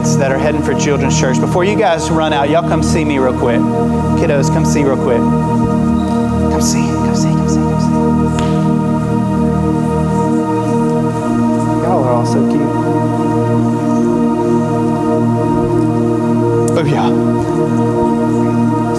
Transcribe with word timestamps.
kids 0.00 0.16
that 0.16 0.32
are 0.32 0.38
heading 0.38 0.62
for 0.62 0.72
Children's 0.74 1.18
Church. 1.18 1.38
Before 1.40 1.64
you 1.64 1.76
guys 1.76 2.10
run 2.10 2.32
out, 2.32 2.48
y'all 2.48 2.66
come 2.66 2.82
see 2.82 3.04
me 3.04 3.18
real 3.18 3.38
quick. 3.38 3.60
Kiddos, 4.18 4.48
come 4.48 4.64
see 4.64 4.82
real 4.82 4.96
quick. 4.96 5.18
Come 5.18 6.62
see, 6.62 6.86
come 6.86 7.14
see, 7.14 7.28
come 7.28 7.48
see, 7.48 7.56
come 7.56 7.80
see. 7.80 7.88
Y'all 11.82 12.04
are 12.04 12.12
all 12.12 12.26
so 12.26 12.48
cute. 12.48 12.60
Oh, 16.78 16.84
yeah. 16.86 17.10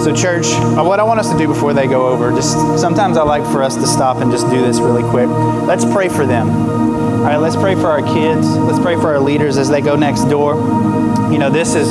So, 0.02 0.14
church, 0.14 0.46
uh, 0.52 0.84
what 0.84 1.00
I 1.00 1.02
want 1.02 1.20
us 1.20 1.30
to 1.32 1.38
do 1.38 1.48
before 1.48 1.72
they 1.72 1.86
go 1.86 2.08
over, 2.08 2.30
just 2.30 2.52
sometimes 2.78 3.16
I 3.16 3.22
like 3.22 3.44
for 3.50 3.62
us 3.62 3.74
to 3.76 3.86
stop 3.86 4.18
and 4.18 4.30
just 4.30 4.48
do 4.50 4.60
this 4.60 4.78
really 4.78 5.02
quick. 5.02 5.28
Let's 5.66 5.84
pray 5.84 6.08
for 6.08 6.26
them. 6.26 6.48
All 6.50 7.28
right, 7.28 7.36
let's 7.36 7.54
pray 7.54 7.76
for 7.76 7.86
our 7.86 8.02
kids. 8.02 8.48
Let's 8.56 8.80
pray 8.80 8.96
for 8.96 9.14
our 9.14 9.20
leaders 9.20 9.56
as 9.56 9.68
they 9.68 9.80
go 9.80 9.94
next 9.94 10.24
door. 10.24 10.91
You 11.32 11.38
know, 11.38 11.48
this 11.48 11.74
is 11.74 11.90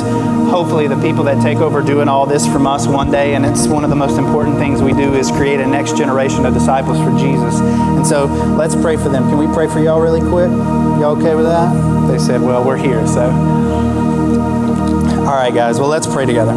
hopefully 0.50 0.86
the 0.86 1.00
people 1.02 1.24
that 1.24 1.42
take 1.42 1.58
over 1.58 1.82
doing 1.82 2.08
all 2.08 2.26
this 2.26 2.46
from 2.46 2.64
us 2.66 2.86
one 2.86 3.10
day, 3.10 3.34
and 3.34 3.44
it's 3.44 3.66
one 3.66 3.82
of 3.82 3.90
the 3.90 3.96
most 3.96 4.16
important 4.16 4.56
things 4.56 4.80
we 4.80 4.92
do 4.92 5.14
is 5.14 5.32
create 5.32 5.58
a 5.58 5.66
next 5.66 5.96
generation 5.96 6.46
of 6.46 6.54
disciples 6.54 6.96
for 6.98 7.10
Jesus. 7.18 7.58
And 7.60 8.06
so, 8.06 8.26
let's 8.56 8.76
pray 8.76 8.96
for 8.96 9.08
them. 9.08 9.28
Can 9.28 9.38
we 9.38 9.48
pray 9.52 9.66
for 9.66 9.80
y'all 9.80 10.00
really 10.00 10.20
quick? 10.20 10.48
Y'all 10.48 11.16
okay 11.18 11.34
with 11.34 11.46
that? 11.46 11.72
They 12.06 12.18
said, 12.18 12.40
"Well, 12.40 12.62
we're 12.64 12.76
here." 12.76 13.04
So, 13.06 13.22
all 15.26 15.34
right, 15.34 15.52
guys. 15.52 15.80
Well, 15.80 15.88
let's 15.88 16.06
pray 16.06 16.24
together. 16.24 16.54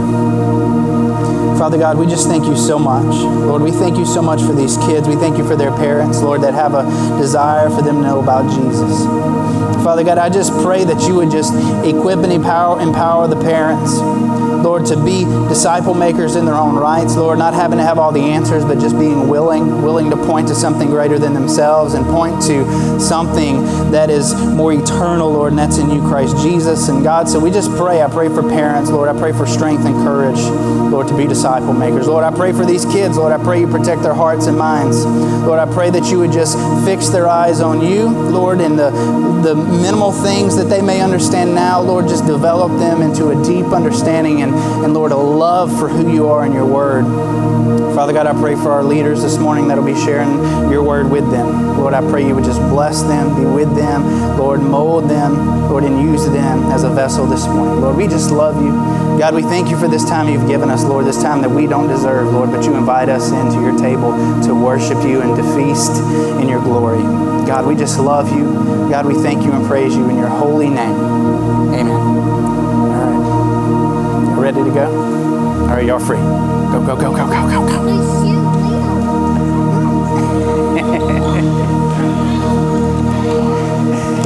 Father 1.58 1.78
God, 1.80 1.98
we 1.98 2.06
just 2.06 2.28
thank 2.28 2.46
you 2.46 2.56
so 2.56 2.78
much. 2.78 3.16
Lord, 3.16 3.62
we 3.64 3.72
thank 3.72 3.98
you 3.98 4.06
so 4.06 4.22
much 4.22 4.42
for 4.44 4.54
these 4.54 4.78
kids. 4.78 5.08
We 5.08 5.16
thank 5.16 5.38
you 5.38 5.48
for 5.48 5.56
their 5.56 5.72
parents, 5.72 6.22
Lord, 6.22 6.42
that 6.42 6.54
have 6.54 6.76
a 6.76 6.84
desire 7.18 7.70
for 7.70 7.82
them 7.82 8.02
to 8.02 8.08
know 8.08 8.20
about 8.20 8.48
Jesus. 8.52 9.55
Father 9.86 10.04
God, 10.04 10.18
I 10.18 10.30
just 10.30 10.52
pray 10.64 10.84
that 10.84 11.08
you 11.08 11.14
would 11.14 11.30
just 11.30 11.54
equip 11.86 12.18
and 12.24 12.34
empower, 12.34 12.82
empower 12.82 13.28
the 13.28 13.36
parents, 13.36 14.00
Lord, 14.66 14.88
to 14.88 14.98
be 15.06 15.26
disciple 15.48 15.94
makers 15.94 16.36
in 16.36 16.44
their 16.44 16.56
own 16.56 16.74
rights, 16.74 17.16
Lord, 17.16 17.38
not 17.38 17.54
having 17.54 17.78
to 17.78 17.84
have 17.84 18.00
all 18.00 18.12
the 18.12 18.20
answers, 18.20 18.66
but 18.66 18.80
just 18.80 18.98
being 18.98 19.30
willing, 19.30 19.84
willing 19.84 20.10
to 20.10 20.18
point 20.18 20.48
to 20.48 20.56
something 20.56 20.90
greater 20.90 21.20
than 21.20 21.36
themselves 21.36 21.94
and 21.94 22.04
point 22.08 22.42
to 22.48 23.00
something 23.00 23.64
that 23.92 24.10
is 24.10 24.34
more 24.34 24.74
eternal, 24.74 25.32
Lord, 25.32 25.52
and 25.52 25.60
that's 25.60 25.78
in 25.78 25.92
you, 25.92 26.02
Christ 26.02 26.38
Jesus. 26.38 26.90
And 26.90 27.04
God, 27.04 27.30
so 27.30 27.40
we 27.40 27.52
just 27.52 27.70
pray. 27.78 28.02
I 28.02 28.10
pray 28.10 28.28
for 28.28 28.42
parents, 28.42 28.90
Lord. 28.90 29.08
I 29.08 29.18
pray 29.20 29.34
for 29.34 29.46
strength 29.46 29.86
and 29.86 29.94
courage, 30.04 30.40
Lord, 30.92 31.08
to 31.10 31.16
be 31.16 31.28
disciple 31.28 31.74
makers. 31.74 32.08
Lord, 32.08 32.24
I 32.24 32.36
pray 32.36 32.52
for 32.52 32.66
these 32.66 32.86
kids, 32.86 33.18
Lord. 33.18 33.32
I 33.32 33.44
pray 33.44 33.60
you 33.60 33.68
protect 33.68 34.02
their 34.02 34.16
hearts 34.16 34.48
and 34.48 34.58
minds. 34.58 35.06
Lord, 35.06 35.60
I 35.60 35.72
pray 35.72 35.92
that 35.92 36.10
you 36.10 36.18
would 36.18 36.32
just 36.32 36.58
fix 36.84 37.10
their 37.10 37.28
eyes 37.28 37.62
on 37.62 37.82
you, 37.82 38.10
Lord, 38.10 38.62
and 38.62 38.80
the, 38.80 38.90
the 39.44 39.54
minimal 39.54 40.12
things 40.12 40.56
that 40.58 40.70
they 40.70 40.82
may 40.82 41.02
understand 41.02 41.54
now, 41.54 41.80
Lord, 41.82 42.08
just 42.08 42.26
develop 42.26 42.72
them 42.80 43.04
into 43.04 43.30
a 43.30 43.46
deep 43.46 43.68
understanding 43.68 44.42
and, 44.42 44.55
and 44.84 44.94
Lord, 44.94 45.12
a 45.12 45.18
love 45.18 45.78
for 45.80 45.88
who 45.88 46.12
you 46.14 46.28
are 46.30 46.46
in 46.46 46.54
your 46.54 46.66
word. 46.66 47.06
Father 47.96 48.14
God, 48.14 48.28
I 48.28 48.34
pray 48.34 48.56
for 48.56 48.72
our 48.72 48.84
leaders 48.84 49.22
this 49.22 49.38
morning 49.38 49.68
that'll 49.68 49.86
be 49.86 49.96
sharing 49.96 50.30
your 50.72 50.84
word 50.84 51.10
with 51.10 51.30
them. 51.32 51.78
Lord, 51.78 51.94
I 51.94 52.02
pray 52.02 52.28
you 52.28 52.36
would 52.36 52.44
just 52.44 52.60
bless 52.62 53.02
them, 53.04 53.36
be 53.36 53.46
with 53.46 53.74
them, 53.76 54.38
Lord, 54.38 54.62
mold 54.62 55.10
them, 55.10 55.70
Lord, 55.70 55.84
and 55.84 56.02
use 56.02 56.26
them 56.26 56.64
as 56.72 56.84
a 56.84 56.90
vessel 56.90 57.26
this 57.26 57.48
morning. 57.48 57.82
Lord, 57.82 57.96
we 57.96 58.08
just 58.08 58.32
love 58.32 58.62
you. 58.62 58.72
God, 59.18 59.34
we 59.34 59.44
thank 59.44 59.70
you 59.70 59.80
for 59.80 59.88
this 59.88 60.04
time 60.04 60.28
you've 60.28 60.48
given 60.48 60.70
us, 60.70 60.84
Lord, 60.84 61.06
this 61.06 61.22
time 61.22 61.42
that 61.42 61.50
we 61.50 61.68
don't 61.68 61.88
deserve, 61.88 62.34
Lord, 62.34 62.52
but 62.52 62.66
you 62.66 62.76
invite 62.76 63.08
us 63.08 63.32
into 63.32 63.62
your 63.62 63.78
table 63.78 64.12
to 64.44 64.54
worship 64.54 65.02
you 65.04 65.22
and 65.22 65.36
to 65.38 65.44
feast 65.56 65.92
in 66.42 66.50
your 66.50 66.62
glory. 66.62 67.02
God, 67.46 67.66
we 67.66 67.76
just 67.76 67.98
love 68.00 68.36
you. 68.36 68.44
God, 68.90 69.06
we 69.06 69.14
thank 69.14 69.44
you 69.44 69.54
and 69.54 69.66
praise 69.68 69.96
you 69.96 70.10
in 70.10 70.18
your 70.18 70.28
holy 70.28 70.70
name. 70.70 70.95
Ready 74.56 74.70
to 74.70 74.76
go? 74.76 74.86
All 75.62 75.68
right, 75.68 75.86
y'all 75.86 76.00
free. 76.00 76.18
Go, 76.18 76.82
go, 76.86 76.96
go, 76.96 77.12
go, 77.12 77.28
go, 77.28 77.50
go, 77.50 77.68
go. 77.68 77.76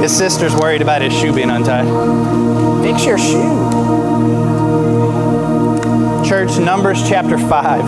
His 0.00 0.16
sister's 0.16 0.54
worried 0.54 0.82
about 0.82 1.02
his 1.02 1.12
shoe 1.12 1.32
being 1.34 1.50
untied. 1.50 1.86
Fix 2.82 3.04
your 3.04 3.18
shoe. 3.18 3.68
Church, 6.24 6.58
Numbers 6.58 7.06
chapter 7.08 7.36
5. 7.36 7.84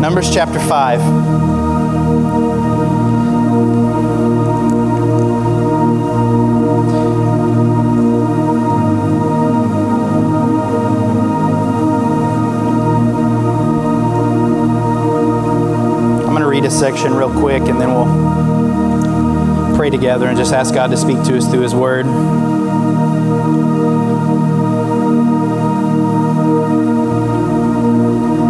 Numbers 0.00 0.32
chapter 0.32 0.60
5. 0.60 1.49
Read 16.60 16.68
a 16.68 16.70
section 16.70 17.14
real 17.14 17.32
quick 17.32 17.62
and 17.62 17.80
then 17.80 17.88
we'll 17.88 18.04
pray 19.76 19.88
together 19.88 20.26
and 20.26 20.36
just 20.36 20.52
ask 20.52 20.74
God 20.74 20.90
to 20.90 20.96
speak 20.98 21.22
to 21.22 21.38
us 21.38 21.48
through 21.50 21.62
His 21.62 21.74
Word. 21.74 22.04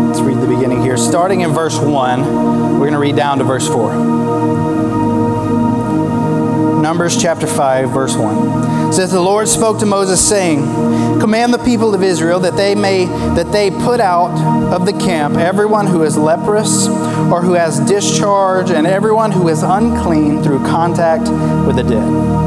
Let's 0.06 0.21
read 0.22 0.38
the 0.38 0.48
beginning 0.48 0.82
here. 0.82 0.97
Starting 0.97 1.43
in 1.43 1.53
verse 1.53 1.78
1, 1.78 2.72
we're 2.72 2.78
going 2.81 2.94
to 2.94 2.98
read 2.98 3.15
down 3.15 3.38
to 3.38 3.44
verse 3.44 3.69
4. 3.69 4.19
Numbers 6.90 7.22
chapter 7.22 7.46
5, 7.46 7.90
verse 7.90 8.16
1. 8.16 8.88
It 8.88 8.94
says 8.94 9.12
the 9.12 9.20
Lord 9.20 9.46
spoke 9.46 9.78
to 9.78 9.86
Moses, 9.86 10.28
saying, 10.28 10.58
Command 11.20 11.54
the 11.54 11.58
people 11.58 11.94
of 11.94 12.02
Israel 12.02 12.40
that 12.40 12.56
they 12.56 12.74
may 12.74 13.04
that 13.36 13.52
they 13.52 13.70
put 13.70 14.00
out 14.00 14.32
of 14.72 14.86
the 14.86 14.92
camp 14.92 15.36
everyone 15.36 15.86
who 15.86 16.02
is 16.02 16.16
leprous 16.16 16.88
or 16.88 17.42
who 17.42 17.52
has 17.52 17.78
discharge, 17.78 18.72
and 18.72 18.88
everyone 18.88 19.30
who 19.30 19.46
is 19.46 19.62
unclean 19.62 20.42
through 20.42 20.58
contact 20.66 21.28
with 21.64 21.76
the 21.76 21.84
dead. 21.84 22.40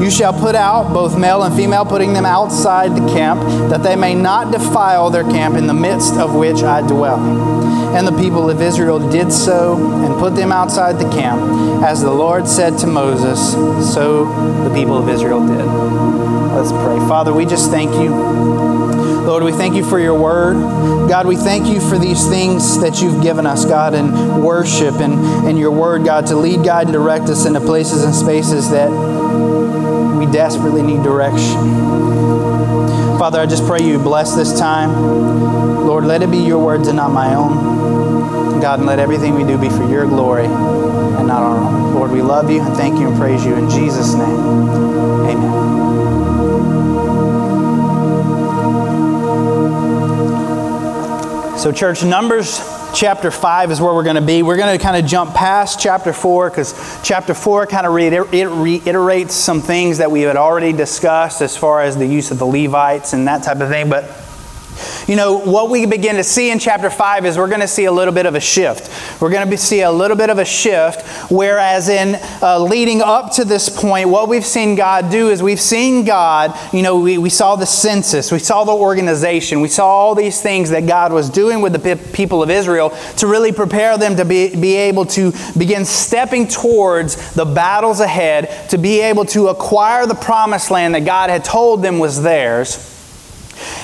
You 0.00 0.12
shall 0.12 0.32
put 0.32 0.54
out 0.54 0.92
both 0.94 1.18
male 1.18 1.42
and 1.42 1.52
female, 1.56 1.84
putting 1.84 2.12
them 2.12 2.24
outside 2.24 2.94
the 2.94 3.04
camp, 3.12 3.40
that 3.68 3.82
they 3.82 3.96
may 3.96 4.14
not 4.14 4.52
defile 4.52 5.10
their 5.10 5.24
camp 5.24 5.56
in 5.56 5.66
the 5.66 5.74
midst 5.74 6.14
of 6.14 6.36
which 6.36 6.62
I 6.62 6.82
dwell. 6.82 7.18
And 7.96 8.06
the 8.06 8.16
people 8.16 8.48
of 8.48 8.62
Israel 8.62 9.10
did 9.10 9.32
so 9.32 9.74
and 10.04 10.14
put 10.20 10.36
them 10.36 10.52
outside 10.52 10.98
the 11.00 11.10
camp, 11.10 11.40
as 11.82 12.00
the 12.00 12.12
Lord 12.12 12.46
said 12.46 12.78
to 12.78 12.86
Moses, 12.86 13.56
so 13.88 14.24
the 14.64 14.74
people 14.74 14.96
of 14.96 15.08
Israel 15.08 15.46
did. 15.46 15.64
Let's 15.64 16.72
pray. 16.72 16.98
Father, 17.08 17.32
we 17.32 17.46
just 17.46 17.70
thank 17.70 17.92
you. 17.94 18.10
Lord, 18.10 19.42
we 19.42 19.52
thank 19.52 19.74
you 19.76 19.84
for 19.84 19.98
your 19.98 20.18
word. 20.18 20.54
God, 21.08 21.26
we 21.26 21.36
thank 21.36 21.66
you 21.66 21.80
for 21.80 21.98
these 21.98 22.26
things 22.28 22.80
that 22.80 23.00
you've 23.00 23.22
given 23.22 23.46
us, 23.46 23.64
God, 23.64 23.94
in 23.94 24.42
worship 24.42 24.94
and, 24.96 25.14
and 25.46 25.58
your 25.58 25.70
word, 25.70 26.04
God, 26.04 26.26
to 26.26 26.36
lead, 26.36 26.64
guide, 26.64 26.86
and 26.86 26.92
direct 26.92 27.24
us 27.26 27.46
into 27.46 27.60
places 27.60 28.04
and 28.04 28.14
spaces 28.14 28.70
that 28.70 28.90
we 30.18 30.26
desperately 30.26 30.82
need 30.82 31.02
direction. 31.02 31.56
Father, 33.18 33.40
I 33.40 33.46
just 33.46 33.66
pray 33.66 33.82
you 33.82 33.98
bless 33.98 34.34
this 34.34 34.58
time. 34.58 35.86
Lord, 35.86 36.04
let 36.04 36.22
it 36.22 36.30
be 36.30 36.38
your 36.38 36.58
words 36.58 36.88
and 36.88 36.96
not 36.96 37.10
my 37.10 37.34
own. 37.34 38.60
God, 38.60 38.80
and 38.80 38.86
let 38.86 38.98
everything 38.98 39.34
we 39.34 39.44
do 39.44 39.58
be 39.58 39.68
for 39.68 39.88
your 39.88 40.06
glory 40.06 40.48
and 41.18 41.26
not 41.26 41.42
our 41.42 41.58
own. 41.58 41.94
Lord, 41.94 42.10
we 42.12 42.22
love 42.22 42.50
you 42.50 42.62
and 42.62 42.74
thank 42.76 42.98
you 42.98 43.08
and 43.08 43.16
praise 43.18 43.44
you 43.44 43.54
in 43.56 43.68
Jesus' 43.68 44.14
name. 44.14 44.38
Amen. 45.28 45.78
So, 51.58 51.72
church, 51.72 52.04
Numbers 52.04 52.60
chapter 52.94 53.30
5 53.30 53.70
is 53.72 53.80
where 53.80 53.92
we're 53.92 54.04
going 54.04 54.16
to 54.16 54.22
be. 54.22 54.42
We're 54.42 54.56
going 54.56 54.78
to 54.78 54.82
kind 54.82 54.96
of 54.96 55.10
jump 55.10 55.34
past 55.34 55.80
chapter 55.80 56.12
4 56.12 56.50
because 56.50 57.00
chapter 57.02 57.34
4 57.34 57.66
kind 57.66 57.86
of 57.86 57.92
reiter- 57.92 58.32
it 58.32 58.46
reiterates 58.46 59.34
some 59.34 59.60
things 59.60 59.98
that 59.98 60.10
we 60.10 60.22
had 60.22 60.36
already 60.36 60.72
discussed 60.72 61.42
as 61.42 61.56
far 61.56 61.82
as 61.82 61.96
the 61.96 62.06
use 62.06 62.30
of 62.30 62.38
the 62.38 62.46
Levites 62.46 63.12
and 63.12 63.26
that 63.26 63.42
type 63.42 63.60
of 63.60 63.68
thing. 63.68 63.90
But 63.90 64.04
you 65.08 65.16
know, 65.16 65.38
what 65.38 65.70
we 65.70 65.86
begin 65.86 66.16
to 66.16 66.22
see 66.24 66.50
in 66.50 66.58
chapter 66.58 66.90
5 66.90 67.24
is 67.24 67.38
we're 67.38 67.48
going 67.48 67.62
to 67.62 67.66
see 67.66 67.86
a 67.86 67.92
little 67.92 68.12
bit 68.12 68.26
of 68.26 68.34
a 68.34 68.40
shift. 68.40 68.90
We're 69.22 69.30
going 69.30 69.48
to 69.48 69.56
see 69.56 69.80
a 69.80 69.90
little 69.90 70.18
bit 70.18 70.28
of 70.28 70.38
a 70.38 70.44
shift, 70.44 71.30
whereas 71.30 71.88
in 71.88 72.18
uh, 72.42 72.58
leading 72.58 73.00
up 73.00 73.32
to 73.32 73.46
this 73.46 73.70
point, 73.70 74.10
what 74.10 74.28
we've 74.28 74.44
seen 74.44 74.74
God 74.74 75.10
do 75.10 75.30
is 75.30 75.42
we've 75.42 75.58
seen 75.58 76.04
God, 76.04 76.54
you 76.74 76.82
know, 76.82 77.00
we, 77.00 77.16
we 77.16 77.30
saw 77.30 77.56
the 77.56 77.64
census, 77.64 78.30
we 78.30 78.38
saw 78.38 78.64
the 78.64 78.72
organization, 78.72 79.62
we 79.62 79.68
saw 79.68 79.86
all 79.86 80.14
these 80.14 80.42
things 80.42 80.68
that 80.70 80.86
God 80.86 81.10
was 81.10 81.30
doing 81.30 81.62
with 81.62 81.72
the 81.72 81.96
people 82.12 82.42
of 82.42 82.50
Israel 82.50 82.90
to 83.16 83.26
really 83.26 83.50
prepare 83.50 83.96
them 83.96 84.14
to 84.16 84.26
be, 84.26 84.54
be 84.54 84.76
able 84.76 85.06
to 85.06 85.32
begin 85.56 85.86
stepping 85.86 86.46
towards 86.46 87.32
the 87.32 87.46
battles 87.46 88.00
ahead, 88.00 88.68
to 88.68 88.76
be 88.76 89.00
able 89.00 89.24
to 89.24 89.48
acquire 89.48 90.04
the 90.04 90.14
promised 90.14 90.70
land 90.70 90.94
that 90.94 91.06
God 91.06 91.30
had 91.30 91.46
told 91.46 91.82
them 91.82 91.98
was 91.98 92.22
theirs. 92.22 92.97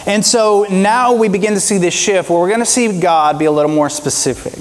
And 0.06 0.24
so 0.24 0.66
now 0.70 1.14
we 1.14 1.28
begin 1.28 1.54
to 1.54 1.60
see 1.60 1.78
this 1.78 1.94
shift 1.94 2.28
where 2.28 2.38
we're 2.38 2.48
going 2.48 2.60
to 2.60 2.66
see 2.66 3.00
God 3.00 3.38
be 3.38 3.46
a 3.46 3.50
little 3.50 3.70
more 3.70 3.88
specific. 3.88 4.58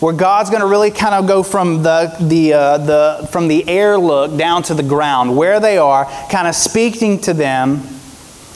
Where 0.00 0.12
God's 0.14 0.50
going 0.50 0.60
to 0.60 0.68
really 0.68 0.90
kind 0.90 1.14
of 1.14 1.26
go 1.26 1.42
from 1.42 1.82
the, 1.82 2.14
the, 2.20 2.52
uh, 2.52 2.78
the, 2.78 3.28
from 3.32 3.48
the 3.48 3.68
air 3.68 3.98
look 3.98 4.36
down 4.36 4.62
to 4.64 4.74
the 4.74 4.82
ground, 4.82 5.36
where 5.36 5.58
they 5.58 5.78
are, 5.78 6.04
kind 6.30 6.46
of 6.46 6.54
speaking 6.54 7.18
to 7.22 7.34
them 7.34 7.95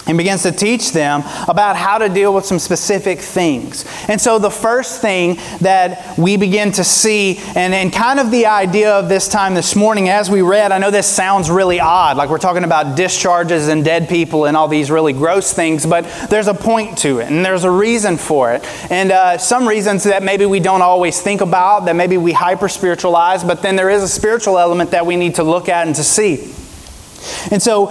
and 0.07 0.17
begins 0.17 0.43
to 0.43 0.53
teach 0.53 0.93
them 0.93 1.23
about 1.49 1.77
how 1.77 1.99
to 1.99 2.09
deal 2.09 2.35
with 2.35 2.45
some 2.45 2.59
specific 2.59 3.21
things. 3.21 3.85
And 4.09 4.21
so, 4.21 4.39
the 4.39 4.51
first 4.51 5.01
thing 5.01 5.37
that 5.61 6.19
we 6.19 6.37
begin 6.37 6.73
to 6.73 6.85
see, 6.85 7.39
and, 7.55 7.75
and 7.75 7.93
kind 7.93 8.19
of 8.19 8.31
the 8.31 8.47
idea 8.47 8.93
of 8.93 9.09
this 9.09 9.29
time 9.29 9.55
this 9.55 9.77
morning 9.77 10.09
as 10.09 10.31
we 10.31 10.43
read, 10.43 10.73
I 10.73 10.79
know 10.79 10.91
this 10.91 11.07
sounds 11.07 11.51
really 11.51 11.81
odd, 11.81 12.17
like 12.17 12.31
we're 12.31 12.39
talking 12.39 12.65
about 12.65 12.97
discharges 12.97 13.69
and 13.69 13.85
dead 13.85 14.09
people 14.09 14.47
and 14.47 14.57
all 14.57 14.69
these 14.69 14.91
really 14.91 15.13
gross 15.13 15.53
things, 15.53 15.85
but 15.85 16.05
there's 16.31 16.49
a 16.49 16.55
point 16.55 16.99
to 16.99 17.19
it, 17.19 17.31
and 17.31 17.45
there's 17.45 17.65
a 17.65 17.71
reason 17.71 18.17
for 18.17 18.53
it. 18.53 18.65
And 18.91 19.13
uh, 19.13 19.39
some 19.39 19.69
reasons 19.69 20.05
that 20.05 20.23
maybe 20.23 20.47
we 20.47 20.61
don't 20.61 20.83
always 20.83 21.21
think 21.21 21.41
about, 21.41 21.85
that 21.85 21.97
maybe 21.97 22.17
we 22.17 22.33
hyper 22.33 22.69
spiritualize, 22.69 23.45
but 23.45 23.63
then 23.63 23.77
there 23.77 23.91
is 23.91 24.03
a 24.03 24.09
spiritual 24.09 24.59
element 24.59 24.91
that 24.93 25.05
we 25.05 25.17
need 25.17 25.37
to 25.37 25.45
look 25.45 25.69
at 25.69 25.87
and 25.87 25.95
to 25.97 26.05
see. 26.05 26.55
And 27.51 27.63
so, 27.63 27.89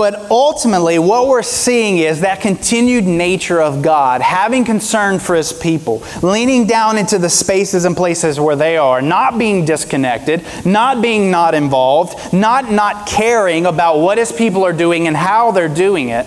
but 0.00 0.30
ultimately, 0.30 0.98
what 0.98 1.28
we're 1.28 1.42
seeing 1.42 1.98
is 1.98 2.22
that 2.22 2.40
continued 2.40 3.04
nature 3.04 3.60
of 3.60 3.82
God, 3.82 4.22
having 4.22 4.64
concern 4.64 5.18
for 5.18 5.34
His 5.34 5.52
people, 5.52 6.02
leaning 6.22 6.66
down 6.66 6.96
into 6.96 7.18
the 7.18 7.28
spaces 7.28 7.84
and 7.84 7.94
places 7.94 8.40
where 8.40 8.56
they 8.56 8.78
are, 8.78 9.02
not 9.02 9.36
being 9.36 9.66
disconnected, 9.66 10.42
not 10.64 11.02
being 11.02 11.30
not 11.30 11.54
involved, 11.54 12.32
not 12.32 12.70
not 12.70 13.06
caring 13.06 13.66
about 13.66 13.98
what 13.98 14.16
His 14.16 14.32
people 14.32 14.64
are 14.64 14.72
doing 14.72 15.06
and 15.06 15.14
how 15.14 15.50
they're 15.50 15.68
doing 15.68 16.08
it. 16.08 16.24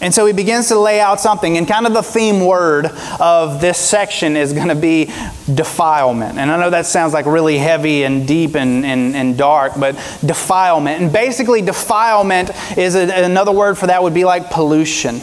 And 0.00 0.14
so 0.14 0.24
he 0.24 0.32
begins 0.32 0.68
to 0.68 0.78
lay 0.78 0.98
out 0.98 1.20
something, 1.20 1.58
and 1.58 1.68
kind 1.68 1.86
of 1.86 1.92
the 1.92 2.02
theme 2.02 2.40
word 2.40 2.86
of 3.20 3.60
this 3.60 3.76
section 3.76 4.34
is 4.34 4.54
going 4.54 4.68
to 4.68 4.74
be 4.74 5.12
defilement. 5.52 6.38
And 6.38 6.50
I 6.50 6.58
know 6.58 6.70
that 6.70 6.86
sounds 6.86 7.12
like 7.12 7.26
really 7.26 7.58
heavy 7.58 8.04
and 8.04 8.26
deep 8.26 8.54
and, 8.54 8.86
and, 8.86 9.14
and 9.14 9.36
dark, 9.36 9.74
but 9.78 9.94
defilement. 10.24 11.02
And 11.02 11.12
basically, 11.12 11.60
defilement 11.60 12.50
is 12.78 12.94
a, 12.94 13.24
another 13.24 13.52
word 13.52 13.76
for 13.76 13.88
that 13.88 14.02
would 14.02 14.14
be 14.14 14.24
like 14.24 14.50
pollution. 14.50 15.20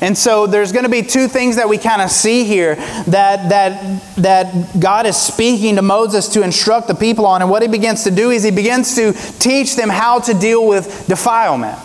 And 0.00 0.16
so 0.16 0.46
there's 0.46 0.70
going 0.70 0.84
to 0.84 0.90
be 0.90 1.02
two 1.02 1.26
things 1.26 1.56
that 1.56 1.68
we 1.68 1.76
kind 1.76 2.00
of 2.00 2.10
see 2.10 2.44
here 2.44 2.76
that, 2.76 3.48
that, 3.48 4.14
that 4.16 4.80
God 4.80 5.06
is 5.06 5.16
speaking 5.16 5.76
to 5.76 5.82
Moses 5.82 6.28
to 6.28 6.42
instruct 6.42 6.86
the 6.86 6.94
people 6.94 7.26
on. 7.26 7.42
And 7.42 7.50
what 7.50 7.62
he 7.62 7.68
begins 7.68 8.04
to 8.04 8.10
do 8.12 8.30
is 8.30 8.44
he 8.44 8.52
begins 8.52 8.94
to 8.94 9.12
teach 9.40 9.74
them 9.74 9.88
how 9.88 10.20
to 10.20 10.34
deal 10.34 10.66
with 10.66 11.06
defilement. 11.08 11.78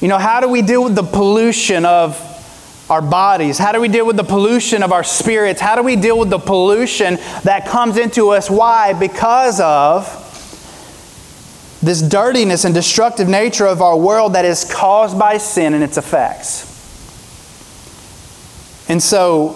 You 0.00 0.08
know, 0.08 0.18
how 0.18 0.40
do 0.40 0.48
we 0.48 0.62
deal 0.62 0.82
with 0.82 0.94
the 0.94 1.02
pollution 1.02 1.84
of 1.84 2.26
our 2.90 3.02
bodies? 3.02 3.58
How 3.58 3.72
do 3.72 3.80
we 3.80 3.88
deal 3.88 4.06
with 4.06 4.16
the 4.16 4.24
pollution 4.24 4.82
of 4.82 4.92
our 4.92 5.04
spirits? 5.04 5.60
How 5.60 5.76
do 5.76 5.82
we 5.82 5.94
deal 5.94 6.18
with 6.18 6.30
the 6.30 6.38
pollution 6.38 7.16
that 7.44 7.66
comes 7.68 7.98
into 7.98 8.30
us? 8.30 8.50
Why? 8.50 8.94
Because 8.94 9.60
of 9.60 10.16
this 11.82 12.02
dirtiness 12.02 12.64
and 12.64 12.74
destructive 12.74 13.28
nature 13.28 13.66
of 13.66 13.80
our 13.80 13.96
world 13.96 14.34
that 14.34 14.44
is 14.44 14.70
caused 14.70 15.18
by 15.18 15.38
sin 15.38 15.74
and 15.74 15.84
its 15.84 15.96
effects. 15.96 16.66
And 18.88 19.02
so, 19.02 19.50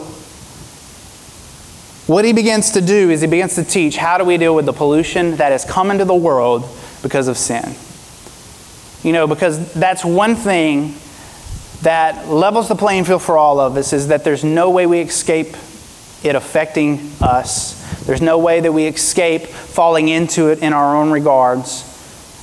what 2.07 2.25
he 2.25 2.33
begins 2.33 2.71
to 2.73 2.81
do 2.81 3.11
is 3.11 3.23
he 3.23 3.27
begins 3.27 3.55
to 3.57 3.65
teach 3.65 3.97
how 3.97 4.19
do 4.19 4.25
we 4.25 4.37
deal 4.37 4.55
with 4.55 4.67
the 4.67 4.73
pollution 4.73 5.37
that 5.37 5.53
has 5.53 5.65
come 5.65 5.91
into 5.91 6.05
the 6.05 6.15
world 6.15 6.69
because 7.03 7.29
of 7.29 7.37
sin. 7.37 7.75
You 9.05 9.13
know, 9.13 9.27
because 9.27 9.73
that's 9.75 10.05
one 10.05 10.35
thing 10.35 10.95
that 11.83 12.29
levels 12.29 12.69
the 12.69 12.75
playing 12.75 13.05
field 13.05 13.23
for 13.23 13.37
all 13.37 13.61
of 13.61 13.77
us 13.77 13.93
is 13.93 14.09
that 14.09 14.25
there's 14.25 14.43
no 14.43 14.71
way 14.71 14.87
we 14.87 15.01
escape 15.01 15.55
it 16.25 16.35
affecting 16.35 17.13
us. 17.21 17.81
There's 18.07 18.23
no 18.23 18.39
way 18.39 18.61
that 18.61 18.73
we 18.73 18.87
escape 18.87 19.43
falling 19.43 20.09
into 20.09 20.49
it 20.49 20.61
in 20.61 20.73
our 20.73 20.97
own 20.97 21.11
regards. 21.11 21.91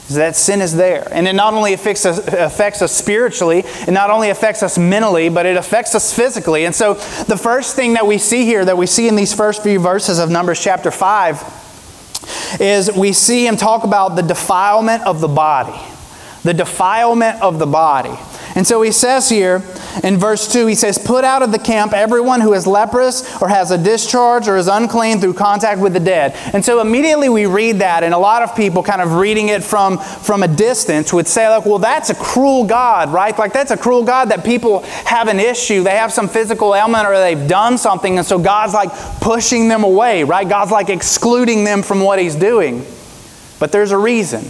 That 0.09 0.35
sin 0.35 0.61
is 0.61 0.75
there. 0.75 1.07
And 1.11 1.27
it 1.27 1.33
not 1.33 1.55
only 1.55 1.73
affects 1.73 2.05
us, 2.05 2.19
affects 2.27 2.83
us 2.83 2.91
spiritually, 2.91 3.59
it 3.65 3.91
not 3.91 4.11
only 4.11 4.29
affects 4.29 4.61
us 4.61 4.77
mentally, 4.77 5.29
but 5.29 5.47
it 5.47 5.57
affects 5.57 5.95
us 5.95 6.13
physically. 6.13 6.65
And 6.65 6.75
so 6.75 6.93
the 6.93 7.37
first 7.37 7.75
thing 7.75 7.93
that 7.93 8.05
we 8.05 8.19
see 8.19 8.45
here, 8.45 8.63
that 8.65 8.77
we 8.77 8.85
see 8.85 9.07
in 9.07 9.15
these 9.15 9.33
first 9.33 9.63
few 9.63 9.79
verses 9.79 10.19
of 10.19 10.29
Numbers 10.29 10.61
chapter 10.61 10.91
5, 10.91 12.59
is 12.59 12.91
we 12.91 13.13
see 13.13 13.47
him 13.47 13.57
talk 13.57 13.83
about 13.83 14.15
the 14.15 14.21
defilement 14.21 15.01
of 15.07 15.21
the 15.21 15.27
body 15.27 15.79
the 16.43 16.53
defilement 16.53 17.41
of 17.41 17.59
the 17.59 17.67
body. 17.67 18.17
And 18.55 18.67
so 18.67 18.81
he 18.81 18.91
says 18.91 19.29
here 19.29 19.63
in 20.03 20.17
verse 20.17 20.51
2, 20.51 20.67
he 20.67 20.75
says, 20.75 20.97
Put 20.97 21.23
out 21.23 21.41
of 21.41 21.51
the 21.51 21.59
camp 21.59 21.93
everyone 21.93 22.41
who 22.41 22.53
is 22.53 22.67
leprous 22.67 23.41
or 23.41 23.47
has 23.47 23.71
a 23.71 23.77
discharge 23.77 24.47
or 24.47 24.57
is 24.57 24.67
unclean 24.67 25.19
through 25.19 25.35
contact 25.35 25.79
with 25.79 25.93
the 25.93 25.99
dead. 25.99 26.35
And 26.53 26.63
so 26.63 26.81
immediately 26.81 27.29
we 27.29 27.45
read 27.45 27.77
that, 27.77 28.03
and 28.03 28.13
a 28.13 28.17
lot 28.17 28.41
of 28.41 28.55
people 28.55 28.83
kind 28.83 29.01
of 29.01 29.13
reading 29.13 29.49
it 29.49 29.63
from, 29.63 29.97
from 29.97 30.43
a 30.43 30.47
distance 30.47 31.13
would 31.13 31.27
say, 31.27 31.47
like, 31.47 31.65
well, 31.65 31.79
that's 31.79 32.09
a 32.09 32.15
cruel 32.15 32.65
God, 32.65 33.09
right? 33.09 33.37
Like, 33.37 33.53
that's 33.53 33.71
a 33.71 33.77
cruel 33.77 34.03
God 34.03 34.29
that 34.29 34.43
people 34.43 34.81
have 35.05 35.27
an 35.27 35.39
issue. 35.39 35.83
They 35.83 35.91
have 35.91 36.11
some 36.11 36.27
physical 36.27 36.75
ailment 36.75 37.07
or 37.07 37.17
they've 37.17 37.47
done 37.47 37.77
something, 37.77 38.17
and 38.17 38.25
so 38.25 38.37
God's 38.37 38.73
like 38.73 38.91
pushing 39.21 39.69
them 39.69 39.83
away, 39.83 40.23
right? 40.23 40.47
God's 40.47 40.71
like 40.71 40.89
excluding 40.89 41.63
them 41.63 41.83
from 41.83 42.01
what 42.01 42.19
he's 42.19 42.35
doing. 42.35 42.85
But 43.59 43.71
there's 43.71 43.91
a 43.91 43.97
reason. 43.97 44.43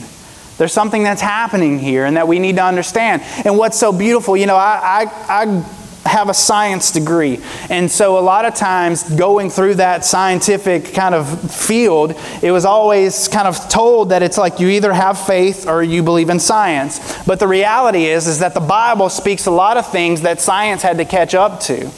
There's 0.61 0.73
something 0.73 1.01
that's 1.01 1.23
happening 1.23 1.79
here 1.79 2.05
and 2.05 2.17
that 2.17 2.27
we 2.27 2.37
need 2.37 2.57
to 2.57 2.63
understand. 2.63 3.23
And 3.45 3.57
what's 3.57 3.79
so 3.79 3.91
beautiful, 3.91 4.37
you 4.37 4.45
know, 4.45 4.57
I, 4.57 5.07
I, 5.27 5.41
I 5.41 6.07
have 6.07 6.29
a 6.29 6.35
science 6.35 6.91
degree. 6.91 7.39
And 7.71 7.89
so 7.89 8.19
a 8.19 8.21
lot 8.21 8.45
of 8.45 8.53
times 8.53 9.01
going 9.15 9.49
through 9.49 9.73
that 9.75 10.05
scientific 10.05 10.93
kind 10.93 11.15
of 11.15 11.51
field, 11.51 12.13
it 12.43 12.51
was 12.51 12.63
always 12.63 13.27
kind 13.27 13.47
of 13.47 13.69
told 13.69 14.09
that 14.09 14.21
it's 14.21 14.37
like 14.37 14.59
you 14.59 14.67
either 14.67 14.93
have 14.93 15.19
faith 15.19 15.67
or 15.67 15.81
you 15.81 16.03
believe 16.03 16.29
in 16.29 16.39
science. 16.39 17.25
But 17.25 17.39
the 17.39 17.47
reality 17.47 18.05
is 18.05 18.27
is 18.27 18.37
that 18.37 18.53
the 18.53 18.59
Bible 18.59 19.09
speaks 19.09 19.47
a 19.47 19.51
lot 19.51 19.77
of 19.77 19.91
things 19.91 20.21
that 20.21 20.41
science 20.41 20.83
had 20.83 20.99
to 20.99 21.05
catch 21.05 21.33
up 21.33 21.59
to. 21.61 21.89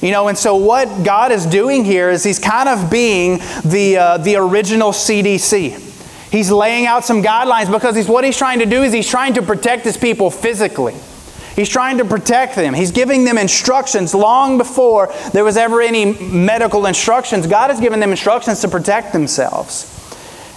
You 0.00 0.10
know, 0.10 0.28
and 0.28 0.38
so 0.38 0.56
what 0.56 1.04
God 1.04 1.32
is 1.32 1.44
doing 1.44 1.84
here 1.84 2.08
is 2.08 2.24
He's 2.24 2.38
kind 2.38 2.70
of 2.70 2.90
being 2.90 3.40
the, 3.62 3.98
uh, 3.98 4.16
the 4.16 4.36
original 4.36 4.92
CDC. 4.92 5.85
He's 6.36 6.50
laying 6.50 6.84
out 6.84 7.02
some 7.02 7.22
guidelines 7.22 7.72
because 7.72 7.96
he's, 7.96 8.08
what 8.08 8.22
he's 8.22 8.36
trying 8.36 8.58
to 8.58 8.66
do 8.66 8.82
is 8.82 8.92
he's 8.92 9.08
trying 9.08 9.32
to 9.34 9.42
protect 9.42 9.84
his 9.84 9.96
people 9.96 10.30
physically. 10.30 10.94
He's 11.54 11.70
trying 11.70 11.96
to 11.96 12.04
protect 12.04 12.56
them. 12.56 12.74
He's 12.74 12.90
giving 12.90 13.24
them 13.24 13.38
instructions 13.38 14.14
long 14.14 14.58
before 14.58 15.10
there 15.32 15.44
was 15.44 15.56
ever 15.56 15.80
any 15.80 16.12
medical 16.12 16.84
instructions. 16.84 17.46
God 17.46 17.70
has 17.70 17.80
given 17.80 18.00
them 18.00 18.10
instructions 18.10 18.60
to 18.60 18.68
protect 18.68 19.14
themselves. 19.14 19.90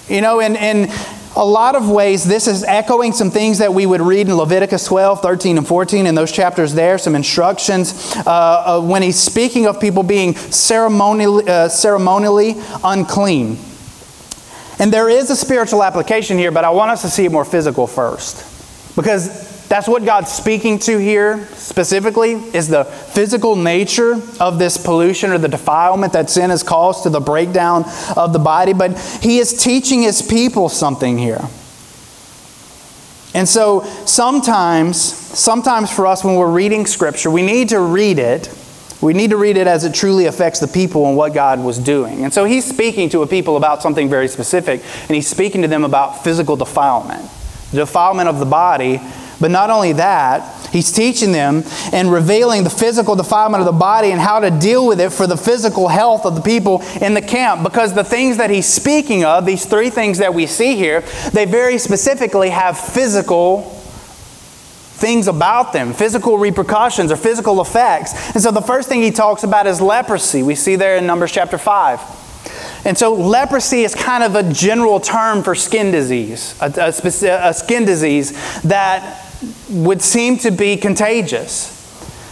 You 0.09 0.19
know, 0.19 0.41
in, 0.41 0.57
in 0.57 0.91
a 1.37 1.45
lot 1.45 1.75
of 1.75 1.89
ways, 1.89 2.25
this 2.25 2.49
is 2.49 2.65
echoing 2.65 3.13
some 3.13 3.31
things 3.31 3.59
that 3.59 3.73
we 3.73 3.85
would 3.85 4.01
read 4.01 4.27
in 4.27 4.35
Leviticus 4.35 4.83
12, 4.85 5.21
13, 5.21 5.59
and 5.59 5.65
14, 5.65 6.07
in 6.07 6.13
those 6.13 6.33
chapters 6.33 6.73
there, 6.73 6.97
some 6.97 7.15
instructions 7.15 8.13
uh, 8.17 8.23
uh, 8.27 8.81
when 8.81 9.01
he's 9.01 9.17
speaking 9.17 9.65
of 9.65 9.79
people 9.79 10.03
being 10.03 10.35
ceremonially, 10.35 11.47
uh, 11.47 11.69
ceremonially 11.69 12.55
unclean. 12.83 13.57
And 14.79 14.93
there 14.93 15.09
is 15.09 15.29
a 15.29 15.35
spiritual 15.35 15.83
application 15.83 16.37
here, 16.37 16.51
but 16.51 16.63
I 16.63 16.69
want 16.69 16.91
us 16.91 17.01
to 17.01 17.09
see 17.09 17.25
it 17.25 17.31
more 17.31 17.45
physical 17.45 17.85
first. 17.85 18.45
Because 18.95 19.67
that's 19.67 19.87
what 19.87 20.03
God's 20.03 20.31
speaking 20.31 20.79
to 20.79 20.97
here 20.97 21.45
specifically 21.53 22.31
is 22.31 22.69
the 22.69 22.85
physical 22.85 23.55
nature 23.55 24.19
of 24.39 24.57
this 24.57 24.77
pollution 24.77 25.31
or 25.31 25.37
the 25.37 25.47
defilement 25.47 26.13
that 26.13 26.29
sin 26.29 26.49
has 26.49 26.63
caused 26.63 27.03
to 27.03 27.09
the 27.09 27.19
breakdown 27.19 27.85
of 28.17 28.33
the 28.33 28.39
body. 28.39 28.73
But 28.73 28.97
He 29.21 29.37
is 29.37 29.61
teaching 29.61 30.01
His 30.01 30.21
people 30.21 30.69
something 30.69 31.17
here. 31.17 31.41
And 33.35 33.47
so 33.47 33.83
sometimes, 34.05 34.99
sometimes 34.99 35.93
for 35.93 36.07
us 36.07 36.23
when 36.23 36.35
we're 36.35 36.51
reading 36.51 36.87
Scripture, 36.87 37.29
we 37.29 37.43
need 37.43 37.69
to 37.69 37.79
read 37.79 38.17
it 38.17 38.47
we 39.01 39.13
need 39.13 39.29
to 39.29 39.37
read 39.37 39.55
it 39.57 39.67
as 39.67 39.85
it 39.85 39.93
truly 39.93 40.25
affects 40.25 40.59
the 40.59 40.67
people 40.67 41.07
and 41.07 41.15
what 41.15 41.33
God 41.33 41.63
was 41.63 41.77
doing. 41.77 42.23
And 42.23 42.33
so 42.33 42.43
he's 42.43 42.65
speaking 42.65 43.09
to 43.09 43.21
a 43.21 43.27
people 43.27 43.55
about 43.55 43.81
something 43.81 44.09
very 44.09 44.27
specific, 44.27 44.81
and 45.07 45.15
he's 45.15 45.27
speaking 45.27 45.61
to 45.61 45.67
them 45.67 45.85
about 45.85 46.23
physical 46.23 46.55
defilement, 46.55 47.29
the 47.71 47.77
defilement 47.77 48.27
of 48.27 48.39
the 48.39 48.45
body. 48.45 48.99
But 49.41 49.51
not 49.51 49.69
only 49.69 49.93
that, 49.93 50.67
he's 50.69 50.91
teaching 50.91 51.31
them 51.31 51.63
and 51.93 52.11
revealing 52.11 52.65
the 52.65 52.69
physical 52.69 53.15
defilement 53.15 53.61
of 53.61 53.65
the 53.65 53.79
body 53.79 54.11
and 54.11 54.19
how 54.19 54.41
to 54.41 54.51
deal 54.51 54.85
with 54.85 54.99
it 54.99 55.13
for 55.13 55.27
the 55.27 55.37
physical 55.37 55.87
health 55.87 56.25
of 56.25 56.35
the 56.35 56.41
people 56.41 56.81
in 56.99 57.13
the 57.13 57.21
camp. 57.21 57.63
Because 57.63 57.93
the 57.93 58.03
things 58.03 58.35
that 58.35 58.49
he's 58.49 58.67
speaking 58.67 59.23
of, 59.23 59.45
these 59.45 59.65
three 59.65 59.89
things 59.89 60.17
that 60.17 60.33
we 60.33 60.45
see 60.45 60.75
here, 60.75 61.05
they 61.31 61.45
very 61.45 61.77
specifically 61.77 62.49
have 62.49 62.77
physical 62.77 63.78
things 64.99 65.27
about 65.27 65.73
them, 65.73 65.93
physical 65.93 66.37
repercussions 66.37 67.11
or 67.11 67.15
physical 67.15 67.61
effects. 67.61 68.13
And 68.35 68.41
so 68.41 68.51
the 68.51 68.61
first 68.61 68.89
thing 68.89 69.01
he 69.01 69.11
talks 69.11 69.43
about 69.43 69.67
is 69.67 69.81
leprosy. 69.81 70.43
We 70.43 70.55
see 70.55 70.75
there 70.75 70.97
in 70.97 71.07
Numbers 71.07 71.31
chapter 71.31 71.57
5. 71.57 72.19
And 72.85 72.97
so 72.97 73.13
leprosy 73.13 73.81
is 73.81 73.93
kind 73.93 74.23
of 74.23 74.35
a 74.35 74.51
general 74.53 74.99
term 74.99 75.43
for 75.43 75.55
skin 75.55 75.91
disease, 75.91 76.55
a, 76.61 76.71
a, 76.77 77.49
a 77.49 77.53
skin 77.53 77.85
disease 77.85 78.61
that 78.61 79.25
would 79.69 80.01
seem 80.01 80.37
to 80.39 80.51
be 80.51 80.77
contagious. 80.77 81.78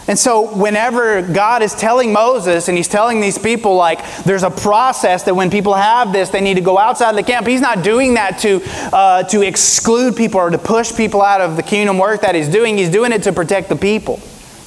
And 0.07 0.17
so, 0.17 0.55
whenever 0.55 1.21
God 1.21 1.61
is 1.61 1.75
telling 1.75 2.13
Moses 2.13 2.69
and 2.69 2.77
he's 2.77 2.87
telling 2.87 3.19
these 3.19 3.37
people, 3.37 3.75
like, 3.75 4.23
there's 4.23 4.43
a 4.43 4.49
process 4.49 5.23
that 5.23 5.35
when 5.35 5.49
people 5.49 5.73
have 5.73 6.13
this, 6.13 6.29
they 6.29 6.39
need 6.39 6.53
to 6.53 6.61
go 6.61 6.77
outside 6.77 7.15
the 7.15 7.23
camp, 7.23 7.45
he's 7.45 7.59
not 7.59 7.83
doing 7.83 8.13
that 8.13 8.39
to, 8.39 8.61
uh, 8.93 9.23
to 9.23 9.41
exclude 9.41 10.15
people 10.15 10.39
or 10.39 10.49
to 10.49 10.57
push 10.57 10.95
people 10.95 11.21
out 11.21 11.41
of 11.41 11.57
the 11.57 11.63
kingdom 11.63 11.97
work 11.97 12.21
that 12.21 12.35
he's 12.35 12.47
doing. 12.47 12.77
He's 12.77 12.89
doing 12.89 13.11
it 13.11 13.23
to 13.23 13.33
protect 13.33 13.67
the 13.67 13.75
people. 13.75 14.21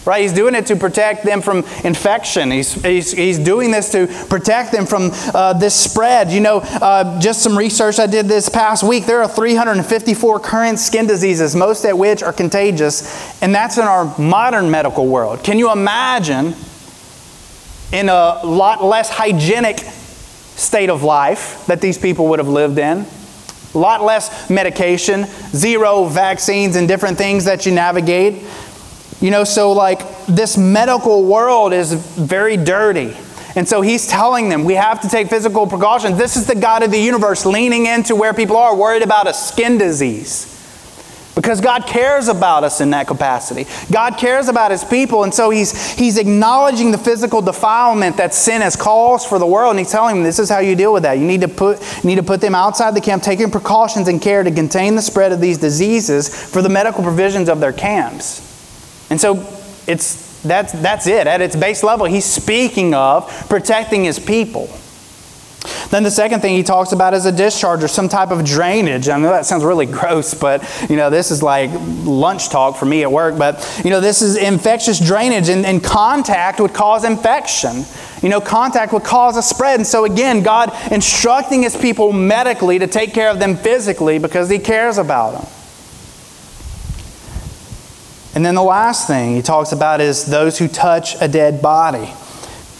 Right? 0.07 0.23
He's 0.23 0.33
doing 0.33 0.55
it 0.55 0.67
to 0.67 0.77
protect 0.77 1.25
them 1.25 1.43
from 1.43 1.59
infection. 1.85 2.51
He's, 2.51 2.73
he's, 2.83 3.13
he's 3.13 3.39
doing 3.39 3.71
this 3.71 3.93
to 3.93 4.07
protect 4.29 4.73
them 4.73 4.87
from 4.87 5.11
uh, 5.35 5.53
this 5.53 5.75
spread. 5.75 6.31
You 6.31 6.41
know, 6.41 6.61
uh, 6.63 7.21
just 7.21 7.43
some 7.43 7.57
research 7.57 7.99
I 7.99 8.07
did 8.07 8.27
this 8.27 8.49
past 8.49 8.83
week, 8.83 9.05
there 9.05 9.23
are 9.23 9.29
354 9.29 10.41
current 10.41 10.79
skin 10.79 11.07
diseases, 11.07 11.55
most 11.55 11.85
at 11.85 11.97
which 11.97 12.23
are 12.23 12.33
contagious, 12.33 13.43
and 13.43 13.55
that's 13.55 13.77
in 13.77 13.85
our 13.85 14.19
modern 14.19 14.71
medical 14.71 15.07
world. 15.07 15.45
Can 15.45 15.59
you 15.59 15.71
imagine 15.71 16.55
in 17.93 18.09
a 18.09 18.41
lot 18.45 18.83
less 18.83 19.11
hygienic 19.11 19.81
state 19.81 20.89
of 20.89 21.03
life 21.03 21.67
that 21.67 21.81
these 21.81 21.99
people 21.99 22.29
would 22.29 22.39
have 22.39 22.49
lived 22.49 22.79
in? 22.79 23.05
A 23.73 23.79
lot 23.79 24.03
less 24.03 24.51
medication, 24.51 25.27
zero 25.55 26.05
vaccines 26.07 26.75
and 26.75 26.89
different 26.89 27.17
things 27.17 27.45
that 27.45 27.67
you 27.67 27.73
navigate. 27.73 28.43
You 29.21 29.31
know, 29.31 29.45
so 29.45 29.73
like 29.73 30.27
this 30.27 30.57
medical 30.57 31.25
world 31.25 31.73
is 31.73 31.93
very 31.93 32.57
dirty. 32.57 33.15
And 33.55 33.69
so 33.69 33.81
he's 33.81 34.07
telling 34.07 34.49
them 34.49 34.65
we 34.65 34.75
have 34.75 35.01
to 35.01 35.09
take 35.09 35.29
physical 35.29 35.67
precautions. 35.67 36.17
This 36.17 36.37
is 36.37 36.47
the 36.47 36.55
God 36.55 36.83
of 36.83 36.91
the 36.91 36.99
universe 36.99 37.45
leaning 37.45 37.87
into 37.87 38.15
where 38.15 38.33
people 38.33 38.57
are 38.57 38.75
worried 38.75 39.03
about 39.03 39.27
a 39.27 39.35
skin 39.35 39.77
disease. 39.77 40.57
Because 41.35 41.61
God 41.61 41.87
cares 41.87 42.29
about 42.29 42.65
us 42.65 42.81
in 42.81 42.91
that 42.91 43.07
capacity. 43.07 43.67
God 43.91 44.19
cares 44.19 44.49
about 44.49 44.73
his 44.73 44.85
people. 44.85 45.25
And 45.25 45.33
so 45.33 45.51
he's, 45.51 45.93
he's 45.93 46.19
acknowledging 46.19 46.91
the 46.91 46.99
physical 46.99 47.41
defilement 47.41 48.17
that 48.17 48.35
sin 48.35 48.63
has 48.63 48.77
caused 48.77 49.29
for 49.29 49.39
the 49.39 49.47
world. 49.47 49.71
And 49.71 49.79
he's 49.79 49.91
telling 49.91 50.17
them 50.17 50.25
this 50.25 50.39
is 50.39 50.51
how 50.51 50.59
you 50.59 50.75
deal 50.75 50.93
with 50.93 51.05
that. 51.05 51.19
You 51.19 51.25
need 51.25 51.41
to 51.43 51.49
put, 51.49 51.81
you 52.03 52.11
need 52.11 52.17
to 52.17 52.23
put 52.23 52.41
them 52.41 52.55
outside 52.55 52.95
the 52.95 53.01
camp, 53.01 53.23
taking 53.23 53.51
precautions 53.51 54.09
and 54.09 54.21
care 54.21 54.43
to 54.43 54.51
contain 54.51 54.97
the 54.97 55.03
spread 55.03 55.33
of 55.33 55.41
these 55.41 55.57
diseases 55.57 56.29
for 56.29 56.63
the 56.63 56.69
medical 56.69 57.03
provisions 57.03 57.49
of 57.49 57.61
their 57.61 57.73
camps. 57.73 58.50
And 59.11 59.21
so 59.21 59.47
it's, 59.87 60.41
that's, 60.43 60.73
that's 60.73 61.07
it. 61.07 61.27
At 61.27 61.41
its 61.41 61.57
base 61.57 61.83
level, 61.83 62.07
he's 62.07 62.25
speaking 62.25 62.95
of 62.95 63.29
protecting 63.49 64.05
his 64.05 64.19
people. 64.19 64.71
Then 65.91 66.05
the 66.05 66.11
second 66.11 66.41
thing 66.41 66.57
he 66.57 66.63
talks 66.63 66.93
about 66.93 67.15
is 67.15 67.27
a 67.27 67.33
discharge 67.33 67.83
or 67.83 67.89
some 67.89 68.09
type 68.09 68.31
of 68.31 68.45
drainage. 68.45 69.09
I 69.09 69.19
know 69.19 69.29
that 69.29 69.45
sounds 69.45 69.65
really 69.65 69.87
gross, 69.87 70.33
but 70.33 70.63
you 70.89 70.97
know 70.97 71.11
this 71.11 71.31
is 71.31 71.43
like 71.43 71.71
lunch 72.05 72.49
talk 72.49 72.77
for 72.77 72.87
me 72.87 73.03
at 73.03 73.13
work. 73.13 73.37
But 73.37 73.83
you 73.85 73.91
know 73.91 74.01
this 74.01 74.23
is 74.23 74.37
infectious 74.37 74.99
drainage, 74.99 75.49
and, 75.49 75.67
and 75.67 75.83
contact 75.83 76.61
would 76.61 76.73
cause 76.73 77.05
infection. 77.05 77.85
You 78.23 78.29
know, 78.29 78.41
contact 78.41 78.93
would 78.93 79.05
cause 79.05 79.37
a 79.37 79.43
spread. 79.43 79.81
And 79.81 79.87
so 79.87 80.05
again, 80.05 80.43
God 80.43 80.73
instructing 80.93 81.63
His 81.63 81.77
people 81.77 82.13
medically 82.13 82.79
to 82.79 82.87
take 82.87 83.13
care 83.13 83.31
of 83.31 83.39
them 83.39 83.57
physically 83.57 84.19
because 84.19 84.49
He 84.49 84.59
cares 84.59 84.99
about 84.99 85.33
them. 85.33 85.60
And 88.35 88.47
then 88.47 88.55
the 88.55 88.63
last 88.63 89.07
thing 89.07 89.35
he 89.35 89.43
talks 89.43 89.73
about 89.73 90.01
is 90.01 90.25
those 90.25 90.59
who 90.59 90.69
touch 90.69 91.21
a 91.21 91.29
dead 91.29 91.61
body. 91.61 92.13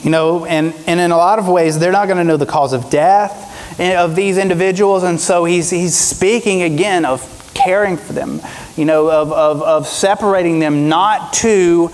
You 0.03 0.11
know, 0.11 0.47
and, 0.47 0.75
and 0.87 1.01
in 1.01 1.11
a 1.11 1.17
lot 1.17 1.39
of 1.39 1.49
ways, 1.49 1.79
they're 1.79 1.93
not 1.93 2.07
going 2.07 2.19
to 2.19 2.25
know 2.25 2.37
the 2.37 2.47
cause 2.47 2.73
of 2.73 2.89
death 2.89 3.79
eh, 3.79 4.01
of 4.01 4.17
these 4.17 4.39
individuals. 4.39 5.03
And 5.03 5.21
so 5.21 5.45
he's, 5.45 5.71
he's 5.71 5.97
speaking 5.97 6.63
again 6.63 7.05
of 7.05 7.51
caring 7.53 7.97
for 7.97 8.13
them, 8.13 8.41
you 8.77 8.85
know, 8.85 9.11
of, 9.11 9.33
of, 9.33 9.63
of 9.63 9.87
separating 9.87 10.59
them, 10.61 10.89
not 10.89 11.33
to 11.35 11.91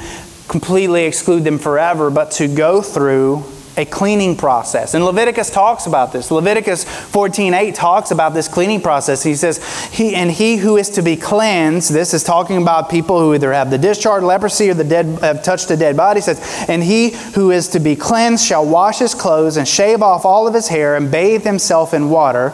completely 0.49 1.05
exclude 1.05 1.43
them 1.43 1.59
forever, 1.59 2.11
but 2.11 2.31
to 2.33 2.47
go 2.47 2.81
through 2.83 3.45
a 3.77 3.85
cleaning 3.85 4.37
process. 4.37 4.95
And 4.95 5.05
Leviticus 5.05 5.51
talks 5.51 5.87
about 5.87 6.13
this. 6.13 6.31
Leviticus 6.31 6.85
14:8 6.85 7.75
talks 7.75 8.11
about 8.11 8.33
this 8.33 8.49
cleaning 8.49 8.81
process. 8.81 9.23
He 9.23 9.35
says, 9.35 9.61
"He 9.91 10.15
and 10.15 10.31
he 10.31 10.57
who 10.57 10.77
is 10.77 10.89
to 10.91 11.03
be 11.03 11.17
cleansed." 11.17 11.93
This 11.93 12.15
is 12.15 12.25
talking 12.25 12.57
about 12.57 12.89
people 12.89 13.19
who 13.21 13.35
either 13.35 13.53
have 13.53 13.71
the 13.71 13.79
discharge, 13.79 14.23
leprosy, 14.23 14.71
or 14.71 14.75
the 14.75 14.85
dead 14.85 15.19
have 15.21 15.43
touched 15.43 15.71
a 15.71 15.77
dead 15.77 15.97
body. 15.97 16.21
Says, 16.21 16.41
"And 16.69 16.83
he 16.83 17.11
who 17.35 17.51
is 17.51 17.69
to 17.69 17.81
be 17.81 17.97
cleansed 17.97 18.45
shall 18.45 18.65
wash 18.65 18.99
his 18.99 19.15
clothes 19.15 19.57
and 19.57 19.69
shave 19.69 20.03
off 20.03 20.25
all 20.25 20.47
of 20.47 20.55
his 20.55 20.69
hair 20.69 20.97
and 20.97 21.11
bathe 21.11 21.45
himself 21.45 21.93
in 21.93 22.09
water, 22.09 22.53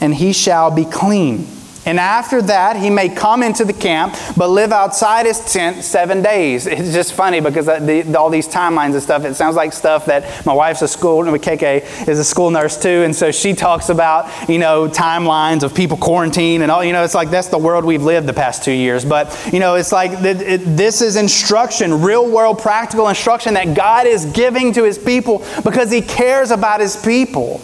and 0.00 0.14
he 0.14 0.32
shall 0.32 0.70
be 0.70 0.84
clean." 0.84 1.46
And 1.90 1.98
after 1.98 2.40
that, 2.42 2.76
he 2.76 2.88
may 2.88 3.08
come 3.08 3.42
into 3.42 3.64
the 3.64 3.72
camp, 3.72 4.14
but 4.36 4.48
live 4.48 4.70
outside 4.70 5.26
his 5.26 5.40
tent 5.52 5.82
seven 5.82 6.22
days. 6.22 6.68
It's 6.68 6.92
just 6.92 7.14
funny 7.14 7.40
because 7.40 7.66
uh, 7.66 7.80
the, 7.80 8.16
all 8.16 8.30
these 8.30 8.46
timelines 8.46 8.92
and 8.92 9.02
stuff, 9.02 9.24
it 9.24 9.34
sounds 9.34 9.56
like 9.56 9.72
stuff 9.72 10.06
that 10.06 10.46
my 10.46 10.52
wife's 10.52 10.82
a 10.82 10.88
school, 10.88 11.24
KK 11.24 12.06
is 12.06 12.20
a 12.20 12.24
school 12.24 12.52
nurse 12.52 12.80
too, 12.80 13.02
and 13.02 13.14
so 13.14 13.32
she 13.32 13.54
talks 13.54 13.88
about, 13.88 14.48
you 14.48 14.60
know, 14.60 14.86
timelines 14.86 15.64
of 15.64 15.74
people 15.74 15.96
quarantine 15.96 16.62
and 16.62 16.70
all, 16.70 16.84
you 16.84 16.92
know, 16.92 17.02
it's 17.02 17.16
like 17.16 17.28
that's 17.28 17.48
the 17.48 17.58
world 17.58 17.84
we've 17.84 18.04
lived 18.04 18.28
the 18.28 18.34
past 18.34 18.62
two 18.62 18.70
years. 18.70 19.04
But, 19.04 19.36
you 19.52 19.58
know, 19.58 19.74
it's 19.74 19.90
like 19.90 20.12
it, 20.12 20.42
it, 20.42 20.58
this 20.76 21.02
is 21.02 21.16
instruction, 21.16 22.02
real 22.02 22.30
world 22.30 22.60
practical 22.60 23.08
instruction 23.08 23.54
that 23.54 23.74
God 23.74 24.06
is 24.06 24.26
giving 24.26 24.72
to 24.74 24.84
his 24.84 24.96
people 24.96 25.44
because 25.64 25.90
he 25.90 26.02
cares 26.02 26.52
about 26.52 26.78
his 26.78 26.94
people. 26.96 27.60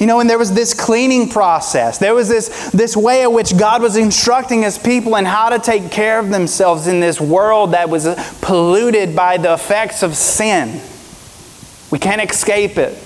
You 0.00 0.06
know, 0.06 0.18
and 0.18 0.30
there 0.30 0.38
was 0.38 0.54
this 0.54 0.72
cleaning 0.72 1.28
process. 1.28 1.98
There 1.98 2.14
was 2.14 2.26
this, 2.28 2.70
this 2.70 2.96
way 2.96 3.22
in 3.22 3.34
which 3.34 3.56
God 3.58 3.82
was 3.82 3.96
instructing 3.96 4.62
his 4.62 4.78
people 4.78 5.14
in 5.16 5.26
how 5.26 5.50
to 5.50 5.58
take 5.58 5.90
care 5.90 6.18
of 6.18 6.30
themselves 6.30 6.86
in 6.86 7.00
this 7.00 7.20
world 7.20 7.72
that 7.72 7.90
was 7.90 8.08
polluted 8.40 9.14
by 9.14 9.36
the 9.36 9.52
effects 9.52 10.02
of 10.02 10.16
sin. 10.16 10.80
We 11.90 11.98
can't 11.98 12.22
escape 12.22 12.78
it. 12.78 12.98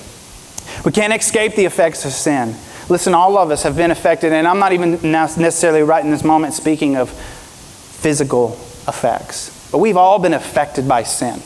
We 0.85 0.93
can't 0.93 1.13
escape 1.13 1.57
the 1.57 1.65
effects 1.65 2.05
of 2.05 2.13
sin. 2.13 2.55
Listen, 2.89 3.13
all 3.13 3.39
of 3.39 3.51
us 3.51 3.65
have 3.65 3.77
been 3.77 3.91
affected, 3.91 4.33
and 4.33 4.47
I'm 4.47 4.61
not 4.61 4.73
even 4.73 5.01
necessarily 5.03 5.83
right 5.83 6.05
in 6.05 6.13
this 6.13 6.23
moment 6.23 6.55
speaking 6.55 6.97
of 6.97 7.11
physical 7.11 8.53
effects, 8.87 9.71
but 9.73 9.79
we've 9.79 9.97
all 9.97 10.19
been 10.19 10.35
affected 10.35 10.87
by 10.87 11.03
sin, 11.03 11.43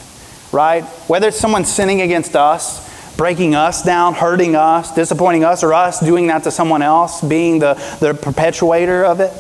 right? 0.53 0.85
Whether 1.09 1.29
it's 1.29 1.39
someone 1.39 1.65
sinning 1.65 2.03
against 2.03 2.35
us, 2.37 2.88
breaking 3.19 3.57
us 3.57 3.83
down, 3.83 4.15
hurting 4.15 4.55
us, 4.55 4.95
disappointing 4.95 5.45
us, 5.45 5.65
or 5.65 5.75
us 5.75 5.99
doing 5.99 6.29
that 6.29 6.45
to 6.45 6.53
someone 6.53 6.83
else, 6.83 7.21
being 7.21 7.59
the, 7.59 7.75
the 8.01 8.15
perpetuator 8.15 9.05
of 9.05 9.19
it. 9.21 9.33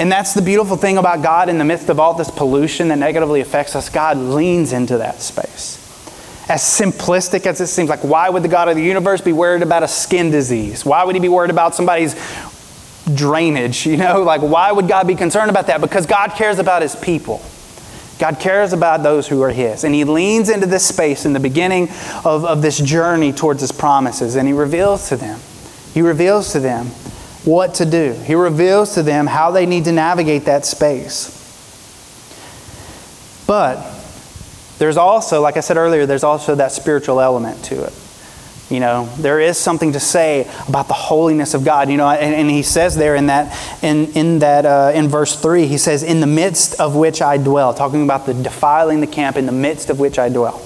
And 0.00 0.10
that's 0.10 0.34
the 0.34 0.42
beautiful 0.42 0.76
thing 0.76 0.98
about 0.98 1.22
God 1.22 1.48
in 1.48 1.56
the 1.56 1.64
midst 1.64 1.88
of 1.88 2.00
all 2.00 2.14
this 2.14 2.32
pollution 2.32 2.88
that 2.88 2.98
negatively 2.98 3.40
affects 3.40 3.76
us. 3.76 3.88
God 3.88 4.18
leans 4.18 4.72
into 4.72 4.98
that 4.98 5.20
space. 5.20 5.80
As 6.50 6.62
simplistic 6.62 7.46
as 7.46 7.60
it 7.60 7.68
seems, 7.68 7.88
like 7.88 8.02
why 8.02 8.28
would 8.28 8.42
the 8.42 8.48
God 8.48 8.68
of 8.68 8.74
the 8.74 8.82
universe 8.82 9.20
be 9.20 9.32
worried 9.32 9.62
about 9.62 9.84
a 9.84 9.88
skin 9.88 10.32
disease? 10.32 10.84
Why 10.84 11.04
would 11.04 11.14
he 11.14 11.20
be 11.20 11.28
worried 11.28 11.52
about 11.52 11.76
somebody's 11.76 12.16
drainage? 13.14 13.86
You 13.94 13.98
know, 13.98 14.24
like 14.24 14.40
why 14.42 14.72
would 14.72 14.88
God 14.88 15.06
be 15.06 15.14
concerned 15.14 15.48
about 15.48 15.68
that? 15.68 15.80
Because 15.80 16.06
God 16.06 16.32
cares 16.32 16.58
about 16.58 16.82
his 16.82 16.96
people. 16.96 17.40
God 18.18 18.38
cares 18.38 18.72
about 18.72 19.02
those 19.02 19.28
who 19.28 19.42
are 19.42 19.50
His. 19.50 19.84
And 19.84 19.94
He 19.94 20.04
leans 20.04 20.48
into 20.48 20.66
this 20.66 20.86
space 20.86 21.24
in 21.24 21.32
the 21.32 21.40
beginning 21.40 21.88
of, 22.24 22.44
of 22.44 22.62
this 22.62 22.78
journey 22.78 23.32
towards 23.32 23.60
His 23.60 23.72
promises, 23.72 24.36
and 24.36 24.46
He 24.46 24.54
reveals 24.54 25.08
to 25.08 25.16
them. 25.16 25.40
He 25.92 26.02
reveals 26.02 26.52
to 26.52 26.60
them 26.60 26.86
what 27.44 27.74
to 27.74 27.84
do, 27.84 28.12
He 28.12 28.34
reveals 28.34 28.94
to 28.94 29.02
them 29.02 29.26
how 29.26 29.50
they 29.50 29.66
need 29.66 29.84
to 29.84 29.92
navigate 29.92 30.44
that 30.46 30.64
space. 30.64 31.40
But 33.46 33.76
there's 34.78 34.96
also, 34.96 35.40
like 35.40 35.56
I 35.56 35.60
said 35.60 35.76
earlier, 35.76 36.06
there's 36.06 36.24
also 36.24 36.54
that 36.54 36.72
spiritual 36.72 37.20
element 37.20 37.64
to 37.66 37.84
it. 37.84 37.92
You 38.70 38.80
know, 38.80 39.06
there 39.18 39.40
is 39.40 39.58
something 39.58 39.92
to 39.92 40.00
say 40.00 40.50
about 40.68 40.88
the 40.88 40.94
holiness 40.94 41.52
of 41.52 41.64
God. 41.64 41.90
You 41.90 41.98
know, 41.98 42.08
and, 42.08 42.34
and 42.34 42.50
he 42.50 42.62
says 42.62 42.96
there 42.96 43.14
in 43.14 43.26
that, 43.26 43.56
in, 43.82 44.06
in 44.12 44.38
that, 44.38 44.64
uh, 44.64 44.92
in 44.94 45.08
verse 45.08 45.38
three, 45.38 45.66
he 45.66 45.76
says, 45.76 46.02
"In 46.02 46.20
the 46.20 46.26
midst 46.26 46.80
of 46.80 46.96
which 46.96 47.20
I 47.20 47.36
dwell," 47.36 47.74
talking 47.74 48.02
about 48.02 48.24
the 48.26 48.32
defiling 48.34 49.00
the 49.00 49.06
camp, 49.06 49.36
in 49.36 49.46
the 49.46 49.52
midst 49.52 49.90
of 49.90 50.00
which 50.00 50.18
I 50.18 50.30
dwell. 50.30 50.62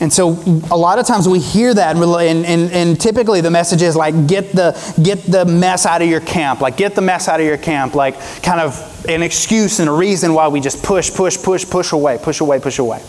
And 0.00 0.12
so 0.12 0.30
a 0.70 0.76
lot 0.76 1.00
of 1.00 1.06
times 1.06 1.28
we 1.28 1.40
hear 1.40 1.74
that, 1.74 1.96
and, 1.96 2.46
and, 2.46 2.70
and, 2.70 3.00
typically 3.00 3.40
the 3.40 3.50
message 3.50 3.82
is 3.82 3.96
like, 3.96 4.28
get 4.28 4.52
the, 4.52 4.78
get 5.02 5.24
the 5.24 5.44
mess 5.44 5.86
out 5.86 6.02
of 6.02 6.08
your 6.08 6.20
camp. 6.20 6.60
Like, 6.60 6.76
get 6.76 6.94
the 6.94 7.02
mess 7.02 7.26
out 7.26 7.40
of 7.40 7.46
your 7.46 7.58
camp. 7.58 7.96
Like, 7.96 8.14
kind 8.40 8.60
of 8.60 9.06
an 9.08 9.22
excuse 9.22 9.80
and 9.80 9.88
a 9.88 9.92
reason 9.92 10.34
why 10.34 10.46
we 10.46 10.60
just 10.60 10.84
push, 10.84 11.12
push, 11.12 11.36
push, 11.36 11.68
push 11.68 11.90
away, 11.90 12.16
push 12.22 12.40
away, 12.40 12.60
push 12.60 12.78
away. 12.78 13.02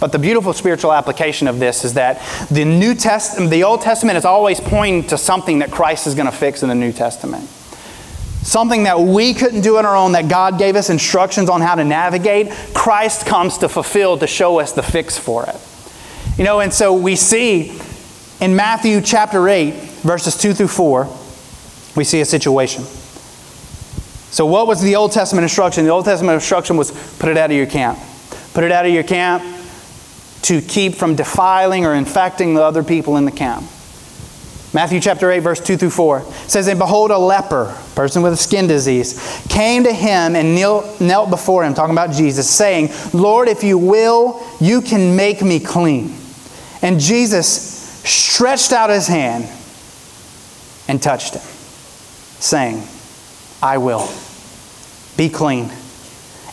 But 0.00 0.12
the 0.12 0.18
beautiful 0.18 0.54
spiritual 0.54 0.94
application 0.94 1.46
of 1.46 1.58
this 1.58 1.84
is 1.84 1.94
that 1.94 2.22
the 2.50 2.64
New 2.64 2.94
Testament, 2.94 3.50
the 3.50 3.64
Old 3.64 3.82
Testament 3.82 4.16
is 4.16 4.24
always 4.24 4.58
pointing 4.58 5.06
to 5.08 5.18
something 5.18 5.58
that 5.58 5.70
Christ 5.70 6.06
is 6.06 6.14
going 6.14 6.26
to 6.26 6.32
fix 6.32 6.62
in 6.62 6.70
the 6.70 6.74
New 6.74 6.90
Testament. 6.90 7.44
Something 8.42 8.84
that 8.84 8.98
we 8.98 9.34
couldn't 9.34 9.60
do 9.60 9.76
on 9.76 9.84
our 9.84 9.94
own, 9.94 10.12
that 10.12 10.28
God 10.28 10.58
gave 10.58 10.74
us 10.74 10.88
instructions 10.88 11.50
on 11.50 11.60
how 11.60 11.74
to 11.74 11.84
navigate, 11.84 12.50
Christ 12.72 13.26
comes 13.26 13.58
to 13.58 13.68
fulfill 13.68 14.16
to 14.16 14.26
show 14.26 14.58
us 14.58 14.72
the 14.72 14.82
fix 14.82 15.18
for 15.18 15.44
it. 15.44 15.56
You 16.38 16.44
know, 16.44 16.60
and 16.60 16.72
so 16.72 16.94
we 16.94 17.14
see 17.16 17.78
in 18.40 18.56
Matthew 18.56 19.02
chapter 19.02 19.46
8, 19.46 19.74
verses 20.00 20.38
2 20.38 20.54
through 20.54 20.68
4, 20.68 21.04
we 21.94 22.04
see 22.04 22.22
a 22.22 22.24
situation. 22.24 22.84
So, 24.30 24.46
what 24.46 24.66
was 24.66 24.80
the 24.80 24.96
Old 24.96 25.12
Testament 25.12 25.42
instruction? 25.42 25.84
The 25.84 25.90
Old 25.90 26.06
Testament 26.06 26.36
instruction 26.36 26.78
was 26.78 26.92
put 27.18 27.28
it 27.28 27.36
out 27.36 27.50
of 27.50 27.56
your 27.56 27.66
camp. 27.66 27.98
Put 28.54 28.64
it 28.64 28.72
out 28.72 28.86
of 28.86 28.92
your 28.92 29.02
camp 29.02 29.59
to 30.42 30.60
keep 30.60 30.94
from 30.94 31.16
defiling 31.16 31.84
or 31.84 31.94
infecting 31.94 32.54
the 32.54 32.62
other 32.62 32.82
people 32.82 33.16
in 33.16 33.24
the 33.24 33.30
camp. 33.30 33.64
Matthew 34.72 35.00
chapter 35.00 35.30
8, 35.30 35.40
verse 35.40 35.60
2 35.60 35.76
through 35.76 35.90
4 35.90 36.22
says, 36.46 36.68
And 36.68 36.78
behold, 36.78 37.10
a 37.10 37.18
leper, 37.18 37.76
person 37.96 38.22
with 38.22 38.32
a 38.32 38.36
skin 38.36 38.68
disease, 38.68 39.44
came 39.48 39.82
to 39.82 39.92
him 39.92 40.36
and 40.36 40.54
knelt, 40.54 41.00
knelt 41.00 41.28
before 41.28 41.64
him, 41.64 41.74
talking 41.74 41.94
about 41.94 42.12
Jesus, 42.12 42.48
saying, 42.48 42.90
Lord, 43.12 43.48
if 43.48 43.64
you 43.64 43.78
will, 43.78 44.40
you 44.60 44.80
can 44.80 45.16
make 45.16 45.42
me 45.42 45.58
clean. 45.58 46.14
And 46.82 47.00
Jesus 47.00 47.48
stretched 48.04 48.72
out 48.72 48.90
his 48.90 49.08
hand 49.08 49.44
and 50.86 51.02
touched 51.02 51.34
him, 51.34 51.42
saying, 52.40 52.84
I 53.60 53.78
will. 53.78 54.08
Be 55.16 55.28
clean. 55.28 55.70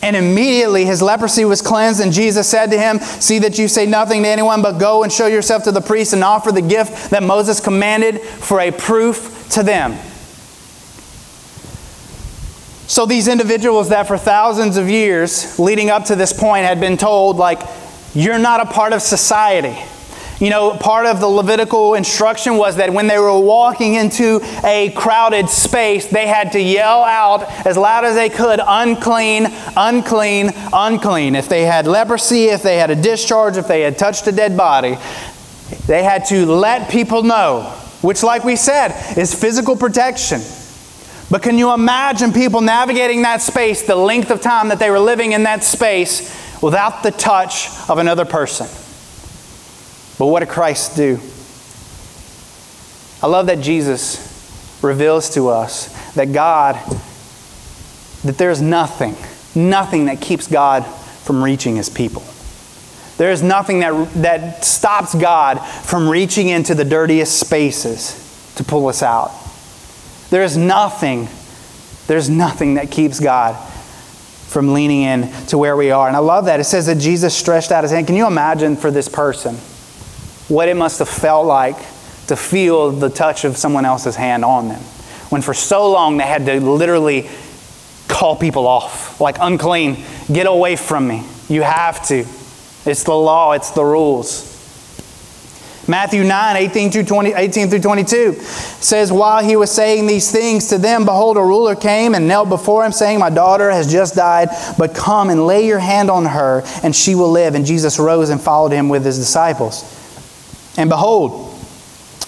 And 0.02 0.16
immediately 0.16 0.86
his 0.86 1.02
leprosy 1.02 1.44
was 1.44 1.62
cleansed, 1.62 2.02
and 2.02 2.14
Jesus 2.14 2.48
said 2.48 2.72
to 2.72 2.78
him, 2.78 3.00
See 3.00 3.40
that 3.40 3.58
you 3.58 3.68
say 3.68 3.86
nothing 3.86 4.24
to 4.24 4.30
anyone, 4.30 4.62
but 4.62 4.80
go 4.80 5.04
and 5.04 5.12
show 5.12 5.28
yourself 5.28 5.64
to 5.64 5.72
the 5.72 5.82
priest 5.82 6.14
and 6.14 6.24
offer 6.24 6.52
the 6.52 6.62
gift 6.62 7.10
that 7.10 7.24
Moses 7.24 7.60
commanded 7.60 8.22
for 8.22 8.60
a 8.60 8.72
proof 8.72 9.48
to 9.52 9.64
them. 9.64 9.98
So 12.88 13.06
these 13.06 13.28
individuals 13.28 13.90
that 13.90 14.08
for 14.08 14.18
thousands 14.18 14.78
of 14.78 14.90
years 14.90 15.60
leading 15.60 15.90
up 15.90 16.06
to 16.06 16.16
this 16.16 16.32
point 16.32 16.66
had 16.66 16.80
been 16.80 16.96
told, 16.96 17.36
like, 17.38 17.62
you're 18.14 18.40
not 18.40 18.62
a 18.62 18.66
part 18.66 18.94
of 18.94 19.02
society. 19.02 19.78
You 20.40 20.52
know, 20.52 20.78
part 20.78 21.08
of 21.08 21.20
the 21.20 21.28
Levitical 21.28 21.96
instruction 21.96 22.58
was 22.58 22.76
that 22.76 22.94
when 22.94 23.08
they 23.08 23.18
were 23.18 23.40
walking 23.40 23.96
into 23.96 24.40
a 24.64 24.92
crowded 24.96 25.50
space, 25.50 26.06
they 26.06 26.28
had 26.28 26.52
to 26.52 26.62
yell 26.62 27.04
out 27.04 27.44
as 27.66 27.76
loud 27.76 28.06
as 28.06 28.14
they 28.14 28.30
could, 28.30 28.60
unclean, 28.64 29.48
unclean, 29.76 30.52
unclean. 30.72 31.36
If 31.36 31.50
they 31.50 31.66
had 31.66 31.88
leprosy, 31.88 32.46
if 32.46 32.62
they 32.62 32.78
had 32.78 32.92
a 32.92 32.96
discharge, 32.96 33.58
if 33.58 33.68
they 33.68 33.82
had 33.82 33.98
touched 33.98 34.28
a 34.28 34.32
dead 34.32 34.56
body, 34.56 34.98
they 35.88 36.04
had 36.04 36.26
to 36.26 36.46
let 36.46 36.92
people 36.92 37.24
know, 37.24 37.64
which, 38.04 38.22
like 38.22 38.44
we 38.44 38.56
said, 38.56 39.18
is 39.18 39.34
physical 39.34 39.76
protection. 39.76 40.42
But 41.32 41.42
can 41.42 41.58
you 41.58 41.74
imagine 41.74 42.32
people 42.32 42.62
navigating 42.62 43.24
that 43.24 43.42
space, 43.42 43.88
the 43.88 43.96
length 43.96 44.30
of 44.30 44.42
time 44.42 44.70
that 44.70 44.78
they 44.78 44.92
were 44.92 45.00
living 45.00 45.32
in 45.32 45.44
that 45.44 45.64
space, 45.64 46.32
without 46.62 47.02
the 47.02 47.12
touch 47.12 47.70
of 47.90 47.98
another 47.98 48.24
person? 48.24 48.68
But 50.18 50.28
what 50.28 50.40
did 50.40 50.50
Christ 50.50 50.96
do? 50.96 51.20
I 53.22 53.28
love 53.28 53.48
that 53.48 53.62
Jesus 53.62 54.80
reveals 54.82 55.32
to 55.32 55.50
us 55.50 55.88
that 56.14 56.34
God, 56.34 56.76
that 58.24 58.38
there's 58.38 58.62
nothing, 58.62 59.16
nothing 59.56 60.06
that 60.06 60.22
keeps 60.22 60.48
God 60.48 60.86
from 60.86 61.44
reaching 61.44 61.76
his 61.76 61.90
people. 61.90 62.24
There 63.18 63.32
is 63.32 63.42
nothing 63.42 63.80
that, 63.80 64.14
that 64.16 64.64
stops 64.64 65.16
God 65.16 65.56
from 65.58 66.08
reaching 66.08 66.50
into 66.50 66.76
the 66.76 66.86
dirtiest 66.86 67.40
spaces 67.40 68.54
to 68.56 68.64
pull 68.64 68.88
us 68.88 69.02
out. 69.02 69.32
There 70.30 70.44
is 70.44 70.56
nothing, 70.56 71.28
there's 72.06 72.30
nothing 72.30 72.76
that 72.76 72.92
keeps 72.92 73.20
God 73.20 73.56
from 74.48 74.74
leaning 74.74 75.02
in 75.02 75.32
to 75.48 75.58
where 75.58 75.76
we 75.76 75.90
are. 75.90 76.08
And 76.08 76.16
I 76.16 76.20
love 76.20 76.46
that. 76.46 76.60
It 76.60 76.66
says 76.66 76.86
that 76.86 77.00
Jesus 77.00 77.36
stretched 77.36 77.72
out 77.72 77.84
his 77.84 77.92
hand. 77.92 78.08
Can 78.08 78.16
you 78.16 78.28
imagine 78.28 78.76
for 78.76 78.92
this 78.92 79.10
person? 79.10 79.58
What 80.48 80.70
it 80.70 80.76
must 80.76 81.00
have 81.00 81.10
felt 81.10 81.46
like 81.46 81.78
to 82.28 82.36
feel 82.36 82.92
the 82.92 83.10
touch 83.10 83.46
of 83.46 83.58
someone 83.58 83.86
else's 83.86 84.16
hand 84.16 84.44
on 84.44 84.70
them. 84.70 84.82
When 85.30 85.42
for 85.42 85.54
so 85.54 85.92
long 85.92 86.18
they 86.18 86.26
had 86.26 86.46
to 86.46 86.60
literally 86.60 87.30
call 88.08 88.36
people 88.36 88.68
off, 88.68 89.20
like 89.20 89.38
unclean, 89.40 90.04
get 90.32 90.48
away 90.48 90.76
from 90.76 91.08
me. 91.08 91.26
You 91.50 91.62
have 91.62 92.06
to. 92.08 92.26
It's 92.86 93.04
the 93.04 93.14
law, 93.14 93.54
it's 93.54 93.72
the 93.72 93.84
rules. 93.84 94.56
Matthew 95.90 96.26
9, 96.26 96.58
18 96.58 96.92
through, 96.92 97.06
20, 97.06 97.34
18 97.34 97.70
through 97.70 97.80
22 97.80 98.34
says, 98.34 99.12
While 99.12 99.42
he 99.44 99.56
was 99.56 99.72
saying 99.72 100.06
these 100.06 100.30
things 100.30 100.68
to 100.70 100.78
them, 100.78 101.06
behold, 101.06 101.38
a 101.38 101.42
ruler 101.42 101.76
came 101.76 102.14
and 102.14 102.28
knelt 102.28 102.50
before 102.50 102.86
him, 102.86 102.92
saying, 102.92 103.20
My 103.20 103.30
daughter 103.30 103.72
has 103.72 103.90
just 103.90 104.16
died, 104.16 104.50
but 104.78 104.94
come 104.94 105.30
and 105.30 105.48
lay 105.48 105.66
your 105.66 105.80
hand 105.80 106.10
on 106.12 106.26
her, 106.26 106.64
and 106.84 106.94
she 106.94 107.16
will 107.16 107.32
live. 107.32 107.56
And 107.56 107.66
Jesus 107.66 108.00
rose 108.00 108.30
and 108.30 108.42
followed 108.42 108.74
him 108.74 108.90
with 108.90 109.06
his 109.06 109.18
disciples. 109.18 109.94
And 110.78 110.90
behold, 110.90 111.56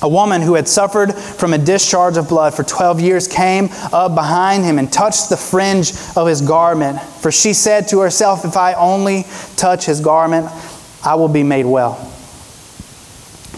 a 0.01 0.07
woman 0.07 0.41
who 0.41 0.55
had 0.55 0.67
suffered 0.67 1.13
from 1.13 1.53
a 1.53 1.57
discharge 1.57 2.17
of 2.17 2.29
blood 2.29 2.53
for 2.53 2.63
12 2.63 3.01
years 3.01 3.27
came 3.27 3.69
up 3.91 4.15
behind 4.15 4.63
him 4.63 4.79
and 4.79 4.91
touched 4.91 5.29
the 5.29 5.37
fringe 5.37 5.91
of 6.15 6.27
his 6.27 6.41
garment. 6.41 7.01
For 7.01 7.31
she 7.31 7.53
said 7.53 7.87
to 7.89 7.99
herself, 7.99 8.45
If 8.45 8.55
I 8.55 8.73
only 8.73 9.25
touch 9.55 9.85
his 9.85 9.99
garment, 9.99 10.47
I 11.03 11.15
will 11.15 11.27
be 11.27 11.43
made 11.43 11.65
well. 11.65 11.95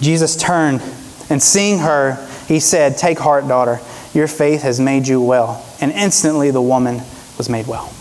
Jesus 0.01 0.36
turned 0.36 0.82
and 1.30 1.41
seeing 1.41 1.80
her, 1.80 2.27
he 2.47 2.60
said, 2.60 2.97
Take 2.97 3.19
heart, 3.19 3.47
daughter, 3.47 3.80
your 4.13 4.27
faith 4.27 4.63
has 4.63 4.80
made 4.80 5.08
you 5.08 5.21
well. 5.21 5.63
And 5.80 5.91
instantly 5.91 6.49
the 6.49 6.62
woman 6.62 7.01
was 7.38 7.49
made 7.49 7.67
well. 7.67 7.93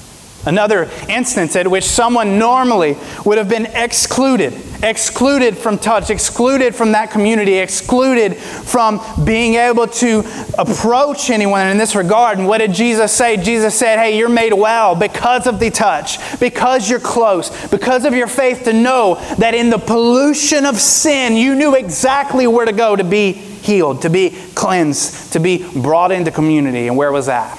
Another 0.46 0.90
instance 1.06 1.54
at 1.54 1.68
which 1.68 1.84
someone 1.84 2.38
normally 2.38 2.96
would 3.26 3.36
have 3.36 3.48
been 3.48 3.66
excluded, 3.66 4.54
excluded 4.82 5.58
from 5.58 5.78
touch, 5.78 6.08
excluded 6.08 6.74
from 6.74 6.92
that 6.92 7.10
community, 7.10 7.58
excluded 7.58 8.36
from 8.38 9.02
being 9.22 9.56
able 9.56 9.86
to 9.86 10.20
approach 10.56 11.28
anyone 11.28 11.68
in 11.68 11.76
this 11.76 11.94
regard. 11.94 12.38
And 12.38 12.48
what 12.48 12.58
did 12.58 12.72
Jesus 12.72 13.12
say? 13.12 13.36
Jesus 13.36 13.78
said, 13.78 13.98
Hey, 13.98 14.16
you're 14.16 14.30
made 14.30 14.54
well 14.54 14.94
because 14.94 15.46
of 15.46 15.60
the 15.60 15.70
touch, 15.70 16.18
because 16.40 16.88
you're 16.88 17.00
close, 17.00 17.50
because 17.68 18.06
of 18.06 18.14
your 18.14 18.26
faith 18.26 18.64
to 18.64 18.72
know 18.72 19.16
that 19.36 19.54
in 19.54 19.68
the 19.68 19.78
pollution 19.78 20.64
of 20.64 20.80
sin, 20.80 21.36
you 21.36 21.54
knew 21.54 21.74
exactly 21.74 22.46
where 22.46 22.64
to 22.64 22.72
go 22.72 22.96
to 22.96 23.04
be 23.04 23.32
healed, 23.32 24.00
to 24.02 24.08
be 24.08 24.30
cleansed, 24.54 25.34
to 25.34 25.38
be 25.38 25.68
brought 25.82 26.12
into 26.12 26.30
community. 26.30 26.86
And 26.86 26.96
where 26.96 27.12
was 27.12 27.26
that? 27.26 27.58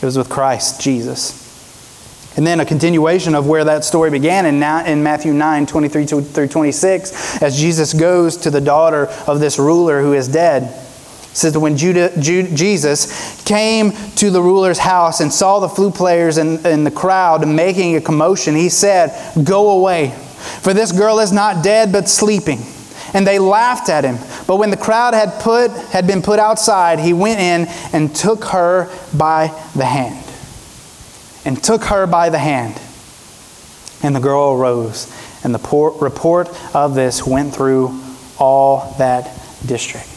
It 0.00 0.06
was 0.06 0.16
with 0.16 0.30
Christ, 0.30 0.80
Jesus. 0.80 1.43
And 2.36 2.44
then 2.44 2.58
a 2.58 2.66
continuation 2.66 3.34
of 3.34 3.46
where 3.46 3.64
that 3.64 3.84
story 3.84 4.10
began 4.10 4.44
in, 4.44 4.54
in 4.86 5.02
Matthew 5.02 5.32
9, 5.32 5.66
23 5.66 6.06
through 6.06 6.48
26, 6.48 7.42
as 7.42 7.56
Jesus 7.56 7.92
goes 7.94 8.36
to 8.38 8.50
the 8.50 8.60
daughter 8.60 9.06
of 9.26 9.38
this 9.38 9.58
ruler 9.58 10.02
who 10.02 10.14
is 10.14 10.26
dead. 10.26 10.64
It 10.64 11.36
says 11.36 11.52
that 11.52 11.60
when 11.60 11.76
Judah, 11.76 12.12
Jesus 12.20 13.42
came 13.44 13.92
to 14.16 14.30
the 14.30 14.42
ruler's 14.42 14.78
house 14.78 15.20
and 15.20 15.32
saw 15.32 15.60
the 15.60 15.68
flute 15.68 15.94
players 15.94 16.36
and, 16.36 16.64
and 16.66 16.84
the 16.84 16.90
crowd 16.90 17.46
making 17.46 17.94
a 17.94 18.00
commotion, 18.00 18.56
he 18.56 18.68
said, 18.68 19.12
Go 19.44 19.70
away, 19.70 20.10
for 20.10 20.74
this 20.74 20.90
girl 20.90 21.20
is 21.20 21.32
not 21.32 21.62
dead 21.62 21.92
but 21.92 22.08
sleeping. 22.08 22.60
And 23.12 23.24
they 23.24 23.38
laughed 23.38 23.88
at 23.88 24.02
him. 24.02 24.16
But 24.48 24.56
when 24.56 24.70
the 24.70 24.76
crowd 24.76 25.14
had, 25.14 25.40
put, 25.40 25.70
had 25.92 26.04
been 26.04 26.20
put 26.20 26.40
outside, 26.40 26.98
he 26.98 27.12
went 27.12 27.38
in 27.38 27.66
and 27.92 28.14
took 28.14 28.46
her 28.46 28.90
by 29.16 29.48
the 29.76 29.84
hand 29.84 30.23
and 31.44 31.62
took 31.62 31.84
her 31.84 32.06
by 32.06 32.30
the 32.30 32.38
hand. 32.38 32.80
And 34.02 34.14
the 34.14 34.20
girl 34.20 34.52
arose, 34.52 35.10
and 35.44 35.54
the 35.54 35.92
report 36.00 36.48
of 36.74 36.94
this 36.94 37.26
went 37.26 37.54
through 37.54 38.00
all 38.38 38.94
that 38.98 39.30
district. 39.64 40.08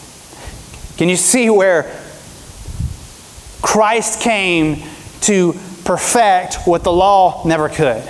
Can 0.98 1.08
you 1.08 1.16
see 1.16 1.48
where 1.48 1.84
Christ 3.62 4.20
came 4.20 4.82
to 5.22 5.54
perfect 5.84 6.66
what 6.66 6.84
the 6.84 6.92
law 6.92 7.42
never 7.46 7.68
could? 7.68 8.02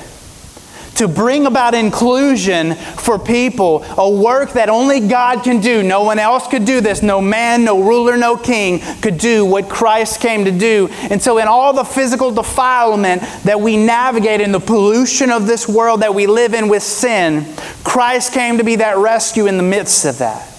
To 0.99 1.09
bring 1.09 1.47
about 1.47 1.75
inclusion 1.75 2.75
for 2.75 3.19
people, 3.19 3.85
a 3.97 4.11
work 4.11 4.53
that 4.53 4.69
only 4.69 5.01
God 5.01 5.43
can 5.43 5.61
do. 5.61 5.83
No 5.83 6.03
one 6.03 6.19
else 6.19 6.47
could 6.49 6.65
do 6.65 6.81
this. 6.81 7.03
No 7.03 7.21
man, 7.21 7.65
no 7.65 7.83
ruler, 7.83 8.17
no 8.17 8.37
king 8.37 8.81
could 9.01 9.17
do 9.19 9.45
what 9.45 9.69
Christ 9.69 10.21
came 10.21 10.45
to 10.45 10.51
do. 10.51 10.89
And 11.11 11.23
so, 11.23 11.39
in 11.39 11.49
all 11.49 11.73
the 11.73 11.85
physical 11.85 12.33
defilement 12.33 13.23
that 13.45 13.61
we 13.61 13.77
navigate 13.77 14.41
in 14.41 14.53
the 14.53 14.61
pollution 14.61 15.31
of 15.31 15.47
this 15.47 15.69
world 15.69 16.03
that 16.03 16.15
we 16.15 16.27
live 16.27 16.53
in 16.53 16.69
with 16.69 16.83
sin, 16.83 17.47
Christ 17.85 18.33
came 18.33 18.59
to 18.59 18.65
be 18.65 18.77
that 18.77 18.97
rescue 18.99 19.47
in 19.47 19.57
the 19.57 19.63
midst 19.63 20.05
of 20.05 20.19
that. 20.19 20.53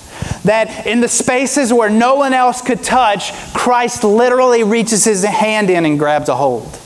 That 0.45 0.87
in 0.87 1.01
the 1.01 1.09
spaces 1.09 1.73
where 1.73 1.89
no 1.89 2.15
one 2.15 2.33
else 2.33 2.61
could 2.61 2.81
touch, 2.81 3.33
Christ 3.53 4.05
literally 4.05 4.63
reaches 4.63 5.03
his 5.03 5.23
hand 5.23 5.69
in 5.69 5.85
and 5.85 5.99
grabs 5.99 6.29
a 6.29 6.35
hold. 6.35 6.78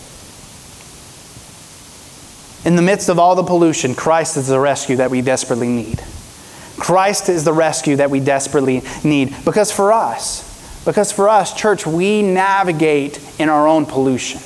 In 2.65 2.75
the 2.75 2.81
midst 2.81 3.09
of 3.09 3.19
all 3.19 3.35
the 3.35 3.43
pollution, 3.43 3.93
Christ 3.93 4.37
is 4.37 4.47
the 4.47 4.59
rescue 4.59 4.95
that 4.97 5.11
we 5.11 5.21
desperately 5.21 5.67
need. 5.67 6.01
Christ 6.77 7.29
is 7.29 7.43
the 7.43 7.53
rescue 7.53 7.97
that 7.97 8.09
we 8.09 8.19
desperately 8.19 8.81
need. 9.03 9.35
Because 9.45 9.71
for 9.71 9.91
us, 9.91 10.49
because 10.85 11.11
for 11.11 11.29
us, 11.29 11.53
church, 11.53 11.85
we 11.85 12.21
navigate 12.21 13.19
in 13.39 13.49
our 13.49 13.67
own 13.67 13.85
pollution, 13.85 14.41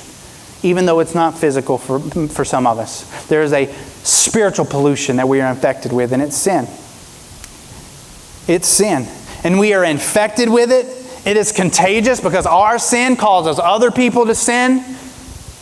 even 0.62 0.86
though 0.86 1.00
it's 1.00 1.14
not 1.14 1.38
physical 1.38 1.78
for, 1.78 2.00
for 2.28 2.44
some 2.44 2.66
of 2.66 2.78
us. 2.78 3.26
There 3.26 3.42
is 3.42 3.52
a 3.52 3.72
spiritual 4.04 4.66
pollution 4.66 5.16
that 5.16 5.28
we 5.28 5.40
are 5.40 5.50
infected 5.50 5.92
with, 5.92 6.12
and 6.12 6.22
it's 6.22 6.36
sin. 6.36 6.66
It's 8.46 8.68
sin. 8.68 9.06
And 9.44 9.58
we 9.58 9.74
are 9.74 9.84
infected 9.84 10.48
with 10.48 10.70
it. 10.72 10.86
It 11.26 11.36
is 11.36 11.52
contagious 11.52 12.20
because 12.20 12.46
our 12.46 12.78
sin 12.78 13.16
causes 13.16 13.58
other 13.58 13.90
people 13.90 14.26
to 14.26 14.34
sin. 14.34 14.84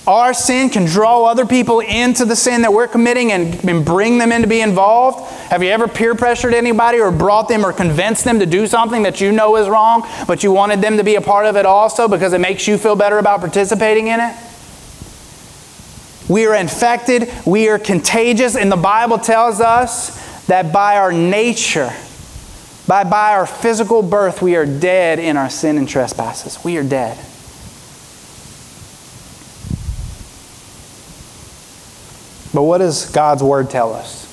Our 0.06 0.34
sin 0.34 0.70
can 0.70 0.84
draw 0.84 1.24
other 1.24 1.44
people 1.44 1.80
into 1.80 2.24
the 2.24 2.36
sin 2.36 2.62
that 2.62 2.72
we're 2.72 2.86
committing 2.86 3.32
and, 3.32 3.68
and 3.68 3.84
bring 3.84 4.18
them 4.18 4.30
in 4.30 4.42
to 4.42 4.46
be 4.46 4.60
involved. 4.60 5.28
Have 5.50 5.64
you 5.64 5.70
ever 5.70 5.88
peer 5.88 6.14
pressured 6.14 6.54
anybody 6.54 7.00
or 7.00 7.10
brought 7.10 7.48
them 7.48 7.66
or 7.66 7.72
convinced 7.72 8.24
them 8.24 8.38
to 8.38 8.46
do 8.46 8.68
something 8.68 9.02
that 9.02 9.20
you 9.20 9.32
know 9.32 9.56
is 9.56 9.68
wrong, 9.68 10.06
but 10.28 10.44
you 10.44 10.52
wanted 10.52 10.80
them 10.80 10.96
to 10.98 11.04
be 11.04 11.16
a 11.16 11.20
part 11.20 11.46
of 11.46 11.56
it 11.56 11.66
also 11.66 12.06
because 12.06 12.32
it 12.32 12.40
makes 12.40 12.68
you 12.68 12.78
feel 12.78 12.94
better 12.94 13.18
about 13.18 13.40
participating 13.40 14.06
in 14.06 14.20
it? 14.20 14.36
We 16.28 16.46
are 16.46 16.54
infected, 16.54 17.32
we 17.44 17.68
are 17.68 17.78
contagious, 17.78 18.56
and 18.56 18.70
the 18.70 18.76
Bible 18.76 19.18
tells 19.18 19.60
us 19.60 20.46
that 20.46 20.72
by 20.72 20.98
our 20.98 21.12
nature, 21.12 21.92
by, 22.86 23.02
by 23.02 23.32
our 23.32 23.46
physical 23.46 24.02
birth, 24.02 24.40
we 24.40 24.54
are 24.54 24.66
dead 24.66 25.18
in 25.18 25.36
our 25.36 25.50
sin 25.50 25.78
and 25.78 25.88
trespasses. 25.88 26.64
We 26.64 26.76
are 26.78 26.84
dead. 26.84 27.18
But 32.56 32.62
what 32.62 32.78
does 32.78 33.10
God's 33.10 33.42
Word 33.42 33.68
tell 33.68 33.92
us? 33.92 34.24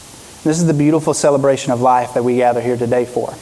This 0.45 0.57
is 0.57 0.65
the 0.65 0.73
beautiful 0.73 1.13
celebration 1.13 1.73
of 1.73 1.81
life 1.81 2.13
that 2.13 2.23
we 2.23 2.38
gather 2.38 2.62
here 2.62 2.77
today 2.77 3.03
for. 3.03 3.33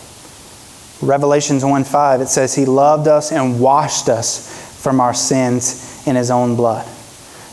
Revelations 1.08 1.64
1 1.64 1.84
5, 1.84 2.22
it 2.22 2.30
says, 2.30 2.56
He 2.56 2.66
loved 2.66 3.08
us 3.08 3.32
and 3.32 3.60
washed 3.60 4.10
us 4.10 4.82
from 4.82 5.00
our 5.00 5.14
sins 5.14 6.02
in 6.08 6.16
His 6.16 6.32
own 6.32 6.56
blood. 6.56 6.88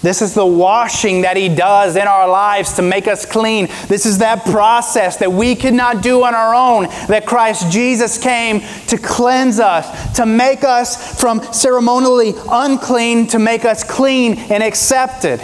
This 0.00 0.22
is 0.22 0.32
the 0.32 0.46
washing 0.46 1.20
that 1.20 1.36
He 1.36 1.50
does 1.50 1.96
in 1.96 2.06
our 2.06 2.26
lives 2.26 2.72
to 2.76 2.82
make 2.82 3.06
us 3.06 3.26
clean. 3.26 3.66
This 3.88 4.06
is 4.06 4.18
that 4.18 4.46
process 4.46 5.18
that 5.18 5.30
we 5.30 5.54
could 5.54 5.74
not 5.74 6.02
do 6.02 6.24
on 6.24 6.34
our 6.34 6.54
own, 6.54 6.84
that 7.08 7.26
Christ 7.26 7.70
Jesus 7.70 8.16
came 8.16 8.60
to 8.86 8.96
cleanse 8.96 9.60
us, 9.60 10.16
to 10.16 10.24
make 10.24 10.64
us 10.64 11.20
from 11.20 11.42
ceremonially 11.52 12.32
unclean, 12.50 13.26
to 13.26 13.38
make 13.38 13.66
us 13.66 13.84
clean 13.84 14.38
and 14.38 14.62
accepted, 14.62 15.42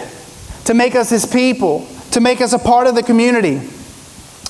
to 0.64 0.74
make 0.74 0.94
us 0.94 1.11
His 1.11 1.27
people, 1.27 1.87
to 2.12 2.20
make 2.20 2.40
us 2.40 2.53
a 2.53 2.59
part 2.59 2.87
of 2.87 2.94
the 2.94 3.03
community. 3.03 3.61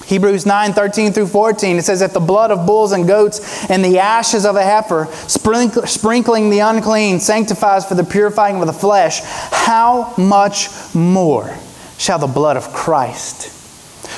Hebrews 0.06 0.44
9, 0.44 0.74
13 0.74 1.12
through 1.12 1.28
14, 1.28 1.78
it 1.78 1.82
says, 1.82 2.02
If 2.02 2.12
the 2.12 2.20
blood 2.20 2.50
of 2.50 2.66
bulls 2.66 2.92
and 2.92 3.06
goats 3.06 3.70
and 3.70 3.82
the 3.82 3.98
ashes 3.98 4.44
of 4.44 4.54
a 4.54 4.62
heifer, 4.62 5.06
sprinkling 5.26 6.50
the 6.50 6.58
unclean, 6.58 7.20
sanctifies 7.20 7.86
for 7.86 7.94
the 7.94 8.04
purifying 8.04 8.60
of 8.60 8.66
the 8.66 8.72
flesh, 8.72 9.20
how 9.22 10.12
much 10.18 10.68
more 10.94 11.56
shall 11.96 12.18
the 12.18 12.26
blood 12.26 12.58
of 12.58 12.70
Christ, 12.74 13.46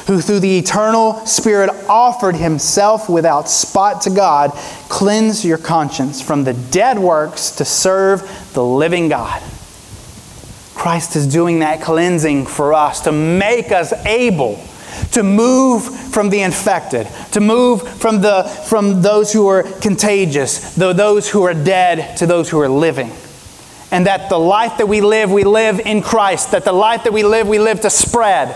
who 0.08 0.20
through 0.20 0.40
the 0.40 0.58
eternal 0.58 1.24
Spirit 1.24 1.70
offered 1.88 2.34
himself 2.34 3.08
without 3.08 3.48
spot 3.48 4.02
to 4.02 4.10
God, 4.10 4.50
cleanse 4.88 5.44
your 5.44 5.58
conscience 5.58 6.20
from 6.20 6.42
the 6.42 6.54
dead 6.54 6.98
works 6.98 7.52
to 7.52 7.64
serve 7.64 8.50
the 8.54 8.64
living 8.64 9.08
God? 9.08 9.40
Christ 10.76 11.16
is 11.16 11.26
doing 11.26 11.60
that 11.60 11.80
cleansing 11.80 12.46
for 12.46 12.74
us 12.74 13.00
to 13.02 13.12
make 13.12 13.72
us 13.72 13.92
able 14.04 14.62
to 15.12 15.22
move 15.22 15.84
from 15.84 16.30
the 16.30 16.42
infected, 16.42 17.08
to 17.32 17.40
move 17.40 17.82
from, 17.98 18.20
the, 18.20 18.44
from 18.68 19.02
those 19.02 19.32
who 19.32 19.48
are 19.48 19.62
contagious, 19.62 20.74
the, 20.74 20.92
those 20.92 21.30
who 21.30 21.42
are 21.42 21.54
dead, 21.54 22.16
to 22.18 22.26
those 22.26 22.50
who 22.50 22.60
are 22.60 22.68
living. 22.68 23.10
And 23.90 24.06
that 24.06 24.28
the 24.28 24.38
life 24.38 24.78
that 24.78 24.86
we 24.86 25.00
live, 25.00 25.30
we 25.32 25.44
live 25.44 25.80
in 25.80 26.02
Christ. 26.02 26.50
That 26.50 26.64
the 26.64 26.72
life 26.72 27.04
that 27.04 27.12
we 27.12 27.22
live, 27.22 27.48
we 27.48 27.58
live 27.58 27.80
to 27.80 27.90
spread. 27.90 28.54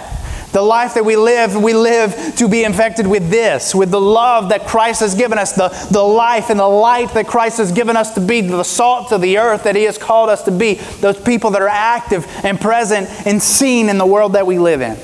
The 0.52 0.62
life 0.62 0.94
that 0.94 1.04
we 1.04 1.16
live, 1.16 1.54
we 1.54 1.74
live 1.74 2.34
to 2.36 2.48
be 2.48 2.64
infected 2.64 3.06
with 3.06 3.30
this, 3.30 3.74
with 3.74 3.90
the 3.90 4.00
love 4.00 4.48
that 4.48 4.66
Christ 4.66 5.00
has 5.00 5.14
given 5.14 5.38
us, 5.38 5.52
the, 5.52 5.68
the 5.90 6.02
life 6.02 6.50
and 6.50 6.58
the 6.58 6.66
light 6.66 7.14
that 7.14 7.28
Christ 7.28 7.58
has 7.58 7.70
given 7.70 7.96
us 7.96 8.14
to 8.14 8.20
be, 8.20 8.40
the 8.40 8.64
salt 8.64 9.12
of 9.12 9.20
the 9.20 9.38
earth 9.38 9.62
that 9.62 9.76
He 9.76 9.84
has 9.84 9.96
called 9.96 10.28
us 10.28 10.42
to 10.44 10.50
be, 10.50 10.74
those 10.74 11.20
people 11.20 11.50
that 11.50 11.62
are 11.62 11.68
active 11.68 12.26
and 12.44 12.60
present 12.60 13.08
and 13.26 13.40
seen 13.40 13.88
in 13.88 13.98
the 13.98 14.06
world 14.06 14.32
that 14.32 14.46
we 14.46 14.58
live 14.58 14.80
in. 14.80 14.98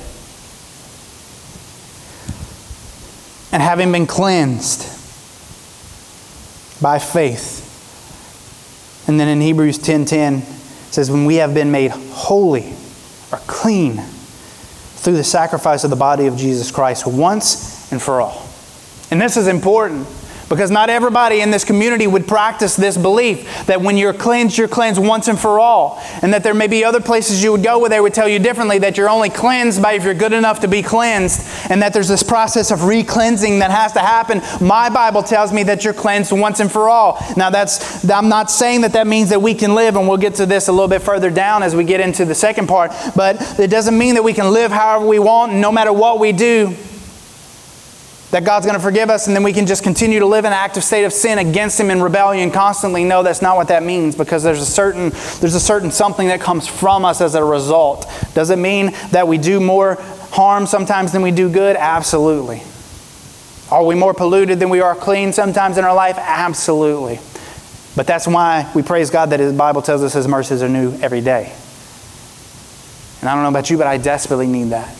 and 3.57 3.63
having 3.63 3.91
been 3.91 4.07
cleansed 4.07 4.83
by 6.83 6.99
faith. 6.99 7.63
And 9.09 9.19
then 9.19 9.29
in 9.29 9.41
Hebrews 9.41 9.79
10:10 9.79 10.43
it 10.43 10.93
says 10.93 11.11
when 11.11 11.25
we 11.25 11.37
have 11.37 11.55
been 11.55 11.71
made 11.71 11.91
holy 11.91 12.75
or 13.33 13.39
clean 13.47 14.05
through 15.07 15.15
the 15.15 15.23
sacrifice 15.23 15.85
of 15.85 15.91
the 15.91 15.95
body 15.95 16.27
of 16.27 16.37
Jesus 16.37 16.73
Christ 16.73 17.07
once 17.07 17.93
and 17.93 18.03
for 18.03 18.21
all. 18.21 18.45
And 19.13 19.23
this 19.23 19.37
is 19.37 19.47
important 19.47 20.09
because 20.49 20.71
not 20.71 20.91
everybody 20.91 21.41
in 21.41 21.51
this 21.51 21.65
community 21.65 22.07
would 22.07 22.27
practice 22.27 22.77
this 22.77 22.97
belief 22.97 23.67
that 23.67 23.81
when 23.81 23.97
you're 23.97 24.15
cleansed, 24.15 24.57
you're 24.57 24.69
cleansed 24.69 25.01
once 25.01 25.29
and 25.29 25.39
for 25.39 25.59
all. 25.59 26.01
And 26.23 26.33
that 26.33 26.43
there 26.45 26.55
may 26.55 26.69
be 26.69 26.85
other 26.85 27.01
places 27.01 27.43
you 27.43 27.53
would 27.53 27.65
go 27.65 27.79
where 27.79 27.91
they 27.91 28.01
would 28.01 28.15
tell 28.15 28.29
you 28.29 28.39
differently 28.39 28.79
that 28.79 28.97
you're 28.97 29.09
only 29.09 29.31
cleansed 29.31 29.83
by 29.83 29.95
if 29.95 30.05
you're 30.05 30.15
good 30.15 30.33
enough 30.33 30.61
to 30.61 30.69
be 30.69 30.83
cleansed. 30.83 31.47
And 31.71 31.83
that 31.83 31.93
there's 31.93 32.09
this 32.09 32.23
process 32.23 32.71
of 32.71 32.85
re-cleansing 32.85 33.59
that 33.59 33.71
has 33.71 33.93
to 33.95 34.01
happen. 34.01 34.41
My 34.65 34.89
Bible 34.89 35.23
tells 35.23 35.53
me 35.53 35.65
that 35.65 35.85
you're 35.85 35.95
cleansed 35.95 36.33
once 36.33 36.61
and 36.61 36.71
for 36.71 36.89
all. 36.89 37.19
Now, 37.37 37.51
that's, 37.51 38.09
I'm 38.09 38.29
not 38.29 38.51
saying 38.51 38.83
that 38.83 38.93
that 38.93 39.07
means 39.07 39.31
that 39.31 39.43
we 39.43 39.55
can 39.55 39.75
live, 39.75 39.97
and 39.97 40.07
we'll 40.07 40.17
get 40.17 40.37
to 40.37 40.47
this 40.47 40.69
a 40.69 40.73
little 40.73 40.89
bit 40.89 41.03
further 41.03 41.31
down 41.31 41.63
as 41.63 41.75
we 41.75 41.85
get 41.85 42.01
into 42.01 42.25
the 42.25 42.35
second 42.35 42.69
part, 42.69 42.93
but 43.17 43.37
it 43.59 43.69
doesn't 43.69 43.97
mean 43.97 44.15
that 44.15 44.23
we 44.23 44.33
can 44.33 44.53
live 44.53 44.71
however 44.71 45.07
we 45.07 45.19
want, 45.19 45.53
no 45.53 45.73
matter 45.73 45.93
what 45.93 46.21
we 46.21 46.33
do 46.33 46.75
that 48.31 48.45
God's 48.45 48.67
going 48.67 48.77
to 48.77 48.83
forgive 48.83 49.09
us 49.09 49.29
and 49.29 49.37
then 49.37 49.45
we 49.45 49.53
can 49.53 49.67
just 49.67 49.85
continue 49.85 50.19
to 50.19 50.27
live 50.27 50.45
in 50.45 50.53
an 50.53 50.59
active 50.59 50.83
state 50.83 51.05
of 51.05 51.13
sin 51.13 51.39
against 51.39 51.79
him 51.79 51.91
in 51.91 52.03
rebellion 52.03 52.51
constantly. 52.51 53.05
No, 53.05 53.23
that's 53.23 53.41
not 53.41 53.57
what 53.57 53.69
that 53.69 53.83
means 53.83 54.17
because 54.17 54.43
there's 54.43 54.61
a 54.61 54.67
certain 54.67 55.11
there's 55.41 55.55
a 55.55 55.61
certain 55.61 55.91
something 55.91 56.29
that 56.29 56.41
comes 56.41 56.67
from 56.67 57.05
us 57.05 57.21
as 57.21 57.35
a 57.35 57.45
result. 57.45 58.11
Does 58.35 58.51
it 58.51 58.59
mean 58.59 58.93
that 59.13 59.29
we 59.29 59.39
do 59.39 59.61
more 59.61 59.95
harm 60.33 60.67
sometimes 60.67 61.13
than 61.13 61.23
we 61.23 61.31
do 61.31 61.49
good? 61.49 61.77
Absolutely. 61.77 62.63
Are 63.71 63.85
we 63.85 63.95
more 63.95 64.15
polluted 64.15 64.61
than 64.61 64.71
we 64.71 64.81
are 64.81 64.95
clean 64.95 65.33
sometimes 65.33 65.79
in 65.79 65.85
our 65.85 65.95
life? 65.95 66.17
Absolutely. 66.19 67.21
But 67.97 68.07
that's 68.07 68.27
why 68.27 68.71
we 68.75 68.83
praise 68.83 69.11
God 69.11 69.31
that 69.31 69.41
His 69.41 69.53
Bible 69.53 69.83
tells 69.83 70.03
us 70.03 70.13
His 70.13 70.29
mercies 70.29 70.63
are 70.63 70.69
new 70.69 70.93
every 71.01 71.21
day. 71.21 71.53
And 73.21 73.31
I 73.31 73.35
don't 73.35 73.43
know 73.43 73.49
about 73.49 73.71
you, 73.71 73.79
but 73.79 73.87
I 73.87 73.97
desperately 73.97 74.47
need 74.47 74.71
that. 74.71 74.95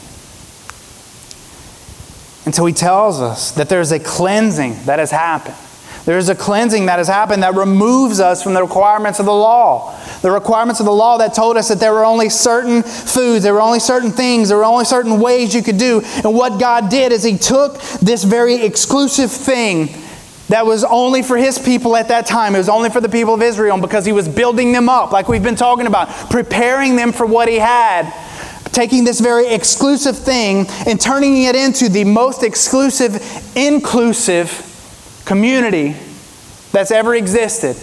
And 2.47 2.55
so 2.55 2.65
he 2.65 2.73
tells 2.73 3.21
us 3.21 3.51
that 3.53 3.69
there's 3.69 3.91
a 3.91 3.99
cleansing 3.99 4.85
that 4.85 5.01
has 5.01 5.11
happened. 5.11 5.57
There's 6.05 6.29
a 6.29 6.37
cleansing 6.37 6.87
that 6.87 6.99
has 6.99 7.09
happened 7.09 7.43
that 7.43 7.55
removes 7.55 8.21
us 8.21 8.41
from 8.41 8.55
the 8.55 8.63
requirements 8.63 9.19
of 9.19 9.27
the 9.27 9.35
law. 9.35 9.99
The 10.23 10.31
requirements 10.31 10.79
of 10.79 10.87
the 10.87 10.93
law 10.93 11.19
that 11.19 11.35
told 11.35 11.57
us 11.57 11.69
that 11.69 11.81
there 11.81 11.93
were 11.93 12.05
only 12.05 12.29
certain 12.29 12.85
foods, 12.85 13.43
there 13.43 13.53
were 13.53 13.61
only 13.61 13.81
certain 13.81 14.13
things, 14.13 14.49
there 14.49 14.59
were 14.59 14.65
only 14.65 14.85
certain 14.85 15.19
ways 15.19 15.53
you 15.53 15.63
could 15.65 15.79
do. 15.79 16.03
And 16.23 16.33
what 16.33 16.61
God 16.61 16.89
did 16.89 17.11
is 17.11 17.25
He 17.25 17.37
took 17.37 17.81
this 18.01 18.23
very 18.23 18.55
exclusive 18.65 19.33
thing 19.33 19.89
that 20.49 20.65
was 20.65 20.85
only 20.85 21.25
for 21.25 21.37
His 21.37 21.59
people 21.59 21.97
at 21.97 22.07
that 22.09 22.27
time. 22.27 22.55
It 22.55 22.59
was 22.59 22.69
only 22.69 22.91
for 22.91 23.01
the 23.01 23.09
people 23.09 23.35
of 23.35 23.43
Israel 23.43 23.81
because 23.81 24.07
He 24.07 24.13
was 24.13 24.29
building 24.29 24.71
them 24.71 24.89
up, 24.89 25.11
like 25.11 25.27
we've 25.27 25.43
been 25.43 25.57
talking 25.57 25.89
about, 25.89 26.09
preparing 26.31 26.95
them 26.95 27.11
for 27.11 27.27
what 27.27 27.49
He 27.49 27.57
had 27.57 28.05
taking 28.73 29.05
this 29.05 29.21
very 29.21 29.49
exclusive 29.49 30.19
thing 30.19 30.67
and 30.87 31.01
turning 31.01 31.43
it 31.43 31.57
into 31.57 31.89
the 31.89 32.05
most 32.05 32.43
exclusive, 32.43 33.23
inclusive 33.57 34.63
community 35.25 35.97
that's 36.73 36.91
ever 36.91 37.15
existed. 37.15 37.77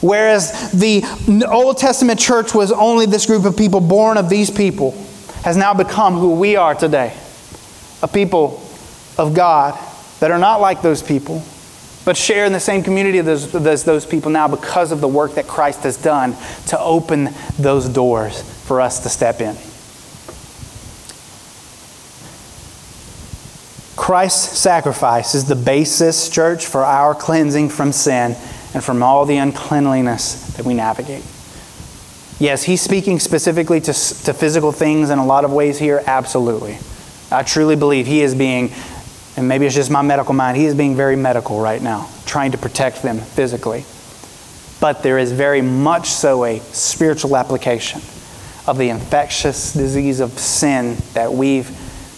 Whereas 0.00 0.72
the 0.72 1.02
Old 1.48 1.78
Testament 1.78 2.20
church 2.20 2.54
was 2.54 2.70
only 2.70 3.06
this 3.06 3.26
group 3.26 3.44
of 3.44 3.56
people 3.56 3.80
born 3.80 4.18
of 4.18 4.28
these 4.28 4.50
people, 4.50 4.92
has 5.42 5.56
now 5.56 5.74
become 5.74 6.14
who 6.14 6.34
we 6.34 6.56
are 6.56 6.74
today 6.74 7.16
a 8.02 8.08
people 8.08 8.62
of 9.16 9.34
God 9.34 9.78
that 10.20 10.30
are 10.30 10.38
not 10.38 10.60
like 10.60 10.82
those 10.82 11.02
people, 11.02 11.42
but 12.04 12.16
share 12.16 12.44
in 12.44 12.52
the 12.52 12.60
same 12.60 12.82
community 12.82 13.18
as 13.18 13.50
those, 13.52 13.84
those 13.84 14.06
people 14.06 14.30
now 14.30 14.48
because 14.48 14.92
of 14.92 15.00
the 15.00 15.08
work 15.08 15.34
that 15.34 15.46
Christ 15.46 15.82
has 15.82 15.96
done 15.96 16.36
to 16.66 16.78
open 16.78 17.30
those 17.58 17.88
doors 17.88 18.42
for 18.66 18.80
us 18.80 19.00
to 19.00 19.08
step 19.08 19.40
in. 19.40 19.56
Christ's 23.96 24.58
sacrifice 24.58 25.34
is 25.34 25.46
the 25.46 25.56
basis, 25.56 26.28
church, 26.28 26.66
for 26.66 26.84
our 26.84 27.14
cleansing 27.14 27.70
from 27.70 27.92
sin 27.92 28.36
and 28.74 28.84
from 28.84 29.02
all 29.02 29.24
the 29.24 29.38
uncleanliness 29.38 30.54
that 30.56 30.66
we 30.66 30.74
navigate. 30.74 31.24
Yes, 32.38 32.62
he's 32.62 32.82
speaking 32.82 33.18
specifically 33.18 33.80
to, 33.80 33.92
to 33.92 34.34
physical 34.34 34.70
things 34.70 35.08
in 35.08 35.18
a 35.18 35.24
lot 35.24 35.46
of 35.46 35.52
ways 35.52 35.78
here, 35.78 36.02
absolutely. 36.06 36.76
I 37.32 37.42
truly 37.42 37.74
believe 37.74 38.06
he 38.06 38.20
is 38.20 38.34
being, 38.34 38.70
and 39.38 39.48
maybe 39.48 39.64
it's 39.64 39.74
just 39.74 39.90
my 39.90 40.02
medical 40.02 40.34
mind, 40.34 40.58
he 40.58 40.66
is 40.66 40.74
being 40.74 40.94
very 40.94 41.16
medical 41.16 41.58
right 41.58 41.80
now, 41.80 42.10
trying 42.26 42.52
to 42.52 42.58
protect 42.58 43.02
them 43.02 43.18
physically. 43.18 43.86
But 44.78 45.02
there 45.02 45.18
is 45.18 45.32
very 45.32 45.62
much 45.62 46.10
so 46.10 46.44
a 46.44 46.60
spiritual 46.60 47.34
application 47.34 48.02
of 48.66 48.76
the 48.76 48.90
infectious 48.90 49.72
disease 49.72 50.20
of 50.20 50.38
sin 50.38 50.98
that 51.14 51.32
we've 51.32 51.70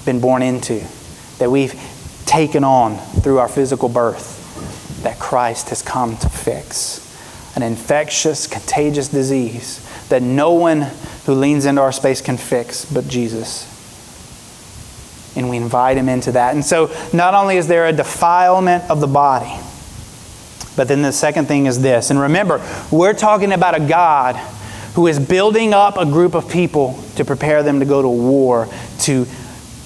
been 0.05 0.19
born 0.19 0.43
into 0.43 0.85
that 1.39 1.51
we've 1.51 1.75
taken 2.27 2.63
on 2.65 2.97
through 3.23 3.39
our 3.39 3.49
physical 3.49 3.89
birth 3.89 5.03
that 5.03 5.19
Christ 5.19 5.71
has 5.71 5.83
come 5.83 6.17
to 6.19 6.29
fix. 6.29 7.05
An 7.57 7.63
infectious, 7.63 8.47
contagious 8.47 9.09
disease 9.09 9.85
that 10.09 10.23
no 10.23 10.53
one 10.53 10.83
who 11.27 11.35
leans 11.35 11.67
into 11.67 11.81
our 11.81 11.93
space 11.93 12.21
can 12.21 12.37
fix 12.37 12.85
but 12.85 13.09
Jesus. 13.09 13.75
And 15.37 15.49
we 15.51 15.57
invite 15.57 15.97
him 15.97 16.09
into 16.09 16.33
that. 16.33 16.55
And 16.55 16.65
so, 16.65 16.91
not 17.13 17.35
only 17.35 17.57
is 17.57 17.69
there 17.69 17.87
a 17.87 17.93
defilement 17.93 18.91
of 18.91 19.01
the 19.01 19.07
body, 19.07 19.53
but 20.77 20.89
then 20.89 21.03
the 21.03 21.13
second 21.13 21.47
thing 21.47 21.67
is 21.67 21.81
this. 21.81 22.11
And 22.11 22.21
remember, 22.21 22.65
we're 22.91 23.13
talking 23.13 23.53
about 23.53 23.75
a 23.75 23.81
God 23.81 24.37
who 24.95 25.07
is 25.07 25.19
building 25.19 25.75
up 25.75 25.97
a 25.97 26.05
group 26.05 26.35
of 26.35 26.49
people 26.49 27.03
to 27.17 27.25
prepare 27.25 27.63
them 27.63 27.81
to 27.81 27.85
go 27.85 28.03
to 28.03 28.09
war, 28.09 28.69
to 29.01 29.27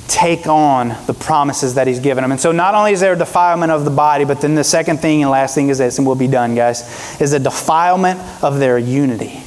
take 0.09 0.47
on 0.47 0.95
the 1.07 1.15
promises 1.15 1.75
that 1.75 1.87
he's 1.87 2.01
given 2.01 2.23
them. 2.23 2.33
And 2.33 2.41
so 2.41 2.53
not 2.53 2.75
only 2.75 2.93
is 2.93 3.01
there 3.01 3.15
a 3.15 3.19
defilement 3.19 3.73
of 3.73 3.85
the 3.85 3.91
body, 3.91 4.25
but 4.25 4.41
then 4.41 4.55
the 4.55 4.65
second 4.65 4.99
thing 4.99 5.23
and 5.23 5.31
last 5.31 5.55
thing 5.55 5.69
is 5.69 5.79
this, 5.79 5.99
and 5.99 6.07
we'll 6.07 6.17
be 6.17 6.29
done, 6.29 6.55
guys, 6.55 7.21
is 7.21 7.33
a 7.33 7.39
defilement 7.39 8.21
of 8.43 8.59
their 8.59 8.79
unity. 8.79 9.43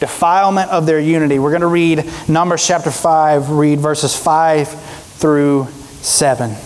Defilement 0.00 0.70
of 0.70 0.86
their 0.86 1.00
unity. 1.00 1.38
We're 1.38 1.50
going 1.50 1.60
to 1.62 1.66
read 1.66 2.10
Numbers 2.28 2.66
chapter 2.66 2.90
5, 2.90 3.50
read 3.50 3.80
verses 3.80 4.16
5 4.16 4.68
through 5.18 5.66
7 6.02 6.65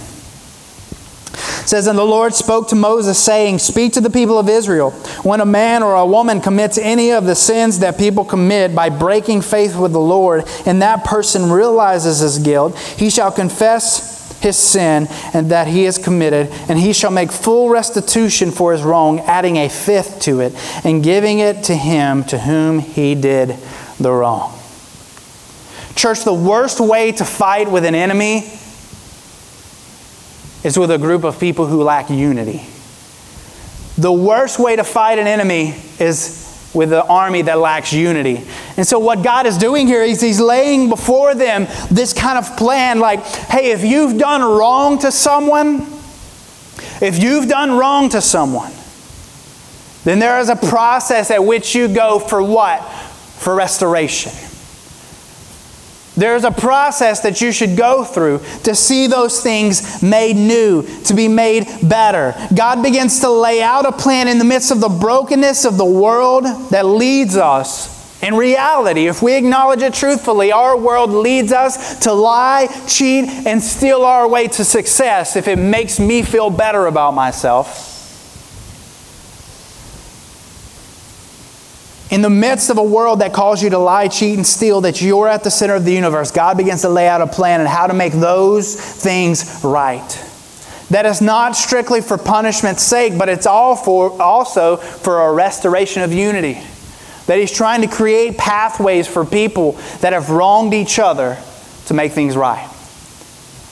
says, 1.66 1.86
And 1.86 1.98
the 1.98 2.04
Lord 2.04 2.34
spoke 2.34 2.68
to 2.68 2.76
Moses, 2.76 3.18
saying, 3.18 3.58
Speak 3.58 3.92
to 3.94 4.00
the 4.00 4.10
people 4.10 4.38
of 4.38 4.48
Israel. 4.48 4.90
When 5.22 5.40
a 5.40 5.46
man 5.46 5.82
or 5.82 5.94
a 5.94 6.06
woman 6.06 6.40
commits 6.40 6.78
any 6.78 7.12
of 7.12 7.24
the 7.24 7.34
sins 7.34 7.80
that 7.80 7.98
people 7.98 8.24
commit 8.24 8.74
by 8.74 8.88
breaking 8.88 9.42
faith 9.42 9.76
with 9.76 9.92
the 9.92 10.00
Lord, 10.00 10.44
and 10.66 10.82
that 10.82 11.04
person 11.04 11.50
realizes 11.50 12.20
his 12.20 12.38
guilt, 12.38 12.78
he 12.78 13.10
shall 13.10 13.32
confess 13.32 14.10
his 14.40 14.56
sin 14.56 15.06
and 15.34 15.50
that 15.50 15.68
he 15.68 15.84
has 15.84 15.98
committed, 15.98 16.48
and 16.68 16.78
he 16.78 16.92
shall 16.92 17.10
make 17.10 17.30
full 17.30 17.68
restitution 17.68 18.50
for 18.50 18.72
his 18.72 18.82
wrong, 18.82 19.20
adding 19.20 19.56
a 19.56 19.68
fifth 19.68 20.20
to 20.22 20.40
it, 20.40 20.54
and 20.84 21.04
giving 21.04 21.38
it 21.38 21.64
to 21.64 21.74
him 21.74 22.24
to 22.24 22.38
whom 22.38 22.78
he 22.78 23.14
did 23.14 23.56
the 23.98 24.10
wrong. 24.10 24.56
Church, 25.94 26.24
the 26.24 26.32
worst 26.32 26.80
way 26.80 27.12
to 27.12 27.24
fight 27.24 27.70
with 27.70 27.84
an 27.84 27.94
enemy 27.94 28.59
is 30.62 30.78
with 30.78 30.90
a 30.90 30.98
group 30.98 31.24
of 31.24 31.38
people 31.38 31.66
who 31.66 31.82
lack 31.82 32.10
unity. 32.10 32.66
The 33.96 34.12
worst 34.12 34.58
way 34.58 34.76
to 34.76 34.84
fight 34.84 35.18
an 35.18 35.26
enemy 35.26 35.74
is 35.98 36.70
with 36.72 36.92
an 36.92 37.02
army 37.08 37.42
that 37.42 37.58
lacks 37.58 37.92
unity. 37.92 38.44
And 38.76 38.86
so, 38.86 38.98
what 38.98 39.22
God 39.22 39.46
is 39.46 39.58
doing 39.58 39.86
here 39.86 40.02
is 40.02 40.20
He's 40.20 40.40
laying 40.40 40.88
before 40.88 41.34
them 41.34 41.66
this 41.90 42.12
kind 42.12 42.38
of 42.38 42.56
plan 42.56 43.00
like, 43.00 43.20
hey, 43.24 43.72
if 43.72 43.84
you've 43.84 44.18
done 44.18 44.42
wrong 44.42 44.98
to 45.00 45.10
someone, 45.10 45.80
if 47.02 47.18
you've 47.20 47.48
done 47.48 47.72
wrong 47.72 48.08
to 48.10 48.20
someone, 48.20 48.72
then 50.04 50.18
there 50.18 50.38
is 50.38 50.48
a 50.48 50.56
process 50.56 51.30
at 51.30 51.44
which 51.44 51.74
you 51.74 51.88
go 51.88 52.18
for 52.18 52.42
what? 52.42 52.80
For 52.80 53.54
restoration. 53.54 54.49
There's 56.20 56.44
a 56.44 56.50
process 56.50 57.20
that 57.20 57.40
you 57.40 57.50
should 57.50 57.78
go 57.78 58.04
through 58.04 58.40
to 58.64 58.74
see 58.74 59.06
those 59.06 59.42
things 59.42 60.02
made 60.02 60.36
new, 60.36 60.82
to 61.04 61.14
be 61.14 61.28
made 61.28 61.66
better. 61.82 62.34
God 62.54 62.82
begins 62.82 63.20
to 63.20 63.30
lay 63.30 63.62
out 63.62 63.86
a 63.86 63.92
plan 63.92 64.28
in 64.28 64.36
the 64.36 64.44
midst 64.44 64.70
of 64.70 64.80
the 64.80 64.90
brokenness 64.90 65.64
of 65.64 65.78
the 65.78 65.84
world 65.86 66.44
that 66.72 66.84
leads 66.84 67.38
us. 67.38 68.22
In 68.22 68.34
reality, 68.34 69.06
if 69.06 69.22
we 69.22 69.32
acknowledge 69.32 69.80
it 69.80 69.94
truthfully, 69.94 70.52
our 70.52 70.76
world 70.76 71.08
leads 71.08 71.52
us 71.52 72.00
to 72.00 72.12
lie, 72.12 72.66
cheat, 72.86 73.24
and 73.46 73.62
steal 73.62 74.02
our 74.02 74.28
way 74.28 74.46
to 74.46 74.62
success 74.62 75.36
if 75.36 75.48
it 75.48 75.56
makes 75.56 75.98
me 75.98 76.20
feel 76.20 76.50
better 76.50 76.86
about 76.86 77.14
myself. 77.14 77.89
In 82.10 82.22
the 82.22 82.30
midst 82.30 82.70
of 82.70 82.78
a 82.78 82.82
world 82.82 83.20
that 83.20 83.32
calls 83.32 83.62
you 83.62 83.70
to 83.70 83.78
lie, 83.78 84.08
cheat, 84.08 84.36
and 84.36 84.44
steal, 84.44 84.80
that 84.80 85.00
you're 85.00 85.28
at 85.28 85.44
the 85.44 85.50
center 85.50 85.76
of 85.76 85.84
the 85.84 85.92
universe, 85.92 86.32
God 86.32 86.56
begins 86.56 86.82
to 86.82 86.88
lay 86.88 87.06
out 87.06 87.20
a 87.20 87.26
plan 87.26 87.60
on 87.60 87.66
how 87.66 87.86
to 87.86 87.94
make 87.94 88.12
those 88.12 88.74
things 88.74 89.60
right. 89.62 90.26
That 90.90 91.06
is 91.06 91.20
not 91.20 91.54
strictly 91.54 92.00
for 92.00 92.18
punishment's 92.18 92.82
sake, 92.82 93.16
but 93.16 93.28
it's 93.28 93.46
all 93.46 93.76
for, 93.76 94.20
also 94.20 94.76
for 94.76 95.22
a 95.22 95.32
restoration 95.32 96.02
of 96.02 96.12
unity. 96.12 96.60
That 97.26 97.38
He's 97.38 97.52
trying 97.52 97.82
to 97.82 97.86
create 97.86 98.36
pathways 98.36 99.06
for 99.06 99.24
people 99.24 99.72
that 100.00 100.12
have 100.12 100.30
wronged 100.30 100.74
each 100.74 100.98
other 100.98 101.38
to 101.86 101.94
make 101.94 102.10
things 102.10 102.36
right. 102.36 102.68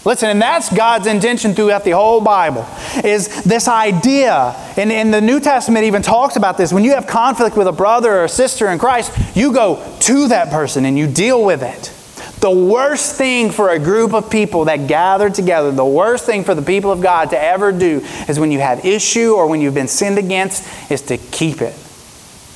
Listen, 0.04 0.30
and 0.30 0.40
that's 0.40 0.72
God's 0.72 1.06
intention 1.06 1.54
throughout 1.54 1.84
the 1.84 1.90
whole 1.90 2.20
Bible, 2.20 2.66
is 3.04 3.42
this 3.42 3.66
idea, 3.66 4.54
and, 4.76 4.92
and 4.92 5.12
the 5.12 5.20
New 5.20 5.40
Testament 5.40 5.84
even 5.84 6.02
talks 6.02 6.36
about 6.36 6.56
this. 6.56 6.72
When 6.72 6.84
you 6.84 6.92
have 6.92 7.06
conflict 7.06 7.56
with 7.56 7.66
a 7.66 7.72
brother 7.72 8.12
or 8.14 8.24
a 8.24 8.28
sister 8.28 8.68
in 8.68 8.78
Christ, 8.78 9.12
you 9.36 9.52
go 9.52 9.84
to 10.00 10.28
that 10.28 10.50
person 10.50 10.84
and 10.84 10.96
you 10.96 11.08
deal 11.08 11.44
with 11.44 11.62
it. 11.62 11.92
The 12.40 12.50
worst 12.50 13.16
thing 13.16 13.50
for 13.50 13.70
a 13.70 13.78
group 13.80 14.14
of 14.14 14.30
people 14.30 14.66
that 14.66 14.86
gather 14.86 15.28
together, 15.28 15.72
the 15.72 15.84
worst 15.84 16.24
thing 16.24 16.44
for 16.44 16.54
the 16.54 16.62
people 16.62 16.92
of 16.92 17.00
God 17.00 17.30
to 17.30 17.42
ever 17.42 17.72
do 17.72 18.00
is 18.28 18.38
when 18.38 18.52
you 18.52 18.60
have 18.60 18.84
issue 18.84 19.32
or 19.32 19.48
when 19.48 19.60
you've 19.60 19.74
been 19.74 19.88
sinned 19.88 20.18
against, 20.18 20.90
is 20.90 21.02
to 21.02 21.16
keep 21.16 21.60
it 21.60 21.74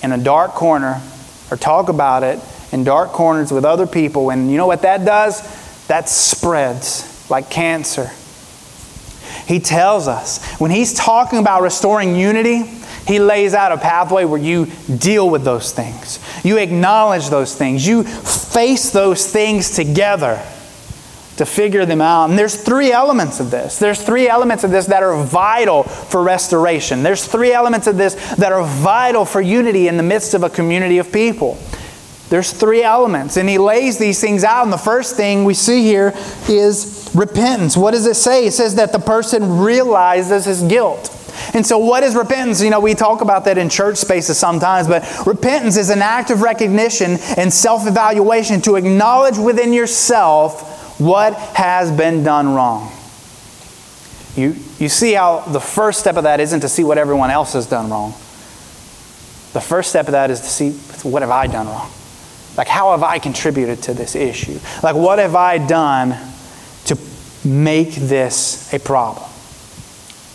in 0.03 0.13
a 0.13 0.19
dark 0.19 0.53
corner 0.53 1.03
or 1.51 1.57
talk 1.57 1.89
about 1.89 2.23
it 2.23 2.39
in 2.71 2.85
dark 2.85 3.11
corners 3.11 3.51
with 3.51 3.65
other 3.65 3.87
people. 3.87 4.31
And 4.31 4.51
you 4.51 4.57
know 4.57 4.69
what 4.69 4.83
that 4.83 5.05
does? 5.05 5.43
That 5.89 6.09
spreads 6.09 7.12
like 7.29 7.51
cancer. 7.51 8.11
He 9.47 9.61
tells 9.61 10.09
us 10.09 10.45
when 10.61 10.71
he's 10.71 10.95
talking 10.95 11.39
about 11.39 11.63
restoring 11.63 12.17
unity, 12.17 12.63
he 13.07 13.19
lays 13.19 13.55
out 13.55 13.73
a 13.73 13.79
pathway 13.79 14.25
where 14.25 14.41
you 14.41 14.67
deal 14.97 15.29
with 15.29 15.45
those 15.45 15.73
things. 15.73 16.21
You 16.45 16.59
acknowledge 16.59 17.29
those 17.29 17.55
things. 17.55 17.87
You 17.87 18.05
face 18.05 18.91
those 18.91 19.31
things 19.31 19.71
together 19.71 20.41
to 21.37 21.47
figure 21.47 21.85
them 21.85 22.01
out. 22.01 22.29
And 22.29 22.39
there's 22.39 22.63
three 22.63 22.93
elements 22.93 23.41
of 23.41 23.51
this. 23.51 23.79
There's 23.79 24.01
three 24.01 24.29
elements 24.29 24.65
of 24.65 24.71
this 24.71 24.87
that 24.87 25.03
are 25.03 25.17
vital 25.25 25.83
for 25.83 26.23
restoration. 26.23 27.03
There's 27.03 27.27
three 27.27 27.53
elements 27.53 27.87
of 27.87 27.97
this 27.97 28.15
that 28.37 28.53
are 28.53 28.63
vital 28.63 29.25
for 29.25 29.41
unity 29.41 29.89
in 29.89 29.97
the 29.97 30.03
midst 30.03 30.35
of 30.35 30.43
a 30.43 30.51
community 30.51 30.99
of 30.99 31.11
people. 31.11 31.59
There's 32.33 32.51
three 32.51 32.83
elements, 32.83 33.37
and 33.37 33.47
he 33.47 33.59
lays 33.59 33.99
these 33.99 34.19
things 34.19 34.43
out. 34.43 34.63
And 34.65 34.73
the 34.73 34.79
first 34.79 35.17
thing 35.17 35.45
we 35.45 35.53
see 35.53 35.83
here 35.83 36.15
is 36.49 37.11
repentance. 37.15 37.77
What 37.77 37.91
does 37.91 38.07
it 38.07 38.15
say? 38.15 38.47
It 38.47 38.53
says 38.53 38.77
that 38.77 38.91
the 38.91 38.99
person 38.99 39.59
realizes 39.59 40.47
his 40.47 40.63
guilt. 40.63 41.11
And 41.53 41.67
so, 41.67 41.77
what 41.77 42.03
is 42.03 42.17
repentance? 42.17 42.63
You 42.63 42.71
know, 42.71 42.81
we 42.81 42.95
talk 42.95 43.21
about 43.21 43.45
that 43.45 43.59
in 43.59 43.69
church 43.69 43.99
spaces 43.99 44.39
sometimes, 44.39 44.89
but 44.89 45.05
repentance 45.27 45.77
is 45.77 45.91
an 45.91 46.01
act 46.01 46.31
of 46.31 46.41
recognition 46.41 47.19
and 47.37 47.53
self 47.53 47.87
evaluation 47.87 48.63
to 48.63 48.77
acknowledge 48.77 49.37
within 49.37 49.75
yourself 49.75 50.99
what 50.99 51.35
has 51.35 51.93
been 51.95 52.25
done 52.25 52.55
wrong. 52.55 52.91
You, 54.37 54.57
you 54.79 54.89
see 54.89 55.13
how 55.13 55.41
the 55.41 55.61
first 55.61 56.01
step 56.01 56.17
of 56.17 56.23
that 56.23 56.41
isn't 56.41 56.61
to 56.61 56.69
see 56.71 56.83
what 56.83 56.97
everyone 56.97 57.31
else 57.31 57.53
has 57.53 57.67
done 57.67 57.91
wrong. 57.91 58.13
The 59.53 59.61
first 59.61 59.91
step 59.91 60.07
of 60.07 60.13
that 60.13 60.31
is 60.31 60.41
to 60.41 60.47
see 60.47 60.71
what 61.07 61.21
have 61.21 61.31
I 61.31 61.47
done 61.47 61.67
wrong? 61.67 61.93
Like, 62.57 62.69
how 62.69 62.91
have 62.91 63.03
I 63.03 63.19
contributed 63.19 63.83
to 63.85 63.95
this 63.95 64.15
issue? 64.15 64.59
Like, 64.83 64.95
what 64.95 65.19
have 65.19 65.35
I 65.35 65.59
done 65.59 66.17
to 66.85 66.99
make 67.45 67.95
this 67.95 68.73
a 68.75 68.79
problem? 68.79 69.29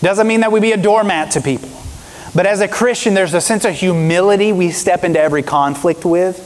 Doesn't 0.01 0.27
mean 0.27 0.41
that 0.41 0.51
we 0.51 0.59
be 0.59 0.71
a 0.71 0.77
doormat 0.77 1.31
to 1.31 1.41
people. 1.41 1.69
But 2.35 2.45
as 2.45 2.61
a 2.61 2.67
Christian, 2.67 3.13
there's 3.13 3.33
a 3.33 3.41
sense 3.41 3.65
of 3.65 3.73
humility 3.73 4.53
we 4.53 4.71
step 4.71 5.03
into 5.03 5.19
every 5.19 5.43
conflict 5.43 6.05
with. 6.05 6.43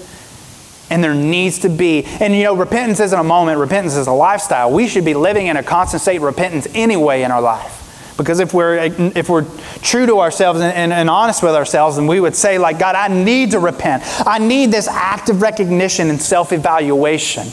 And 0.90 1.02
there 1.02 1.14
needs 1.14 1.60
to 1.60 1.70
be, 1.70 2.04
and 2.04 2.36
you 2.36 2.44
know, 2.44 2.56
repentance 2.56 3.00
isn't 3.00 3.18
a 3.18 3.24
moment, 3.24 3.60
repentance 3.60 3.96
is 3.96 4.08
a 4.08 4.12
lifestyle. 4.12 4.72
We 4.72 4.88
should 4.88 5.06
be 5.06 5.14
living 5.14 5.48
in 5.48 5.56
a 5.56 5.64
constant 5.64 6.02
state 6.02 6.18
of 6.18 6.24
repentance 6.24 6.68
anyway 6.74 7.24
in 7.24 7.32
our 7.32 7.42
life. 7.42 7.81
Because 8.24 8.40
if 8.40 8.54
we're, 8.54 8.76
if 9.16 9.30
we're 9.30 9.46
true 9.82 10.06
to 10.06 10.20
ourselves 10.20 10.60
and, 10.62 10.74
and, 10.74 10.94
and, 10.94 11.10
honest 11.10 11.42
with 11.44 11.56
ourselves, 11.56 11.98
and 11.98 12.08
we 12.08 12.20
would 12.20 12.36
say, 12.36 12.58
like, 12.58 12.80
God, 12.80 12.96
I 12.96 13.08
need 13.08 13.52
to 13.52 13.60
repent. 13.60 14.04
I 14.26 14.38
need 14.38 14.72
this 14.72 14.88
act 14.88 15.30
of 15.30 15.42
recognition 15.42 16.10
and 16.10 16.22
self 16.22 16.52
evaluation 16.52 17.44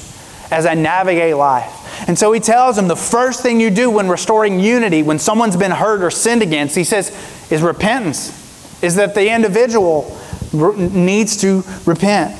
as 0.50 0.66
I 0.66 0.74
navigate 0.74 1.36
life. 1.36 2.06
And 2.08 2.18
so 2.18 2.32
he 2.32 2.40
tells 2.40 2.76
them 2.76 2.88
the 2.88 2.96
first 2.96 3.42
thing 3.42 3.60
you 3.60 3.70
do 3.70 3.90
when 3.90 4.08
restoring 4.08 4.60
unity, 4.60 5.02
when 5.02 5.18
someone's 5.18 5.56
been 5.56 5.70
hurt 5.70 6.02
or 6.02 6.10
sinned 6.10 6.42
against, 6.42 6.76
he 6.76 6.84
says, 6.84 7.10
is 7.50 7.62
repentance. 7.62 8.34
Is 8.82 8.94
that 8.96 9.14
the 9.14 9.34
individual 9.34 10.16
needs 10.52 11.36
to 11.38 11.64
repent. 11.84 12.38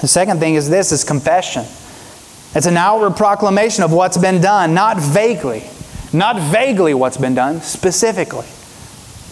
The 0.00 0.08
second 0.08 0.40
thing 0.40 0.54
is 0.54 0.70
this 0.70 0.92
is 0.92 1.04
confession. 1.04 1.64
It's 2.54 2.66
an 2.66 2.76
outward 2.76 3.16
proclamation 3.16 3.84
of 3.84 3.92
what's 3.92 4.16
been 4.16 4.40
done, 4.40 4.74
not 4.74 4.98
vaguely. 4.98 5.64
Not 6.12 6.36
vaguely 6.52 6.94
what's 6.94 7.16
been 7.16 7.34
done, 7.34 7.60
specifically. 7.60 8.46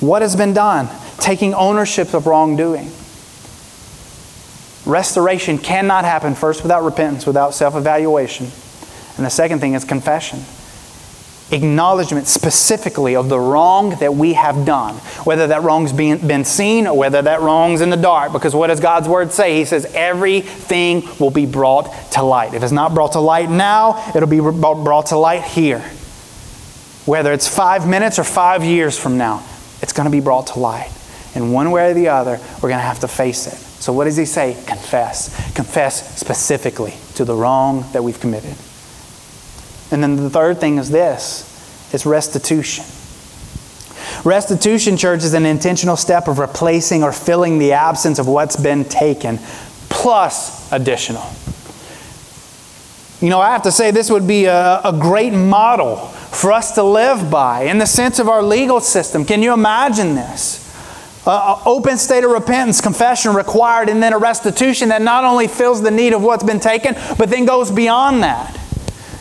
What 0.00 0.22
has 0.22 0.36
been 0.36 0.54
done? 0.54 0.88
Taking 1.18 1.54
ownership 1.54 2.14
of 2.14 2.26
wrongdoing. 2.26 2.90
Restoration 4.86 5.58
cannot 5.58 6.04
happen 6.04 6.34
first 6.34 6.62
without 6.62 6.84
repentance, 6.84 7.26
without 7.26 7.52
self 7.54 7.74
evaluation. 7.74 8.46
And 9.16 9.26
the 9.26 9.30
second 9.30 9.58
thing 9.60 9.74
is 9.74 9.84
confession. 9.84 10.40
acknowledgement 11.50 12.26
specifically 12.26 13.16
of 13.16 13.28
the 13.28 13.38
wrong 13.38 13.90
that 14.00 14.14
we 14.14 14.34
have 14.34 14.66
done, 14.66 14.94
whether 15.24 15.46
that 15.46 15.62
wrong's 15.62 15.92
been, 15.92 16.44
seen 16.44 16.86
or 16.86 16.96
whether 16.96 17.22
that 17.22 17.40
wrong's 17.40 17.80
in 17.80 17.90
the 17.90 17.96
dark. 17.96 18.32
Because 18.32 18.54
what 18.54 18.66
does 18.68 18.80
God's 18.80 19.08
word 19.08 19.32
say? 19.32 19.56
He 19.56 19.64
says 19.64 19.86
everything 19.94 21.02
will 21.18 21.30
be 21.30 21.46
brought 21.46 21.92
to 22.12 22.22
light. 22.22 22.54
If 22.54 22.62
it's 22.62 22.72
not 22.72 22.94
brought 22.94 23.12
to 23.12 23.20
light 23.20 23.50
now, 23.50 24.12
it'll 24.14 24.28
be 24.28 24.40
brought 24.40 25.06
to 25.06 25.16
light 25.16 25.42
here. 25.44 25.82
Whether 27.08 27.32
it's 27.32 27.48
five 27.48 27.88
minutes 27.88 28.18
or 28.18 28.24
five 28.24 28.62
years 28.62 28.98
from 28.98 29.16
now, 29.16 29.42
it's 29.80 29.94
going 29.94 30.04
to 30.04 30.10
be 30.10 30.20
brought 30.20 30.48
to 30.48 30.58
light. 30.58 30.92
And 31.34 31.54
one 31.54 31.70
way 31.70 31.90
or 31.90 31.94
the 31.94 32.08
other, 32.08 32.38
we're 32.56 32.68
going 32.68 32.80
to 32.80 32.86
have 32.86 33.00
to 33.00 33.08
face 33.08 33.46
it. 33.46 33.54
So, 33.54 33.94
what 33.94 34.04
does 34.04 34.18
he 34.18 34.26
say? 34.26 34.62
Confess. 34.66 35.54
Confess 35.54 36.20
specifically 36.20 36.92
to 37.14 37.24
the 37.24 37.34
wrong 37.34 37.86
that 37.94 38.04
we've 38.04 38.20
committed. 38.20 38.54
And 39.90 40.02
then 40.02 40.16
the 40.16 40.28
third 40.28 40.58
thing 40.60 40.76
is 40.76 40.90
this 40.90 41.46
it's 41.94 42.04
restitution. 42.04 42.84
Restitution, 44.22 44.98
church, 44.98 45.24
is 45.24 45.32
an 45.32 45.46
intentional 45.46 45.96
step 45.96 46.28
of 46.28 46.38
replacing 46.38 47.02
or 47.02 47.12
filling 47.12 47.58
the 47.58 47.72
absence 47.72 48.18
of 48.18 48.28
what's 48.28 48.56
been 48.56 48.84
taken, 48.84 49.38
plus 49.88 50.70
additional. 50.72 51.24
You 53.22 53.30
know, 53.30 53.40
I 53.40 53.52
have 53.52 53.62
to 53.62 53.72
say, 53.72 53.92
this 53.92 54.10
would 54.10 54.28
be 54.28 54.44
a, 54.44 54.82
a 54.84 54.92
great 54.92 55.32
model 55.32 56.14
for 56.30 56.52
us 56.52 56.72
to 56.72 56.82
live 56.82 57.30
by 57.30 57.62
in 57.62 57.78
the 57.78 57.86
sense 57.86 58.18
of 58.18 58.28
our 58.28 58.42
legal 58.42 58.80
system. 58.80 59.24
Can 59.24 59.42
you 59.42 59.52
imagine 59.52 60.14
this? 60.14 60.64
Uh, 61.26 61.60
open 61.66 61.98
state 61.98 62.24
of 62.24 62.30
repentance, 62.30 62.80
confession 62.80 63.34
required, 63.34 63.88
and 63.88 64.02
then 64.02 64.12
a 64.12 64.18
restitution 64.18 64.88
that 64.88 65.02
not 65.02 65.24
only 65.24 65.46
fills 65.46 65.82
the 65.82 65.90
need 65.90 66.12
of 66.12 66.22
what's 66.22 66.44
been 66.44 66.60
taken, 66.60 66.94
but 67.18 67.28
then 67.28 67.44
goes 67.44 67.70
beyond 67.70 68.22
that 68.22 68.57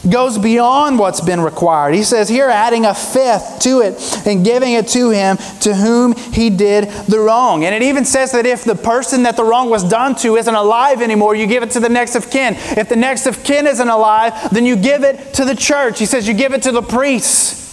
goes 0.07 0.37
beyond 0.37 0.99
what's 0.99 1.21
been 1.21 1.41
required. 1.41 1.93
He 1.93 2.03
says 2.03 2.29
here, 2.29 2.49
adding 2.49 2.85
a 2.85 2.93
fifth 2.93 3.59
to 3.61 3.81
it 3.81 4.27
and 4.27 4.43
giving 4.43 4.73
it 4.73 4.87
to 4.89 5.09
him 5.09 5.37
to 5.61 5.75
whom 5.75 6.15
he 6.15 6.49
did 6.49 6.89
the 7.07 7.19
wrong. 7.19 7.63
And 7.63 7.75
it 7.75 7.83
even 7.83 8.05
says 8.05 8.31
that 8.31 8.45
if 8.45 8.63
the 8.63 8.75
person 8.75 9.23
that 9.23 9.35
the 9.35 9.43
wrong 9.43 9.69
was 9.69 9.83
done 9.83 10.15
to 10.15 10.35
isn't 10.35 10.55
alive 10.55 11.01
anymore, 11.01 11.35
you 11.35 11.47
give 11.47 11.63
it 11.63 11.71
to 11.71 11.79
the 11.79 11.89
next 11.89 12.15
of 12.15 12.29
kin. 12.29 12.55
If 12.55 12.89
the 12.89 12.95
next 12.95 13.25
of 13.25 13.43
kin 13.43 13.67
isn't 13.67 13.89
alive, 13.89 14.49
then 14.51 14.65
you 14.65 14.75
give 14.75 15.03
it 15.03 15.33
to 15.35 15.45
the 15.45 15.55
church. 15.55 15.99
He 15.99 16.05
says 16.05 16.27
you 16.27 16.33
give 16.33 16.53
it 16.53 16.63
to 16.63 16.71
the 16.71 16.81
priests. 16.81 17.66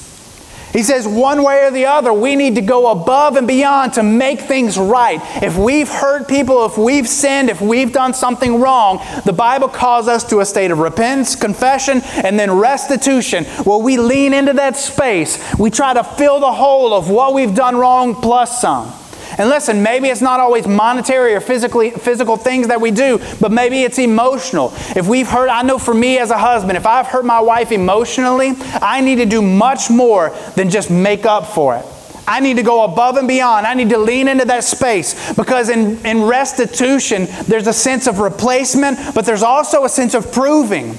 He 0.74 0.82
says, 0.82 1.06
one 1.06 1.44
way 1.44 1.64
or 1.64 1.70
the 1.70 1.86
other, 1.86 2.12
we 2.12 2.34
need 2.34 2.56
to 2.56 2.60
go 2.60 2.90
above 2.90 3.36
and 3.36 3.46
beyond 3.46 3.92
to 3.94 4.02
make 4.02 4.40
things 4.40 4.76
right. 4.76 5.20
If 5.40 5.56
we've 5.56 5.88
hurt 5.88 6.26
people, 6.26 6.66
if 6.66 6.76
we've 6.76 7.08
sinned, 7.08 7.48
if 7.48 7.60
we've 7.60 7.92
done 7.92 8.12
something 8.12 8.60
wrong, 8.60 9.00
the 9.24 9.32
Bible 9.32 9.68
calls 9.68 10.08
us 10.08 10.28
to 10.30 10.40
a 10.40 10.44
state 10.44 10.72
of 10.72 10.80
repentance, 10.80 11.36
confession, 11.36 12.00
and 12.24 12.36
then 12.36 12.50
restitution, 12.50 13.44
where 13.62 13.78
we 13.78 13.98
lean 13.98 14.34
into 14.34 14.52
that 14.54 14.76
space. 14.76 15.38
We 15.60 15.70
try 15.70 15.94
to 15.94 16.02
fill 16.02 16.40
the 16.40 16.52
hole 16.52 16.92
of 16.92 17.08
what 17.08 17.34
we've 17.34 17.54
done 17.54 17.76
wrong 17.76 18.16
plus 18.16 18.60
some. 18.60 18.92
And 19.38 19.48
listen, 19.48 19.82
maybe 19.82 20.08
it's 20.08 20.20
not 20.20 20.40
always 20.40 20.66
monetary 20.66 21.34
or 21.34 21.40
physically 21.40 21.90
physical 21.90 22.36
things 22.36 22.68
that 22.68 22.80
we 22.80 22.90
do, 22.90 23.20
but 23.40 23.50
maybe 23.50 23.82
it's 23.82 23.98
emotional. 23.98 24.72
If 24.96 25.06
we've 25.08 25.28
hurt, 25.28 25.48
I 25.48 25.62
know 25.62 25.78
for 25.78 25.94
me 25.94 26.18
as 26.18 26.30
a 26.30 26.38
husband, 26.38 26.76
if 26.76 26.86
I've 26.86 27.06
hurt 27.06 27.24
my 27.24 27.40
wife 27.40 27.72
emotionally, 27.72 28.52
I 28.80 29.00
need 29.00 29.16
to 29.16 29.26
do 29.26 29.42
much 29.42 29.90
more 29.90 30.30
than 30.56 30.70
just 30.70 30.90
make 30.90 31.24
up 31.24 31.46
for 31.46 31.76
it. 31.76 31.84
I 32.26 32.40
need 32.40 32.56
to 32.56 32.62
go 32.62 32.84
above 32.84 33.16
and 33.16 33.28
beyond. 33.28 33.66
I 33.66 33.74
need 33.74 33.90
to 33.90 33.98
lean 33.98 34.28
into 34.28 34.46
that 34.46 34.64
space 34.64 35.34
because 35.34 35.68
in, 35.68 36.04
in 36.06 36.22
restitution, 36.22 37.26
there's 37.46 37.66
a 37.66 37.72
sense 37.72 38.06
of 38.06 38.18
replacement, 38.18 39.14
but 39.14 39.26
there's 39.26 39.42
also 39.42 39.84
a 39.84 39.88
sense 39.88 40.14
of 40.14 40.32
proving 40.32 40.96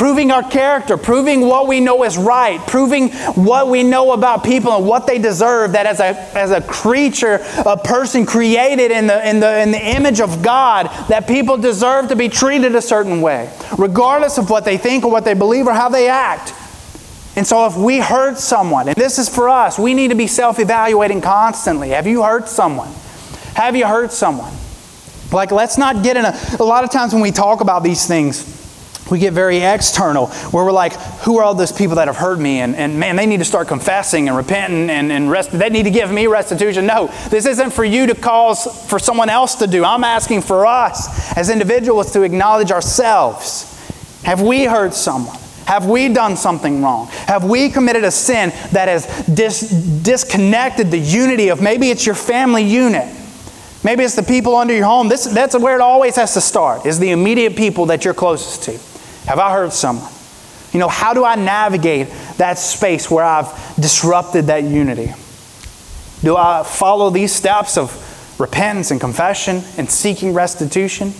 proving 0.00 0.30
our 0.30 0.42
character, 0.42 0.96
proving 0.96 1.42
what 1.42 1.68
we 1.68 1.78
know 1.78 2.04
is 2.04 2.16
right, 2.16 2.58
proving 2.66 3.10
what 3.34 3.68
we 3.68 3.82
know 3.82 4.12
about 4.12 4.42
people 4.42 4.74
and 4.74 4.86
what 4.86 5.06
they 5.06 5.18
deserve. 5.18 5.72
That 5.72 5.84
as 5.84 6.00
a, 6.00 6.16
as 6.34 6.52
a 6.52 6.62
creature, 6.62 7.44
a 7.66 7.76
person 7.76 8.24
created 8.24 8.92
in 8.92 9.08
the, 9.08 9.28
in, 9.28 9.40
the, 9.40 9.60
in 9.60 9.72
the 9.72 9.78
image 9.78 10.22
of 10.22 10.40
God, 10.40 10.86
that 11.10 11.28
people 11.28 11.58
deserve 11.58 12.08
to 12.08 12.16
be 12.16 12.30
treated 12.30 12.74
a 12.74 12.80
certain 12.80 13.20
way, 13.20 13.52
regardless 13.76 14.38
of 14.38 14.48
what 14.48 14.64
they 14.64 14.78
think 14.78 15.04
or 15.04 15.10
what 15.10 15.26
they 15.26 15.34
believe 15.34 15.66
or 15.66 15.74
how 15.74 15.90
they 15.90 16.08
act. 16.08 16.54
And 17.36 17.46
so, 17.46 17.66
if 17.66 17.76
we 17.76 17.98
hurt 17.98 18.38
someone, 18.38 18.88
and 18.88 18.96
this 18.96 19.18
is 19.18 19.28
for 19.28 19.50
us, 19.50 19.78
we 19.78 19.92
need 19.92 20.08
to 20.08 20.16
be 20.16 20.26
self 20.26 20.58
evaluating 20.58 21.20
constantly. 21.20 21.90
Have 21.90 22.06
you 22.06 22.22
hurt 22.22 22.48
someone? 22.48 22.90
Have 23.52 23.76
you 23.76 23.86
hurt 23.86 24.12
someone? 24.12 24.54
Like, 25.30 25.52
let's 25.52 25.76
not 25.76 26.02
get 26.02 26.16
in 26.16 26.24
a. 26.24 26.34
A 26.58 26.64
lot 26.64 26.84
of 26.84 26.90
times 26.90 27.12
when 27.12 27.20
we 27.20 27.32
talk 27.32 27.60
about 27.60 27.82
these 27.82 28.06
things, 28.06 28.59
we 29.10 29.18
get 29.18 29.32
very 29.32 29.58
external 29.58 30.26
where 30.26 30.64
we're 30.64 30.72
like, 30.72 30.94
who 31.22 31.38
are 31.38 31.44
all 31.44 31.54
those 31.54 31.72
people 31.72 31.96
that 31.96 32.08
have 32.08 32.16
hurt 32.16 32.38
me? 32.38 32.60
And, 32.60 32.74
and 32.76 32.98
man, 32.98 33.16
they 33.16 33.26
need 33.26 33.38
to 33.38 33.44
start 33.44 33.68
confessing 33.68 34.28
and 34.28 34.36
repenting 34.36 34.90
and, 34.90 35.10
and 35.12 35.30
rest, 35.30 35.50
they 35.52 35.70
need 35.70 35.84
to 35.84 35.90
give 35.90 36.10
me 36.10 36.26
restitution. 36.26 36.86
No, 36.86 37.06
this 37.28 37.46
isn't 37.46 37.72
for 37.72 37.84
you 37.84 38.06
to 38.06 38.14
cause 38.14 38.88
for 38.88 38.98
someone 38.98 39.28
else 39.28 39.56
to 39.56 39.66
do. 39.66 39.84
I'm 39.84 40.04
asking 40.04 40.42
for 40.42 40.66
us 40.66 41.36
as 41.36 41.50
individuals 41.50 42.12
to 42.12 42.22
acknowledge 42.22 42.70
ourselves. 42.70 43.66
Have 44.24 44.42
we 44.42 44.64
hurt 44.64 44.94
someone? 44.94 45.36
Have 45.66 45.86
we 45.86 46.08
done 46.12 46.36
something 46.36 46.82
wrong? 46.82 47.06
Have 47.26 47.44
we 47.44 47.70
committed 47.70 48.02
a 48.02 48.10
sin 48.10 48.50
that 48.72 48.88
has 48.88 49.06
dis- 49.26 49.70
disconnected 50.02 50.90
the 50.90 50.98
unity 50.98 51.48
of 51.48 51.62
maybe 51.62 51.90
it's 51.90 52.04
your 52.04 52.16
family 52.16 52.64
unit? 52.64 53.06
Maybe 53.82 54.04
it's 54.04 54.16
the 54.16 54.22
people 54.22 54.56
under 54.56 54.74
your 54.74 54.84
home. 54.84 55.08
This, 55.08 55.24
that's 55.24 55.56
where 55.56 55.76
it 55.76 55.80
always 55.80 56.16
has 56.16 56.34
to 56.34 56.40
start, 56.40 56.86
is 56.86 56.98
the 56.98 57.10
immediate 57.10 57.56
people 57.56 57.86
that 57.86 58.04
you're 58.04 58.14
closest 58.14 58.64
to. 58.64 58.89
Have 59.26 59.38
I 59.38 59.52
hurt 59.52 59.72
someone? 59.72 60.10
You 60.72 60.78
know, 60.78 60.88
how 60.88 61.14
do 61.14 61.24
I 61.24 61.34
navigate 61.34 62.08
that 62.36 62.58
space 62.58 63.10
where 63.10 63.24
I've 63.24 63.76
disrupted 63.76 64.46
that 64.46 64.62
unity? 64.64 65.12
Do 66.22 66.36
I 66.36 66.62
follow 66.62 67.10
these 67.10 67.32
steps 67.32 67.76
of 67.76 68.06
repentance 68.38 68.90
and 68.90 69.00
confession 69.00 69.62
and 69.76 69.90
seeking 69.90 70.32
restitution? 70.32 71.12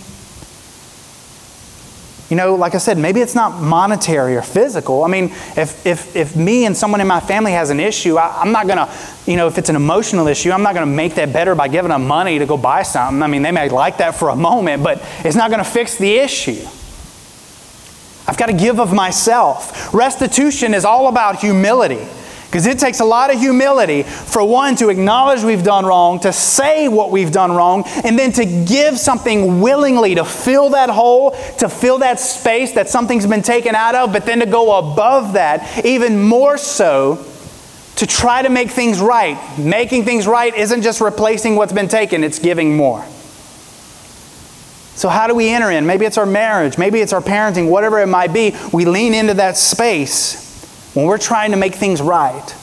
You 2.31 2.37
know, 2.37 2.55
like 2.55 2.77
I 2.77 2.79
said, 2.79 2.97
maybe 2.97 3.21
it's 3.21 3.35
not 3.35 3.61
monetary 3.61 4.37
or 4.37 4.43
physical. 4.43 5.03
I 5.03 5.09
mean, 5.09 5.25
if, 5.57 5.85
if, 5.85 6.15
if 6.15 6.37
me 6.37 6.65
and 6.65 6.77
someone 6.77 7.01
in 7.01 7.09
my 7.09 7.19
family 7.19 7.51
has 7.53 7.71
an 7.71 7.81
issue, 7.81 8.19
I, 8.19 8.43
am 8.43 8.53
not 8.53 8.69
going 8.69 8.79
to, 8.79 8.89
you 9.27 9.37
know, 9.37 9.49
if 9.49 9.59
it's 9.59 9.69
an 9.69 9.75
emotional 9.75 10.29
issue, 10.29 10.53
I'm 10.53 10.63
not 10.63 10.75
going 10.75 10.87
to 10.87 10.95
make 10.95 11.17
that 11.17 11.33
better 11.33 11.57
by 11.57 11.67
giving 11.67 11.89
them 11.89 12.07
money 12.07 12.39
to 12.39 12.47
go 12.47 12.57
buy 12.57 12.85
something. 12.85 13.21
I 13.21 13.27
mean, 13.27 13.43
they 13.43 13.51
may 13.51 13.69
like 13.69 13.99
that 13.99 14.15
for 14.15 14.29
a 14.29 14.37
moment, 14.37 14.85
but 14.85 15.05
it's 15.25 15.35
not 15.35 15.51
going 15.51 15.63
to 15.63 15.69
fix 15.69 15.99
the 15.99 16.19
issue. 16.19 16.65
I've 18.31 18.37
got 18.37 18.47
to 18.47 18.53
give 18.53 18.79
of 18.79 18.93
myself. 18.93 19.93
Restitution 19.93 20.73
is 20.73 20.85
all 20.85 21.09
about 21.09 21.41
humility. 21.41 22.07
Because 22.47 22.65
it 22.65 22.79
takes 22.79 23.01
a 23.01 23.05
lot 23.05 23.35
of 23.35 23.41
humility 23.41 24.05
for 24.05 24.45
one 24.45 24.77
to 24.77 24.89
acknowledge 24.89 25.43
we've 25.43 25.65
done 25.65 25.85
wrong, 25.85 26.21
to 26.21 26.33
say 26.33 26.87
what 26.87 27.11
we've 27.11 27.33
done 27.33 27.51
wrong, 27.51 27.83
and 28.05 28.17
then 28.17 28.31
to 28.35 28.45
give 28.45 29.01
something 29.01 29.61
willingly 29.61 30.15
to 30.15 30.25
fill 30.25 30.71
that 30.71 30.91
hole, 30.91 31.33
to 31.59 31.69
fill 31.69 31.99
that 31.99 32.21
space 32.21 32.71
that 32.75 32.89
something's 32.89 33.27
been 33.27 33.43
taken 33.43 33.75
out 33.75 33.97
of, 33.97 34.13
but 34.13 34.27
then 34.27 34.39
to 34.39 34.47
go 34.47 34.79
above 34.79 35.33
that, 35.33 35.85
even 35.85 36.23
more 36.23 36.57
so, 36.57 37.27
to 37.97 38.07
try 38.07 38.43
to 38.43 38.49
make 38.49 38.71
things 38.71 39.01
right. 39.01 39.59
Making 39.59 40.05
things 40.05 40.29
right 40.29 40.55
isn't 40.55 40.83
just 40.83 41.01
replacing 41.01 41.57
what's 41.57 41.73
been 41.73 41.89
taken, 41.89 42.23
it's 42.23 42.39
giving 42.39 42.77
more. 42.77 43.05
So, 44.95 45.09
how 45.09 45.27
do 45.27 45.35
we 45.35 45.49
enter 45.49 45.71
in? 45.71 45.87
Maybe 45.87 46.05
it's 46.05 46.19
our 46.19 46.27
marriage, 46.27 46.77
maybe 46.77 47.01
it's 47.01 47.13
our 47.13 47.21
parenting, 47.23 47.71
whatever 47.71 48.01
it 48.01 48.07
might 48.07 48.33
be. 48.33 48.57
We 48.73 48.85
lean 48.85 49.15
into 49.15 49.35
that 49.35 49.57
space 49.57 50.93
when 50.95 51.07
we're 51.07 51.19
trying 51.19 51.53
to 51.53 51.57
make 51.57 51.75
things 51.75 52.03
right. 52.03 52.55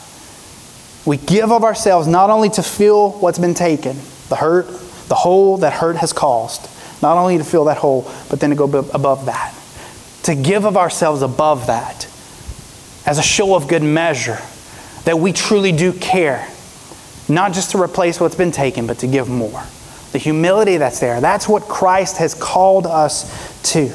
We 1.06 1.16
give 1.16 1.50
of 1.50 1.64
ourselves 1.64 2.06
not 2.06 2.30
only 2.30 2.50
to 2.50 2.62
feel 2.62 3.12
what's 3.12 3.38
been 3.38 3.54
taken, 3.54 3.96
the 4.28 4.36
hurt, 4.36 4.66
the 5.08 5.14
hole 5.14 5.58
that 5.58 5.72
hurt 5.72 5.96
has 5.96 6.12
caused, 6.12 6.68
not 7.02 7.16
only 7.16 7.38
to 7.38 7.44
fill 7.44 7.64
that 7.64 7.78
hole, 7.78 8.10
but 8.28 8.40
then 8.40 8.50
to 8.50 8.56
go 8.56 8.64
above 8.66 9.26
that. 9.26 9.54
To 10.24 10.34
give 10.34 10.66
of 10.66 10.76
ourselves 10.76 11.22
above 11.22 11.66
that 11.68 12.04
as 13.06 13.18
a 13.18 13.22
show 13.22 13.54
of 13.54 13.68
good 13.68 13.82
measure 13.82 14.38
that 15.04 15.18
we 15.18 15.32
truly 15.32 15.72
do 15.72 15.94
care, 15.94 16.46
not 17.26 17.54
just 17.54 17.70
to 17.70 17.82
replace 17.82 18.20
what's 18.20 18.34
been 18.34 18.52
taken, 18.52 18.86
but 18.86 18.98
to 18.98 19.06
give 19.06 19.30
more 19.30 19.64
the 20.12 20.18
humility 20.18 20.76
that's 20.76 21.00
there. 21.00 21.20
That's 21.20 21.48
what 21.48 21.64
Christ 21.64 22.16
has 22.18 22.34
called 22.34 22.86
us 22.86 23.24
to. 23.72 23.86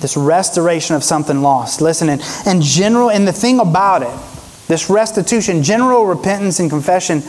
This 0.00 0.16
restoration 0.16 0.96
of 0.96 1.04
something 1.04 1.42
lost. 1.42 1.80
Listen, 1.80 2.08
and, 2.08 2.22
and 2.46 2.62
general, 2.62 3.10
and 3.10 3.26
the 3.26 3.32
thing 3.32 3.60
about 3.60 4.02
it, 4.02 4.66
this 4.68 4.88
restitution, 4.88 5.62
general 5.62 6.06
repentance 6.06 6.60
and 6.60 6.70
confession, 6.70 7.22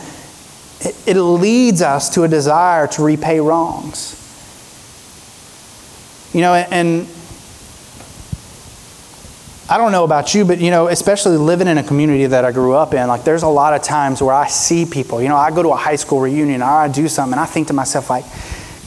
it, 0.80 0.94
it 1.06 1.20
leads 1.20 1.82
us 1.82 2.08
to 2.10 2.22
a 2.22 2.28
desire 2.28 2.86
to 2.88 3.02
repay 3.02 3.40
wrongs. 3.40 4.18
You 6.32 6.40
know, 6.40 6.54
and 6.54 7.06
I 9.68 9.78
don't 9.78 9.92
know 9.92 10.04
about 10.04 10.34
you, 10.34 10.44
but 10.44 10.58
you 10.58 10.70
know, 10.70 10.88
especially 10.88 11.36
living 11.36 11.68
in 11.68 11.78
a 11.78 11.82
community 11.82 12.26
that 12.26 12.44
I 12.44 12.52
grew 12.52 12.74
up 12.74 12.94
in, 12.94 13.06
like 13.08 13.24
there's 13.24 13.42
a 13.42 13.48
lot 13.48 13.74
of 13.74 13.82
times 13.82 14.20
where 14.20 14.34
I 14.34 14.48
see 14.48 14.84
people, 14.84 15.22
you 15.22 15.28
know, 15.28 15.36
I 15.36 15.50
go 15.50 15.62
to 15.62 15.70
a 15.70 15.76
high 15.76 15.96
school 15.96 16.20
reunion 16.20 16.62
or 16.62 16.66
I 16.66 16.88
do 16.88 17.08
something 17.08 17.32
and 17.32 17.40
I 17.40 17.46
think 17.46 17.68
to 17.68 17.72
myself 17.72 18.10
like, 18.10 18.24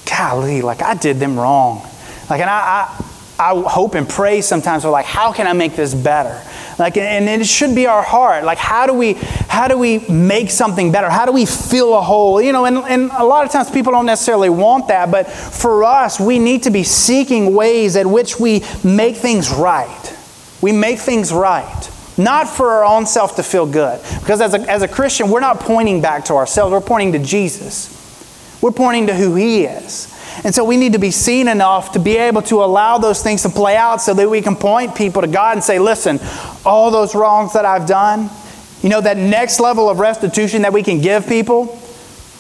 golly, 0.05 0.61
like 0.61 0.82
I 0.82 0.93
did 0.93 1.17
them 1.17 1.39
wrong. 1.39 1.82
Like, 2.30 2.41
and 2.41 2.49
I, 2.49 2.88
I 2.99 3.05
I 3.38 3.61
hope 3.67 3.95
and 3.95 4.07
pray 4.07 4.39
sometimes 4.39 4.86
we're 4.86 4.91
like, 4.91 5.05
how 5.05 5.34
can 5.34 5.45
I 5.45 5.51
make 5.51 5.76
this 5.76 5.93
better? 5.93 6.41
Like, 6.80 6.95
and 6.95 7.28
it 7.28 7.45
should 7.45 7.76
be 7.76 7.86
our 7.86 8.01
heart. 8.01 8.45
Like, 8.45 8.57
how 8.57 8.88
do 8.88 8.93
we, 8.93 9.13
how 9.49 9.67
do 9.67 9.78
we 9.78 9.99
make 10.07 10.49
something 10.49 10.91
better? 10.91 11.09
How 11.09 11.26
do 11.26 11.34
we 11.34 11.45
fill 11.45 11.97
a 11.97 12.01
hole? 12.01 12.41
You 12.41 12.53
know, 12.53 12.65
and, 12.65 12.78
and 12.78 13.11
a 13.11 13.26
lot 13.26 13.45
of 13.45 13.51
times 13.51 13.69
people 13.69 13.91
don't 13.91 14.05
necessarily 14.05 14.49
want 14.49 14.88
that, 14.88 15.11
but 15.11 15.28
for 15.28 15.84
us, 15.84 16.17
we 16.17 16.39
need 16.39 16.63
to 16.63 16.69
be 16.69 16.84
seeking 16.84 17.53
ways 17.53 17.97
at 17.97 18.05
which 18.05 18.39
we 18.39 18.63
make 18.86 19.17
things 19.17 19.51
right. 19.51 20.14
We 20.66 20.72
make 20.72 20.97
things 20.97 21.32
right. 21.32 21.91
Not 22.18 22.49
for 22.49 22.72
our 22.72 22.86
own 22.86 23.05
self 23.05 23.36
to 23.36 23.43
feel 23.43 23.68
good. 23.68 24.01
Because 24.20 24.41
as 24.41 24.55
a, 24.55 24.61
as 24.61 24.82
a 24.82 24.88
Christian, 24.88 25.30
we're 25.30 25.39
not 25.39 25.59
pointing 25.59 26.01
back 26.01 26.26
to 26.26 26.34
ourselves, 26.34 26.72
we're 26.72 26.82
pointing 26.82 27.11
to 27.11 27.20
Jesus. 27.20 28.57
We're 28.63 28.72
pointing 28.72 29.05
to 29.05 29.13
who 29.13 29.36
He 29.36 29.66
is. 29.66 30.11
And 30.43 30.55
so 30.55 30.63
we 30.63 30.76
need 30.76 30.93
to 30.93 30.97
be 30.97 31.11
seen 31.11 31.47
enough 31.47 31.91
to 31.91 31.99
be 31.99 32.18
able 32.18 32.41
to 32.43 32.63
allow 32.63 32.97
those 32.97 33.22
things 33.22 33.43
to 33.43 33.49
play 33.49 33.76
out 33.76 34.01
so 34.01 34.16
that 34.16 34.28
we 34.28 34.41
can 34.41 34.55
point 34.55 34.95
people 34.95 35.22
to 35.22 35.28
God 35.28 35.53
and 35.53 35.63
say, 35.63 35.78
listen, 35.78 36.20
all 36.66 36.89
those 36.89 37.13
wrongs 37.13 37.53
that 37.53 37.63
I've 37.63 37.86
done, 37.86 38.32
you 38.82 38.89
know, 38.89 39.01
that 39.01 39.18
next 39.18 39.59
level 39.59 39.88
of 39.88 39.99
restitution 39.99 40.63
that 40.63 40.74
we 40.74 40.82
can 40.82 40.99
give 40.99 41.28
people, 41.28 41.80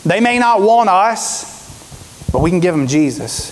they 0.03 0.19
may 0.19 0.39
not 0.39 0.63
want 0.63 0.89
us, 0.89 2.31
but 2.31 2.41
we 2.41 2.49
can 2.49 2.59
give 2.59 2.73
them 2.73 2.87
Jesus. 2.87 3.51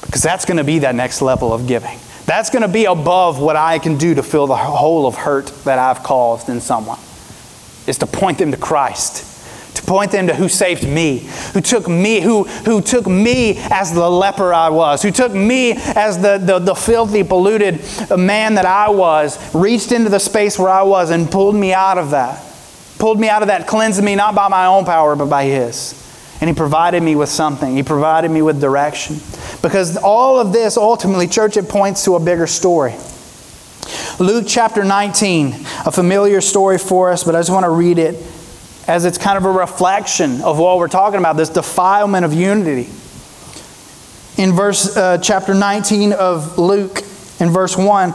Because 0.00 0.22
that's 0.22 0.46
going 0.46 0.56
to 0.56 0.64
be 0.64 0.78
that 0.78 0.94
next 0.94 1.20
level 1.20 1.52
of 1.52 1.66
giving. 1.66 1.98
That's 2.28 2.50
going 2.50 2.60
to 2.60 2.68
be 2.68 2.84
above 2.84 3.40
what 3.40 3.56
I 3.56 3.78
can 3.78 3.96
do 3.96 4.14
to 4.14 4.22
fill 4.22 4.46
the 4.46 4.54
hole 4.54 5.06
of 5.06 5.14
hurt 5.14 5.46
that 5.64 5.78
I've 5.78 6.02
caused 6.02 6.50
in 6.50 6.60
someone, 6.60 6.98
is 7.86 7.96
to 7.98 8.06
point 8.06 8.36
them 8.36 8.50
to 8.50 8.58
Christ 8.58 9.24
to 9.74 9.82
point 9.84 10.10
them 10.10 10.26
to 10.26 10.34
who 10.34 10.48
saved 10.48 10.86
me, 10.86 11.18
who 11.52 11.60
took 11.60 11.88
me, 11.88 12.20
who, 12.20 12.44
who 12.44 12.80
took 12.80 13.06
me 13.06 13.54
as 13.56 13.92
the 13.94 14.10
leper 14.10 14.52
I 14.52 14.70
was, 14.70 15.02
who 15.02 15.12
took 15.12 15.32
me 15.32 15.72
as 15.72 16.20
the, 16.20 16.38
the, 16.38 16.58
the 16.58 16.74
filthy, 16.74 17.22
polluted 17.22 17.80
uh, 18.10 18.16
man 18.16 18.56
that 18.56 18.66
I 18.66 18.90
was, 18.90 19.54
reached 19.54 19.92
into 19.92 20.10
the 20.10 20.18
space 20.18 20.58
where 20.58 20.68
I 20.68 20.82
was 20.82 21.10
and 21.10 21.30
pulled 21.30 21.54
me 21.54 21.72
out 21.72 21.96
of 21.96 22.10
that. 22.10 22.44
Pulled 22.98 23.20
me 23.20 23.28
out 23.28 23.42
of 23.42 23.48
that, 23.48 23.68
cleansed 23.68 24.02
me 24.02 24.16
not 24.16 24.34
by 24.34 24.48
my 24.48 24.66
own 24.66 24.84
power, 24.84 25.14
but 25.14 25.26
by 25.26 25.44
His. 25.44 25.97
And 26.40 26.48
He 26.48 26.54
provided 26.54 27.02
me 27.02 27.16
with 27.16 27.28
something. 27.28 27.76
He 27.76 27.82
provided 27.82 28.30
me 28.30 28.42
with 28.42 28.60
direction. 28.60 29.16
Because 29.62 29.96
all 29.96 30.38
of 30.38 30.52
this, 30.52 30.76
ultimately, 30.76 31.26
church, 31.26 31.56
it 31.56 31.68
points 31.68 32.04
to 32.04 32.14
a 32.14 32.20
bigger 32.20 32.46
story. 32.46 32.94
Luke 34.18 34.44
chapter 34.46 34.84
19, 34.84 35.52
a 35.86 35.92
familiar 35.92 36.40
story 36.40 36.78
for 36.78 37.10
us, 37.10 37.24
but 37.24 37.34
I 37.34 37.38
just 37.38 37.50
want 37.50 37.64
to 37.64 37.70
read 37.70 37.98
it 37.98 38.16
as 38.88 39.04
it's 39.04 39.18
kind 39.18 39.38
of 39.38 39.44
a 39.44 39.50
reflection 39.50 40.40
of 40.40 40.58
what 40.58 40.78
we're 40.78 40.88
talking 40.88 41.20
about 41.20 41.36
this 41.36 41.50
defilement 41.50 42.24
of 42.24 42.32
unity. 42.32 42.88
In 44.42 44.52
verse 44.52 44.96
uh, 44.96 45.18
chapter 45.18 45.54
19 45.54 46.12
of 46.12 46.58
Luke, 46.58 47.02
in 47.38 47.50
verse 47.50 47.76
1, 47.76 48.14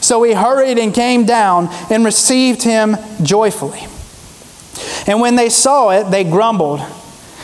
So 0.00 0.22
he 0.22 0.32
hurried 0.32 0.78
and 0.78 0.94
came 0.94 1.24
down 1.24 1.68
and 1.90 2.04
received 2.04 2.62
him 2.62 2.96
joyfully. 3.22 3.86
And 5.06 5.20
when 5.20 5.36
they 5.36 5.48
saw 5.48 5.90
it, 5.90 6.10
they 6.10 6.24
grumbled, 6.24 6.80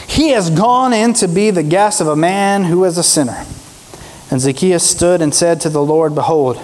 He 0.06 0.30
has 0.30 0.50
gone 0.50 0.92
in 0.92 1.14
to 1.14 1.28
be 1.28 1.50
the 1.50 1.62
guest 1.62 2.00
of 2.00 2.08
a 2.08 2.16
man 2.16 2.64
who 2.64 2.84
is 2.84 2.98
a 2.98 3.02
sinner. 3.02 3.44
And 4.30 4.40
Zacchaeus 4.40 4.88
stood 4.88 5.22
and 5.22 5.34
said 5.34 5.60
to 5.62 5.68
the 5.68 5.82
Lord, 5.82 6.14
Behold, 6.14 6.56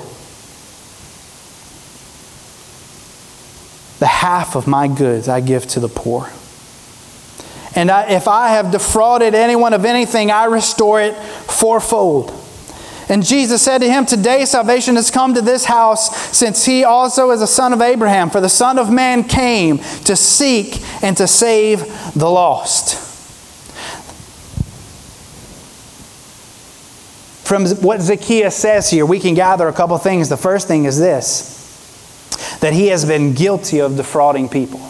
the 4.01 4.07
half 4.07 4.57
of 4.57 4.67
my 4.67 4.89
goods 4.89 5.29
I 5.29 5.41
give 5.41 5.67
to 5.69 5.81
the 5.81 5.89
poor. 5.89 6.31
And 7.75 7.91
I, 7.91 8.11
if 8.11 8.27
I 8.27 8.49
have 8.49 8.73
defrauded 8.73 9.35
anyone 9.35 9.75
of 9.75 9.85
anything, 9.85 10.31
I 10.31 10.47
restore 10.47 11.01
it 11.01 11.15
fourfold. 11.15 12.40
And 13.11 13.27
Jesus 13.27 13.61
said 13.61 13.79
to 13.79 13.91
him, 13.91 14.07
Today 14.07 14.45
salvation 14.45 14.95
has 14.95 15.11
come 15.11 15.35
to 15.35 15.43
this 15.43 15.65
house, 15.65 16.17
since 16.35 16.65
he 16.65 16.85
also 16.85 17.33
is 17.33 17.43
a 17.43 17.47
son 17.47 17.73
of 17.73 17.83
Abraham. 17.83 18.31
For 18.31 18.41
the 18.41 18.49
Son 18.49 18.79
of 18.79 18.89
Man 18.89 19.25
came 19.25 19.79
to 20.05 20.15
seek 20.15 20.81
and 21.03 21.17
to 21.17 21.27
save 21.27 21.81
the 22.15 22.31
lost. 22.31 23.09
From 27.45 27.67
what 27.83 28.01
Zacchaeus 28.01 28.55
says 28.55 28.89
here, 28.89 29.05
we 29.05 29.19
can 29.19 29.35
gather 29.35 29.67
a 29.67 29.73
couple 29.73 29.99
things. 29.99 30.29
The 30.29 30.37
first 30.37 30.69
thing 30.69 30.85
is 30.85 30.97
this 30.97 31.59
that 32.61 32.73
he 32.73 32.89
has 32.89 33.05
been 33.05 33.35
guilty 33.35 33.81
of 33.81 33.97
defrauding 33.97 34.49
people. 34.49 34.81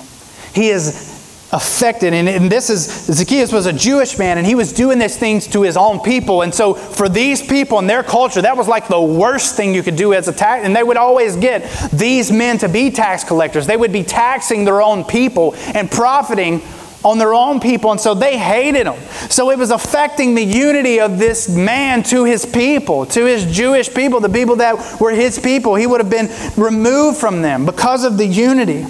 He 0.54 0.68
is 0.68 1.09
affected, 1.52 2.14
and, 2.14 2.28
and 2.28 2.50
this 2.50 2.70
is 2.70 2.86
Zacchaeus 3.06 3.52
was 3.52 3.66
a 3.66 3.72
Jewish 3.72 4.18
man, 4.18 4.38
and 4.38 4.46
he 4.46 4.54
was 4.54 4.72
doing 4.72 4.98
these 4.98 5.16
things 5.16 5.46
to 5.48 5.62
his 5.62 5.76
own 5.76 6.00
people. 6.00 6.42
And 6.42 6.54
so, 6.54 6.74
for 6.74 7.08
these 7.08 7.42
people 7.42 7.78
in 7.78 7.86
their 7.86 8.02
culture, 8.02 8.42
that 8.42 8.56
was 8.56 8.68
like 8.68 8.88
the 8.88 9.00
worst 9.00 9.56
thing 9.56 9.74
you 9.74 9.82
could 9.82 9.96
do 9.96 10.14
as 10.14 10.28
a 10.28 10.32
tax. 10.32 10.64
And 10.64 10.74
they 10.74 10.82
would 10.82 10.96
always 10.96 11.36
get 11.36 11.62
these 11.92 12.30
men 12.30 12.58
to 12.58 12.68
be 12.68 12.90
tax 12.90 13.24
collectors. 13.24 13.66
They 13.66 13.76
would 13.76 13.92
be 13.92 14.04
taxing 14.04 14.64
their 14.64 14.80
own 14.80 15.04
people 15.04 15.54
and 15.74 15.90
profiting 15.90 16.62
on 17.04 17.18
their 17.18 17.32
own 17.32 17.60
people, 17.60 17.90
and 17.90 18.00
so 18.00 18.14
they 18.14 18.36
hated 18.38 18.86
him. 18.86 19.00
So 19.30 19.50
it 19.50 19.58
was 19.58 19.70
affecting 19.70 20.34
the 20.34 20.44
unity 20.44 21.00
of 21.00 21.18
this 21.18 21.48
man 21.48 22.02
to 22.04 22.24
his 22.24 22.44
people, 22.44 23.06
to 23.06 23.24
his 23.24 23.46
Jewish 23.46 23.92
people, 23.92 24.20
the 24.20 24.28
people 24.28 24.56
that 24.56 25.00
were 25.00 25.10
his 25.10 25.38
people. 25.38 25.74
He 25.74 25.86
would 25.86 26.00
have 26.00 26.10
been 26.10 26.28
removed 26.62 27.18
from 27.18 27.42
them 27.42 27.64
because 27.64 28.04
of 28.04 28.18
the 28.18 28.26
unity, 28.26 28.82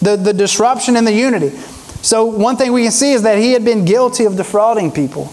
the, 0.00 0.16
the 0.16 0.32
disruption 0.32 0.96
in 0.96 1.04
the 1.04 1.12
unity. 1.12 1.52
So 2.04 2.26
one 2.26 2.58
thing 2.58 2.74
we 2.74 2.82
can 2.82 2.92
see 2.92 3.14
is 3.14 3.22
that 3.22 3.38
he 3.38 3.52
had 3.52 3.64
been 3.64 3.86
guilty 3.86 4.26
of 4.26 4.36
defrauding 4.36 4.92
people. 4.92 5.24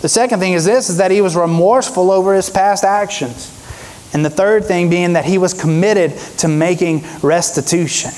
The 0.00 0.08
second 0.08 0.40
thing 0.40 0.54
is 0.54 0.64
this 0.64 0.90
is 0.90 0.96
that 0.96 1.12
he 1.12 1.20
was 1.20 1.36
remorseful 1.36 2.10
over 2.10 2.34
his 2.34 2.50
past 2.50 2.82
actions. 2.82 3.52
And 4.12 4.24
the 4.24 4.30
third 4.30 4.64
thing 4.64 4.90
being 4.90 5.12
that 5.12 5.24
he 5.24 5.38
was 5.38 5.54
committed 5.54 6.18
to 6.38 6.48
making 6.48 7.04
restitution. 7.22 8.10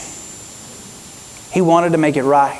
He 1.52 1.60
wanted 1.60 1.90
to 1.90 1.98
make 1.98 2.16
it 2.16 2.22
right 2.22 2.58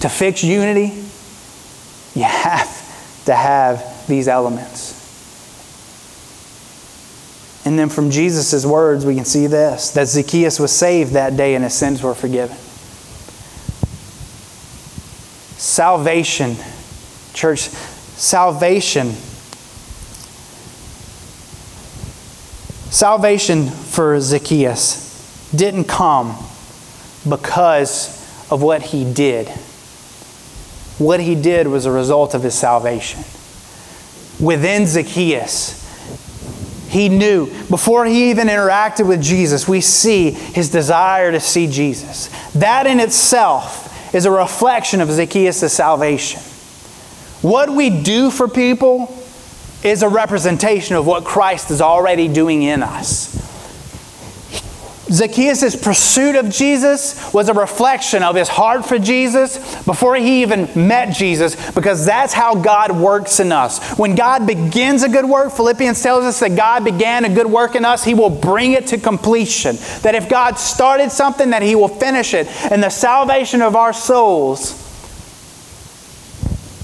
to 0.00 0.10
fix 0.10 0.44
unity, 0.44 0.92
you 2.14 2.24
have 2.24 3.24
to 3.24 3.34
have 3.34 4.06
these 4.06 4.28
elements. 4.28 4.92
And 7.64 7.78
then 7.78 7.88
from 7.88 8.10
Jesus' 8.10 8.66
words, 8.66 9.06
we 9.06 9.14
can 9.14 9.24
see 9.24 9.46
this 9.46 9.92
that 9.92 10.08
Zacchaeus 10.08 10.60
was 10.60 10.72
saved 10.72 11.14
that 11.14 11.38
day 11.38 11.54
and 11.54 11.64
his 11.64 11.72
sins 11.72 12.02
were 12.02 12.14
forgiven. 12.14 12.58
Salvation, 15.56 16.56
church, 17.32 17.60
salvation. 17.60 19.12
Salvation 22.90 23.68
for 23.68 24.20
Zacchaeus 24.20 25.50
didn't 25.54 25.84
come 25.84 26.36
because 27.28 28.12
of 28.50 28.62
what 28.62 28.82
he 28.82 29.10
did 29.10 29.50
what 30.98 31.20
he 31.20 31.34
did 31.34 31.66
was 31.66 31.84
a 31.84 31.92
result 31.92 32.34
of 32.34 32.42
his 32.42 32.54
salvation. 32.54 33.20
Within 34.40 34.86
Zacchaeus, 34.86 35.82
he 36.88 37.08
knew, 37.08 37.46
before 37.68 38.06
he 38.06 38.30
even 38.30 38.48
interacted 38.48 39.06
with 39.06 39.22
Jesus, 39.22 39.68
we 39.68 39.80
see 39.80 40.30
his 40.30 40.70
desire 40.70 41.32
to 41.32 41.40
see 41.40 41.66
Jesus. 41.66 42.30
That 42.54 42.86
in 42.86 43.00
itself 43.00 43.85
is 44.12 44.24
a 44.24 44.30
reflection 44.30 45.00
of 45.00 45.10
Zacchaeus' 45.10 45.72
salvation. 45.72 46.40
What 47.42 47.70
we 47.70 47.90
do 47.90 48.30
for 48.30 48.48
people 48.48 49.14
is 49.82 50.02
a 50.02 50.08
representation 50.08 50.96
of 50.96 51.06
what 51.06 51.24
Christ 51.24 51.70
is 51.70 51.80
already 51.80 52.28
doing 52.28 52.62
in 52.62 52.82
us. 52.82 53.34
Zacchaeus' 55.10 55.76
pursuit 55.76 56.34
of 56.34 56.50
Jesus 56.50 57.32
was 57.32 57.48
a 57.48 57.54
reflection 57.54 58.24
of 58.24 58.34
his 58.34 58.48
heart 58.48 58.84
for 58.84 58.98
Jesus 58.98 59.58
before 59.84 60.16
he 60.16 60.42
even 60.42 60.68
met 60.74 61.14
Jesus, 61.14 61.54
because 61.72 62.04
that's 62.04 62.32
how 62.32 62.56
God 62.56 62.90
works 62.90 63.38
in 63.38 63.52
us. 63.52 63.96
When 63.96 64.16
God 64.16 64.46
begins 64.46 65.04
a 65.04 65.08
good 65.08 65.24
work, 65.24 65.52
Philippians 65.52 66.02
tells 66.02 66.24
us 66.24 66.40
that 66.40 66.56
God 66.56 66.84
began 66.84 67.24
a 67.24 67.32
good 67.32 67.46
work 67.46 67.76
in 67.76 67.84
us, 67.84 68.02
he 68.02 68.14
will 68.14 68.30
bring 68.30 68.72
it 68.72 68.88
to 68.88 68.98
completion. 68.98 69.76
That 70.02 70.16
if 70.16 70.28
God 70.28 70.58
started 70.58 71.12
something, 71.12 71.50
that 71.50 71.62
he 71.62 71.76
will 71.76 71.88
finish 71.88 72.34
it. 72.34 72.48
And 72.72 72.82
the 72.82 72.90
salvation 72.90 73.62
of 73.62 73.76
our 73.76 73.92
souls, 73.92 74.82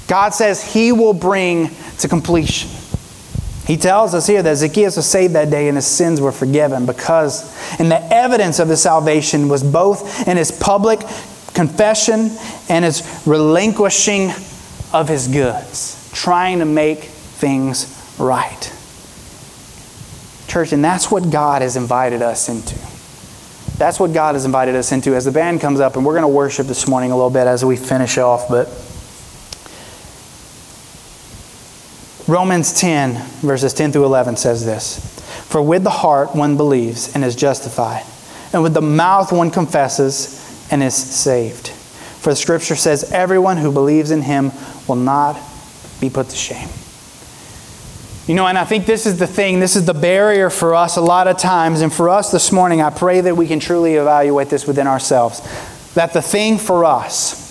God 0.06 0.30
says 0.30 0.62
he 0.62 0.92
will 0.92 1.14
bring 1.14 1.70
to 1.98 2.08
completion. 2.08 2.70
He 3.66 3.76
tells 3.76 4.12
us 4.12 4.26
here 4.26 4.42
that 4.42 4.56
Zacchaeus 4.56 4.96
was 4.96 5.06
saved 5.06 5.34
that 5.34 5.50
day 5.50 5.68
and 5.68 5.76
his 5.76 5.86
sins 5.86 6.20
were 6.20 6.32
forgiven 6.32 6.84
because, 6.84 7.56
and 7.78 7.90
the 7.90 8.02
evidence 8.12 8.58
of 8.58 8.68
his 8.68 8.82
salvation 8.82 9.48
was 9.48 9.62
both 9.62 10.26
in 10.26 10.36
his 10.36 10.50
public 10.50 11.00
confession 11.54 12.30
and 12.68 12.84
his 12.84 13.22
relinquishing 13.24 14.30
of 14.92 15.08
his 15.08 15.28
goods, 15.28 16.10
trying 16.12 16.58
to 16.58 16.64
make 16.64 17.04
things 17.04 18.14
right. 18.18 18.72
Church, 20.48 20.72
and 20.72 20.84
that's 20.84 21.10
what 21.10 21.30
God 21.30 21.62
has 21.62 21.76
invited 21.76 22.20
us 22.20 22.48
into. 22.48 22.74
That's 23.78 24.00
what 24.00 24.12
God 24.12 24.34
has 24.34 24.44
invited 24.44 24.74
us 24.74 24.90
into. 24.92 25.14
As 25.14 25.24
the 25.24 25.30
band 25.30 25.60
comes 25.60 25.78
up, 25.78 25.96
and 25.96 26.04
we're 26.04 26.12
going 26.12 26.22
to 26.22 26.28
worship 26.28 26.66
this 26.66 26.88
morning 26.88 27.12
a 27.12 27.16
little 27.16 27.30
bit 27.30 27.46
as 27.46 27.64
we 27.64 27.76
finish 27.76 28.18
off, 28.18 28.48
but. 28.48 28.68
Romans 32.32 32.72
10, 32.80 33.22
verses 33.42 33.74
10 33.74 33.92
through 33.92 34.06
11 34.06 34.36
says 34.36 34.64
this 34.64 35.20
For 35.50 35.60
with 35.60 35.84
the 35.84 35.90
heart 35.90 36.34
one 36.34 36.56
believes 36.56 37.14
and 37.14 37.22
is 37.22 37.36
justified, 37.36 38.06
and 38.54 38.62
with 38.62 38.72
the 38.72 38.80
mouth 38.80 39.30
one 39.32 39.50
confesses 39.50 40.66
and 40.72 40.82
is 40.82 40.94
saved. 40.94 41.68
For 41.68 42.30
the 42.30 42.36
scripture 42.36 42.74
says, 42.74 43.12
Everyone 43.12 43.58
who 43.58 43.70
believes 43.70 44.10
in 44.10 44.22
him 44.22 44.50
will 44.88 44.96
not 44.96 45.38
be 46.00 46.08
put 46.08 46.30
to 46.30 46.36
shame. 46.36 46.70
You 48.26 48.34
know, 48.34 48.46
and 48.46 48.56
I 48.56 48.64
think 48.64 48.86
this 48.86 49.04
is 49.04 49.18
the 49.18 49.26
thing, 49.26 49.60
this 49.60 49.76
is 49.76 49.84
the 49.84 49.92
barrier 49.92 50.48
for 50.48 50.74
us 50.74 50.96
a 50.96 51.02
lot 51.02 51.28
of 51.28 51.36
times. 51.36 51.82
And 51.82 51.92
for 51.92 52.08
us 52.08 52.32
this 52.32 52.50
morning, 52.50 52.80
I 52.80 52.88
pray 52.88 53.20
that 53.20 53.36
we 53.36 53.46
can 53.46 53.60
truly 53.60 53.96
evaluate 53.96 54.48
this 54.48 54.66
within 54.66 54.86
ourselves. 54.86 55.42
That 55.92 56.14
the 56.14 56.22
thing 56.22 56.56
for 56.56 56.86
us, 56.86 57.41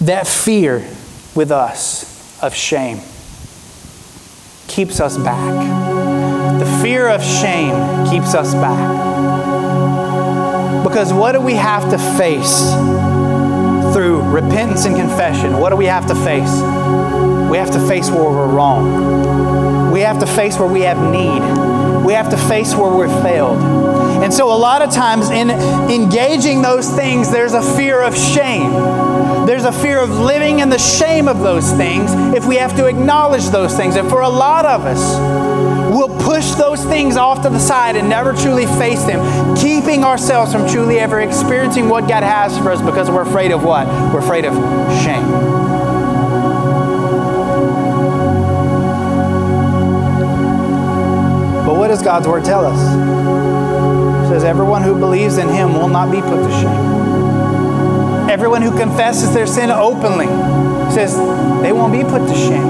that 0.00 0.26
fear 0.26 0.86
with 1.34 1.50
us 1.50 2.42
of 2.42 2.54
shame, 2.54 3.00
keeps 4.68 5.00
us 5.00 5.16
back. 5.18 6.58
The 6.58 6.80
fear 6.82 7.08
of 7.08 7.22
shame 7.22 8.06
keeps 8.08 8.34
us 8.34 8.54
back. 8.54 8.98
Because 10.84 11.12
what 11.12 11.32
do 11.32 11.40
we 11.40 11.54
have 11.54 11.90
to 11.90 11.98
face? 12.16 12.74
through 13.92 14.22
repentance 14.30 14.84
and 14.84 14.96
confession, 14.96 15.58
what 15.58 15.70
do 15.70 15.76
we 15.76 15.86
have 15.86 16.06
to 16.06 16.14
face? 16.14 16.50
We 17.50 17.58
have 17.58 17.70
to 17.72 17.88
face 17.88 18.08
where 18.08 18.22
we're 18.22 18.46
wrong. 18.46 19.90
We 19.92 20.00
have 20.00 20.20
to 20.20 20.26
face 20.26 20.58
where 20.58 20.68
we 20.68 20.82
have 20.82 20.98
need. 21.10 21.40
We 22.04 22.12
have 22.12 22.30
to 22.30 22.36
face 22.36 22.74
where 22.74 22.90
we're 22.90 23.22
failed. 23.22 23.60
And 24.22 24.32
so, 24.32 24.52
a 24.52 24.56
lot 24.56 24.82
of 24.82 24.92
times, 24.92 25.30
in 25.30 25.50
engaging 25.50 26.62
those 26.62 26.88
things, 26.88 27.30
there's 27.30 27.52
a 27.52 27.62
fear 27.76 28.00
of 28.00 28.16
shame. 28.16 28.70
There's 29.50 29.64
a 29.64 29.72
fear 29.72 29.98
of 29.98 30.10
living 30.10 30.60
in 30.60 30.68
the 30.68 30.78
shame 30.78 31.26
of 31.26 31.40
those 31.40 31.72
things 31.72 32.12
if 32.36 32.46
we 32.46 32.54
have 32.58 32.76
to 32.76 32.86
acknowledge 32.86 33.48
those 33.48 33.76
things. 33.76 33.96
And 33.96 34.08
for 34.08 34.20
a 34.20 34.28
lot 34.28 34.64
of 34.64 34.82
us, 34.86 35.18
we'll 35.92 36.22
push 36.22 36.52
those 36.52 36.84
things 36.84 37.16
off 37.16 37.42
to 37.42 37.50
the 37.50 37.58
side 37.58 37.96
and 37.96 38.08
never 38.08 38.32
truly 38.32 38.66
face 38.66 39.02
them, 39.02 39.56
keeping 39.56 40.04
ourselves 40.04 40.52
from 40.52 40.68
truly 40.68 41.00
ever 41.00 41.18
experiencing 41.18 41.88
what 41.88 42.02
God 42.02 42.22
has 42.22 42.56
for 42.58 42.70
us 42.70 42.80
because 42.80 43.10
we're 43.10 43.22
afraid 43.22 43.50
of 43.50 43.64
what? 43.64 43.88
We're 44.14 44.20
afraid 44.20 44.44
of 44.44 44.54
shame. 45.02 45.28
But 51.66 51.74
what 51.74 51.88
does 51.88 52.02
God's 52.02 52.28
word 52.28 52.44
tell 52.44 52.64
us? 52.64 52.78
It 54.26 54.28
says, 54.28 54.44
Everyone 54.44 54.84
who 54.84 54.96
believes 54.96 55.38
in 55.38 55.48
him 55.48 55.72
will 55.74 55.88
not 55.88 56.12
be 56.12 56.20
put 56.20 56.40
to 56.40 56.50
shame. 56.52 56.99
Everyone 58.30 58.62
who 58.62 58.78
confesses 58.78 59.34
their 59.34 59.46
sin 59.48 59.72
openly 59.72 60.26
says 60.94 61.16
they 61.62 61.72
won't 61.72 61.92
be 61.92 62.04
put 62.04 62.28
to 62.28 62.34
shame. 62.36 62.68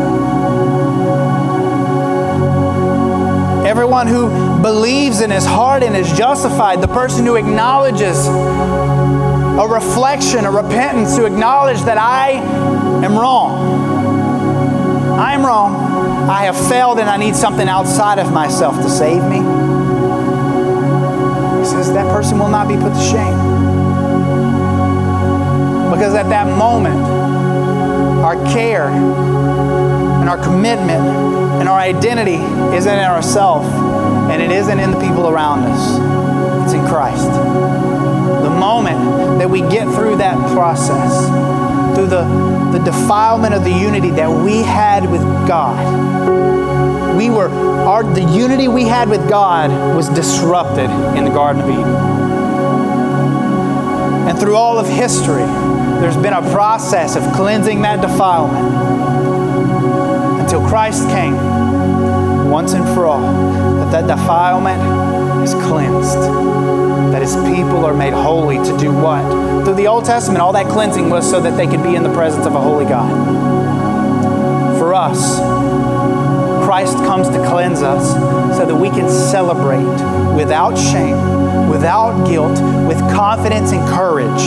Everyone 3.67 4.07
who 4.07 4.31
believes 4.63 5.21
in 5.21 5.31
his 5.31 5.45
heart 5.45 5.83
and 5.83 5.95
is 5.95 6.11
justified, 6.13 6.81
the 6.81 6.89
person 6.89 7.27
who 7.27 7.37
acknowledges 7.37 8.27
a 8.27 9.69
reflection, 9.69 10.47
a 10.47 10.51
repentance, 10.51 11.15
to 11.17 11.27
acknowledge 11.27 11.83
that 11.83 11.99
I 11.99 12.31
am 13.05 13.19
wrong. 13.19 14.01
I 15.19 15.35
am 15.35 15.45
wrong. 15.45 15.77
I 16.31 16.45
have 16.45 16.57
failed 16.71 16.99
and 16.99 17.11
I 17.11 17.19
need 17.19 17.37
something 17.37 17.69
outside 17.69 18.19
of 18.19 18.33
myself 18.33 18.77
to 18.77 18.89
save 18.89 19.23
me. 19.25 19.41
He 21.59 21.67
says 21.67 21.93
that 21.93 22.07
person 22.11 22.39
will 22.39 22.49
not 22.49 22.67
be 22.67 22.77
put 22.77 22.95
to 22.95 23.01
shame. 23.01 23.40
Because 26.01 26.15
at 26.15 26.31
that 26.31 26.47
moment, 26.57 26.97
our 28.25 28.35
care 28.55 28.89
and 28.89 30.31
our 30.31 30.43
commitment 30.43 31.07
and 31.61 31.69
our 31.69 31.79
identity 31.79 32.37
isn't 32.75 32.91
in 32.91 33.05
ourselves, 33.05 33.69
and 34.33 34.41
it 34.41 34.51
isn't 34.51 34.81
in 34.81 34.93
the 34.93 34.99
people 34.99 35.29
around 35.29 35.65
us. 35.65 36.65
It's 36.65 36.73
in 36.73 36.87
Christ. 36.87 37.27
The 37.27 38.49
moment 38.49 39.41
that 39.41 39.51
we 39.51 39.61
get 39.61 39.95
through 39.95 40.17
that 40.17 40.39
process, 40.55 41.27
through 41.95 42.07
the, 42.07 42.25
the 42.73 42.83
defilement 42.83 43.53
of 43.53 43.63
the 43.65 43.71
unity 43.71 44.09
that 44.13 44.31
we 44.31 44.63
had 44.63 45.05
with 45.11 45.21
God, 45.47 47.15
we 47.15 47.29
were 47.29 47.51
our 47.51 48.05
the 48.05 48.23
unity 48.23 48.69
we 48.69 48.85
had 48.85 49.11
with 49.11 49.29
God 49.29 49.71
was 49.95 50.09
disrupted 50.09 50.89
in 51.19 51.25
the 51.25 51.31
Garden 51.31 51.61
of 51.61 51.69
Eden. 51.69 52.31
And 54.31 54.39
through 54.39 54.57
all 54.57 54.79
of 54.79 54.89
history, 54.89 55.45
there's 56.01 56.17
been 56.17 56.33
a 56.33 56.43
process 56.51 57.15
of 57.15 57.23
cleansing 57.35 57.83
that 57.83 58.01
defilement 58.01 58.75
until 60.41 60.67
Christ 60.67 61.09
came 61.11 61.37
once 62.51 62.73
and 62.73 62.85
for 62.95 63.07
all, 63.07 63.21
that 63.21 63.93
that 63.93 64.07
defilement 64.07 65.45
is 65.45 65.55
cleansed, 65.55 66.19
that 67.13 67.23
his 67.23 67.37
people 67.37 67.85
are 67.85 67.95
made 67.95 68.13
holy 68.13 68.57
to 68.57 68.77
do 68.79 68.93
what? 68.93 69.23
Through 69.65 69.75
the 69.75 69.87
Old 69.87 70.05
Testament, 70.05 70.41
all 70.41 70.53
that 70.53 70.67
cleansing 70.67 71.09
was 71.09 71.29
so 71.29 71.41
that 71.41 71.57
they 71.57 71.67
could 71.67 71.83
be 71.83 71.95
in 71.95 72.03
the 72.03 72.13
presence 72.13 72.47
of 72.47 72.55
a 72.55 72.61
holy 72.61 72.85
God. 72.85 73.09
For 74.79 74.95
us, 74.95 75.39
Christ 76.65 76.97
comes 76.99 77.29
to 77.29 77.39
cleanse 77.49 77.83
us 77.83 78.13
so 78.57 78.67
that 78.67 78.75
we 78.75 78.91
can 78.91 79.09
celebrate 79.09 79.85
without 80.35 80.77
shame, 80.77 81.17
without 81.71 82.27
guilt, 82.27 82.61
with 82.87 82.99
confidence 83.13 83.73
and 83.73 83.87
courage, 83.89 84.41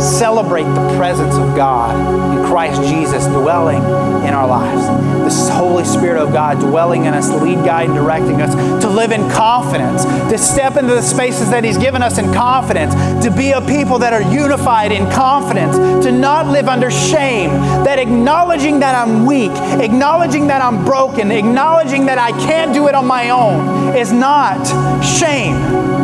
celebrate 0.00 0.64
the 0.64 0.96
presence 0.96 1.34
of 1.34 1.54
God 1.56 1.94
in 2.36 2.44
Christ 2.44 2.82
Jesus 2.82 3.26
dwelling 3.26 3.82
in 4.24 4.34
our 4.34 4.46
lives. 4.46 4.86
This 5.24 5.48
Holy 5.48 5.84
Spirit 5.84 6.20
of 6.20 6.32
God 6.32 6.60
dwelling 6.60 7.06
in 7.06 7.14
us, 7.14 7.30
lead, 7.30 7.64
guide, 7.64 7.86
and 7.86 7.94
directing 7.94 8.40
us 8.42 8.54
to 8.82 8.88
live 8.88 9.12
in 9.12 9.28
confidence, 9.30 10.04
to 10.04 10.38
step 10.38 10.76
into 10.76 10.94
the 10.94 11.02
spaces 11.02 11.50
that 11.50 11.64
He's 11.64 11.78
given 11.78 12.02
us 12.02 12.18
in 12.18 12.32
confidence, 12.32 12.94
to 13.24 13.30
be 13.30 13.52
a 13.52 13.60
people 13.60 13.98
that 14.00 14.12
are 14.12 14.22
unified 14.22 14.92
in 14.92 15.10
confidence, 15.10 15.76
to 16.04 16.12
not 16.12 16.46
live 16.46 16.68
under 16.68 16.90
shame, 16.90 17.50
that 17.84 17.98
acknowledging 17.98 18.80
that 18.80 18.94
I'm 18.94 19.26
weak, 19.26 19.52
acknowledging 19.80 20.48
that 20.48 20.62
I'm 20.62 20.84
broken, 20.84 21.30
acknowledging 21.30 22.06
that 22.06 22.18
I 22.18 22.32
can't 22.32 22.74
do 22.74 22.88
it 22.88 22.94
on 22.94 23.06
my 23.06 23.30
own 23.30 23.96
is 23.96 24.12
not 24.12 24.66
shame. 25.02 26.01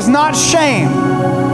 It's 0.00 0.08
not 0.08 0.34
shame. 0.34 0.88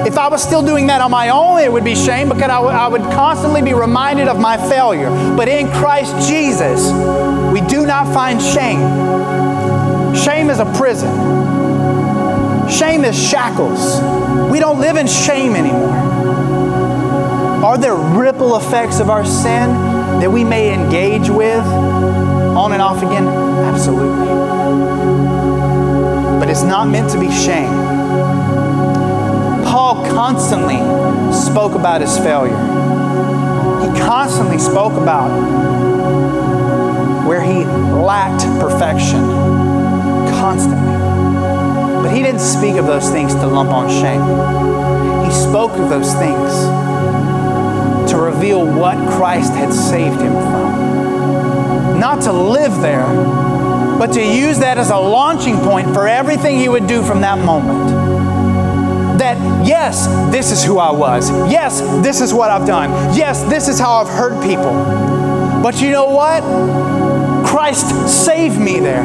If 0.06 0.16
I 0.16 0.28
was 0.28 0.40
still 0.40 0.64
doing 0.64 0.86
that 0.86 1.00
on 1.00 1.10
my 1.10 1.30
own, 1.30 1.58
it 1.58 1.72
would 1.72 1.82
be 1.82 1.96
shame 1.96 2.28
because 2.28 2.48
I, 2.48 2.60
I 2.60 2.86
would 2.86 3.02
constantly 3.02 3.60
be 3.60 3.74
reminded 3.74 4.28
of 4.28 4.38
my 4.38 4.56
failure. 4.56 5.10
But 5.36 5.48
in 5.48 5.66
Christ 5.72 6.28
Jesus, 6.28 6.92
we 7.52 7.60
do 7.62 7.84
not 7.86 8.14
find 8.14 8.40
shame. 8.40 8.78
Shame 10.14 10.48
is 10.48 10.60
a 10.60 10.64
prison, 10.76 11.10
shame 12.70 13.04
is 13.04 13.20
shackles. 13.20 14.00
We 14.48 14.60
don't 14.60 14.78
live 14.78 14.96
in 14.96 15.08
shame 15.08 15.56
anymore. 15.56 15.90
Are 17.64 17.76
there 17.76 17.96
ripple 17.96 18.56
effects 18.58 19.00
of 19.00 19.10
our 19.10 19.24
sin 19.24 19.70
that 20.20 20.30
we 20.30 20.44
may 20.44 20.72
engage 20.72 21.28
with 21.28 21.66
on 22.54 22.72
and 22.72 22.80
off 22.80 22.98
again? 22.98 23.26
Absolutely. 23.26 24.24
But 26.38 26.48
it's 26.48 26.62
not 26.62 26.86
meant 26.88 27.10
to 27.10 27.18
be 27.18 27.28
shame. 27.32 27.85
Paul 29.86 30.04
constantly 30.06 30.78
spoke 31.32 31.76
about 31.76 32.00
his 32.00 32.18
failure. 32.18 32.56
He 32.56 34.00
constantly 34.00 34.58
spoke 34.58 34.94
about 34.94 35.28
where 37.24 37.40
he 37.40 37.64
lacked 37.64 38.42
perfection. 38.58 39.20
Constantly. 40.40 40.92
But 42.02 42.12
he 42.12 42.20
didn't 42.20 42.40
speak 42.40 42.74
of 42.78 42.86
those 42.86 43.08
things 43.10 43.32
to 43.36 43.46
lump 43.46 43.70
on 43.70 43.88
shame. 43.88 45.24
He 45.24 45.30
spoke 45.30 45.70
of 45.78 45.88
those 45.88 46.12
things 46.14 46.50
to 48.10 48.18
reveal 48.18 48.66
what 48.66 48.96
Christ 49.12 49.52
had 49.52 49.72
saved 49.72 50.20
him 50.20 50.32
from. 50.32 52.00
Not 52.00 52.22
to 52.22 52.32
live 52.32 52.80
there, 52.80 53.06
but 54.00 54.12
to 54.14 54.20
use 54.20 54.58
that 54.58 54.78
as 54.78 54.90
a 54.90 54.98
launching 54.98 55.58
point 55.58 55.94
for 55.94 56.08
everything 56.08 56.58
he 56.58 56.68
would 56.68 56.88
do 56.88 57.04
from 57.04 57.20
that 57.20 57.38
moment 57.38 58.16
that, 59.18 59.66
yes, 59.66 60.06
this 60.30 60.52
is 60.52 60.64
who 60.64 60.78
I 60.78 60.90
was. 60.90 61.30
Yes, 61.50 61.80
this 62.02 62.20
is 62.20 62.32
what 62.34 62.50
I've 62.50 62.66
done. 62.66 62.90
Yes, 63.16 63.42
this 63.44 63.68
is 63.68 63.78
how 63.78 63.92
I've 64.02 64.08
hurt 64.08 64.42
people. 64.42 64.72
But 65.62 65.80
you 65.80 65.90
know 65.90 66.10
what? 66.10 66.42
Christ 67.46 68.08
saved 68.08 68.58
me 68.58 68.80
there. 68.80 69.04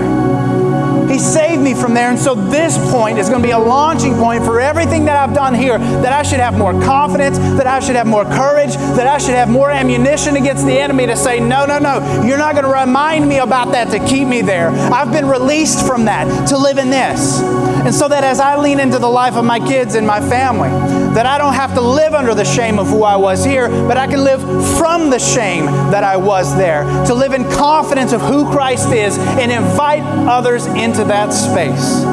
He 1.12 1.20
saved 1.20 1.62
me 1.62 1.74
from 1.74 1.94
there. 1.94 2.10
And 2.10 2.18
so 2.18 2.36
this 2.36 2.78
point 2.92 3.18
is 3.18 3.28
going 3.28 3.42
to 3.42 3.48
be 3.48 3.52
a 3.52 3.60
launching 3.60 4.16
point 4.16 4.46
for 4.46 4.62
everything 4.62 5.06
that 5.06 5.18
I've 5.18 5.36
done 5.36 5.54
here. 5.54 5.78
That 5.78 6.14
I 6.14 6.24
should 6.24 6.40
have 6.40 6.58
more 6.58 6.72
confidence, 6.72 7.38
that 7.38 7.68
I 7.68 7.80
should 7.82 7.98
have 7.98 8.08
more 8.08 8.24
courage, 8.24 8.76
that 8.76 9.08
I 9.08 9.18
should 9.18 9.36
have 9.36 9.50
more 9.50 9.70
ammunition 9.70 10.38
against 10.38 10.66
the 10.66 10.80
enemy 10.80 11.08
to 11.08 11.18
say, 11.18 11.40
no, 11.40 11.66
no, 11.66 11.80
no, 11.80 12.24
you're 12.26 12.38
not 12.38 12.54
going 12.54 12.66
to 12.66 12.72
remind 12.72 13.28
me 13.28 13.40
about 13.40 13.74
that 13.74 13.90
to 13.92 14.00
keep 14.08 14.28
me 14.28 14.42
there. 14.42 14.70
I've 14.70 15.12
been 15.12 15.28
released 15.28 15.86
from 15.86 16.06
that 16.06 16.48
to 16.48 16.58
live 16.58 16.78
in 16.78 16.90
this. 16.90 17.42
And 17.84 17.96
so 17.96 18.08
that 18.08 18.24
as 18.24 18.40
I 18.40 18.58
lean 18.58 18.80
into 18.80 19.00
the 19.00 19.10
life 19.10 19.36
of 19.36 19.44
my 19.44 19.60
kids 19.60 19.96
and 19.96 20.06
my 20.06 20.20
family, 20.20 20.70
that 21.14 21.26
I 21.26 21.38
don't 21.38 21.56
have 21.56 21.74
to 21.74 21.82
live 21.82 22.14
under 22.14 22.36
the 22.36 22.46
shame 22.46 22.78
of 22.78 22.88
who 22.88 23.04
I 23.04 23.16
was 23.16 23.44
here, 23.44 23.70
but 23.70 23.98
I 23.98 24.08
can 24.08 24.24
live 24.24 24.42
from 24.78 25.10
the 25.10 25.20
shame 25.20 25.66
that 25.66 26.04
I 26.04 26.16
was 26.16 26.56
there, 26.56 26.84
to 27.06 27.14
live 27.14 27.34
in 27.34 27.44
confidence 27.52 28.14
of 28.14 28.22
who 28.22 28.50
Christ 28.52 28.92
is 28.92 29.18
and 29.18 29.52
invite 29.52 30.04
others 30.04 30.68
into 30.68 31.04
that 31.06 31.34
space, 31.34 32.04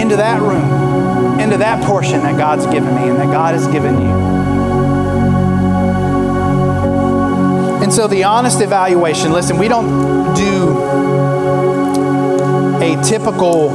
into 0.00 0.16
that 0.16 0.40
room, 0.40 1.40
into 1.40 1.56
that 1.56 1.82
portion 1.84 2.20
that 2.20 2.36
God's 2.36 2.66
given 2.66 2.94
me 2.94 3.08
and 3.08 3.18
that 3.18 3.32
God 3.32 3.54
has 3.54 3.66
given 3.68 4.00
you. 4.00 4.08
And 7.82 7.92
so 7.92 8.06
the 8.06 8.24
honest 8.24 8.60
evaluation 8.60 9.32
listen, 9.32 9.56
we 9.56 9.66
don't 9.66 10.34
do 10.36 11.27
typical 12.96 13.68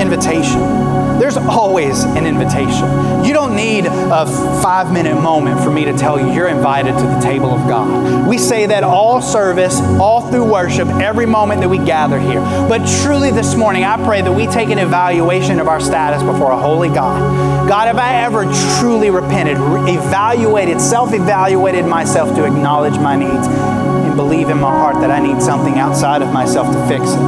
invitation. 0.00 0.84
There's 1.18 1.36
always 1.36 2.02
an 2.02 2.26
invitation. 2.26 3.24
You 3.24 3.32
don't 3.32 3.54
need 3.54 3.86
a 3.86 4.26
five 4.62 4.92
minute 4.92 5.14
moment 5.20 5.60
for 5.60 5.70
me 5.70 5.84
to 5.84 5.96
tell 5.96 6.18
you 6.18 6.32
you're 6.32 6.48
invited 6.48 6.96
to 6.98 7.02
the 7.02 7.20
table 7.20 7.50
of 7.50 7.66
God. 7.68 8.28
We 8.28 8.36
say 8.36 8.66
that 8.66 8.82
all 8.82 9.22
service, 9.22 9.80
all 9.80 10.28
through 10.28 10.50
worship, 10.50 10.88
every 10.88 11.26
moment 11.26 11.60
that 11.60 11.68
we 11.68 11.78
gather 11.78 12.18
here. 12.18 12.40
But 12.68 12.86
truly 13.02 13.30
this 13.30 13.54
morning, 13.54 13.84
I 13.84 13.96
pray 14.04 14.22
that 14.22 14.32
we 14.32 14.46
take 14.48 14.70
an 14.70 14.78
evaluation 14.78 15.60
of 15.60 15.68
our 15.68 15.80
status 15.80 16.22
before 16.22 16.50
a 16.50 16.58
holy 16.58 16.88
God. 16.88 17.68
God, 17.68 17.86
have 17.86 17.98
I 17.98 18.16
ever 18.16 18.44
truly 18.78 19.10
repented, 19.10 19.56
evaluated, 19.88 20.80
self 20.80 21.12
evaluated 21.12 21.86
myself 21.86 22.34
to 22.36 22.44
acknowledge 22.44 22.98
my 22.98 23.16
needs? 23.16 23.83
Believe 24.14 24.48
in 24.48 24.58
my 24.58 24.70
heart 24.70 24.96
that 24.96 25.10
I 25.10 25.20
need 25.20 25.42
something 25.42 25.78
outside 25.78 26.22
of 26.22 26.32
myself 26.32 26.72
to 26.72 26.88
fix 26.88 27.12
it. 27.12 27.18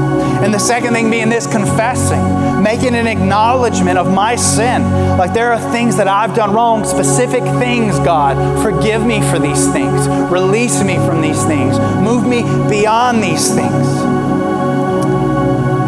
And 0.45 0.53
the 0.53 0.59
second 0.59 0.95
thing 0.95 1.11
being 1.11 1.29
this 1.29 1.47
confessing, 1.47 2.63
making 2.63 2.95
an 2.95 3.07
acknowledgement 3.07 3.99
of 3.99 4.13
my 4.13 4.37
sin. 4.37 4.83
Like 5.17 5.33
there 5.33 5.53
are 5.53 5.73
things 5.73 5.97
that 5.97 6.09
I've 6.09 6.35
done 6.35 6.53
wrong, 6.53 6.85
specific 6.85 7.43
things, 7.59 7.99
God. 8.01 8.37
Forgive 8.63 9.05
me 9.05 9.21
for 9.31 9.39
these 9.39 9.71
things. 9.73 10.09
Release 10.31 10.83
me 10.83 10.97
from 10.97 11.21
these 11.21 11.43
things. 11.45 11.79
Move 11.79 12.27
me 12.27 12.43
beyond 12.69 13.23
these 13.23 13.49
things. 13.55 13.87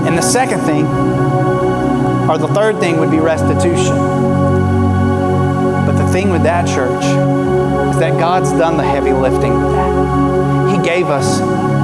And 0.07 0.17
the 0.17 0.23
second 0.23 0.61
thing, 0.61 0.87
or 2.29 2.39
the 2.39 2.49
third 2.49 2.79
thing, 2.81 2.99
would 2.99 3.11
be 3.11 3.21
restitution. 3.21 3.97
But 5.87 5.93
the 5.99 6.09
thing 6.13 6.31
with 6.31 6.43
that, 6.45 6.67
church, 6.67 7.05
is 7.91 7.99
that 7.99 8.19
God's 8.19 8.51
done 8.53 8.77
the 8.77 8.85
heavy 8.85 9.13
lifting 9.13 9.53
gave 10.85 11.07
us 11.07 11.41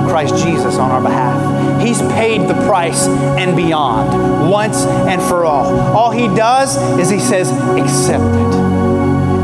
Christ 0.09 0.37
Jesus 0.45 0.77
on 0.77 0.91
our 0.91 1.03
behalf. 1.03 1.81
He's 1.81 2.01
paid 2.13 2.43
the 2.43 2.55
price 2.67 3.07
and 3.07 3.57
beyond, 3.57 4.51
once 4.51 4.85
and 4.85 5.21
for 5.23 5.45
all. 5.45 5.67
All 5.97 6.11
He 6.11 6.29
does 6.29 6.77
is 6.99 7.11
He 7.11 7.21
says, 7.21 7.51
accept 7.51 8.25
it. 8.25 8.54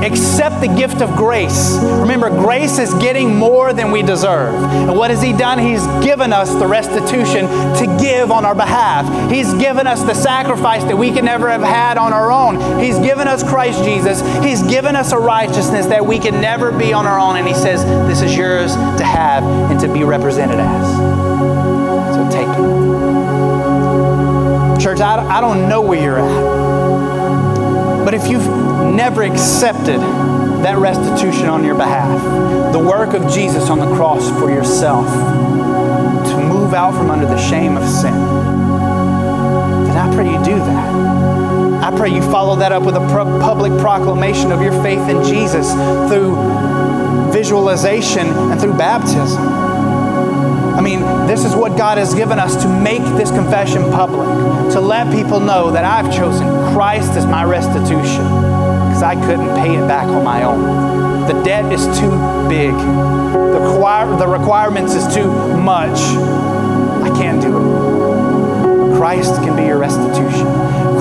Accept 0.02 0.60
the 0.60 0.68
gift 0.68 1.02
of 1.02 1.14
grace. 1.14 1.76
Remember, 1.82 2.30
grace 2.30 2.78
is 2.78 2.94
getting 2.94 3.36
more 3.36 3.72
than 3.74 3.90
we 3.90 4.02
deserve. 4.02 4.54
And 4.54 4.96
what 4.96 5.10
has 5.10 5.20
He 5.20 5.32
done? 5.32 5.58
He's 5.58 5.86
given 6.02 6.32
us 6.32 6.54
the 6.54 6.66
restitution 6.66 7.46
to 7.76 7.96
give 8.00 8.30
on 8.30 8.46
our 8.46 8.54
behalf. 8.54 9.30
He's 9.30 9.52
given 9.54 9.86
us 9.86 10.02
the 10.02 10.14
sacrifice 10.14 10.82
that 10.84 10.96
we 10.96 11.12
could 11.12 11.24
never 11.24 11.50
have 11.50 11.62
had 11.62 11.98
on 11.98 12.12
our 12.14 12.32
own. 12.32 12.80
He's 12.80 12.98
given 12.98 13.28
us 13.28 13.42
Christ 13.42 13.84
Jesus. 13.84 14.20
He's 14.42 14.62
given 14.62 14.96
us 14.96 15.12
a 15.12 15.18
righteousness 15.18 15.86
that 15.86 16.06
we 16.06 16.18
can 16.18 16.40
never 16.40 16.72
be 16.72 16.92
on 16.94 17.06
our 17.06 17.18
own. 17.18 17.36
And 17.36 17.46
He 17.46 17.54
says, 17.54 17.84
This 18.08 18.22
is 18.22 18.34
yours 18.34 18.74
to 18.74 19.04
have 19.04 19.44
and 19.44 19.78
to 19.80 19.92
be 19.92 20.04
represented 20.04 20.58
as. 20.58 20.96
So 22.14 22.28
take 22.30 22.48
it. 22.48 22.80
Church, 24.82 25.00
I, 25.00 25.22
I 25.28 25.42
don't 25.42 25.68
know 25.68 25.82
where 25.82 26.02
you're 26.02 26.18
at. 26.18 28.04
But 28.04 28.14
if 28.14 28.26
you've 28.28 28.69
never 28.84 29.22
accepted 29.22 30.00
that 30.62 30.76
restitution 30.78 31.46
on 31.46 31.64
your 31.64 31.74
behalf, 31.74 32.72
the 32.72 32.78
work 32.78 33.14
of 33.14 33.32
Jesus 33.32 33.70
on 33.70 33.78
the 33.78 33.94
cross 33.96 34.28
for 34.38 34.50
yourself, 34.50 35.06
to 36.28 36.36
move 36.36 36.74
out 36.74 36.94
from 36.94 37.10
under 37.10 37.26
the 37.26 37.38
shame 37.38 37.76
of 37.76 37.88
sin, 37.88 38.12
then 38.12 39.96
I 39.96 40.14
pray 40.14 40.26
you 40.26 40.38
do 40.44 40.58
that. 40.58 41.82
I 41.82 41.96
pray 41.96 42.10
you 42.10 42.22
follow 42.22 42.56
that 42.56 42.72
up 42.72 42.82
with 42.82 42.94
a 42.96 43.00
public 43.40 43.72
proclamation 43.80 44.52
of 44.52 44.60
your 44.60 44.72
faith 44.82 45.08
in 45.08 45.24
Jesus 45.24 45.72
through 46.08 46.36
visualization 47.32 48.26
and 48.26 48.60
through 48.60 48.76
baptism. 48.76 49.42
I 49.42 50.82
mean, 50.82 51.00
this 51.26 51.44
is 51.44 51.54
what 51.54 51.76
God 51.76 51.98
has 51.98 52.14
given 52.14 52.38
us 52.38 52.62
to 52.62 52.68
make 52.68 53.02
this 53.16 53.30
confession 53.30 53.82
public, 53.90 54.28
to 54.72 54.80
let 54.80 55.10
people 55.12 55.40
know 55.40 55.70
that 55.70 55.84
I've 55.84 56.14
chosen 56.14 56.46
Christ 56.72 57.12
as 57.12 57.26
my 57.26 57.44
restitution 57.44 58.49
because 59.00 59.16
I 59.16 59.26
couldn't 59.26 59.56
pay 59.56 59.76
it 59.76 59.88
back 59.88 60.08
on 60.08 60.22
my 60.24 60.42
own. 60.42 61.26
The 61.26 61.42
debt 61.42 61.72
is 61.72 61.84
too 61.98 62.10
big. 62.48 62.72
The, 62.74 63.60
require, 63.60 64.16
the 64.16 64.26
requirements 64.26 64.94
is 64.94 65.14
too 65.14 65.30
much. 65.56 65.98
I 65.98 67.10
can't 67.16 67.40
do 67.40 67.56
it. 67.56 68.96
Christ 68.98 69.36
can 69.36 69.56
be 69.56 69.64
your 69.64 69.78
restitution. 69.78 70.44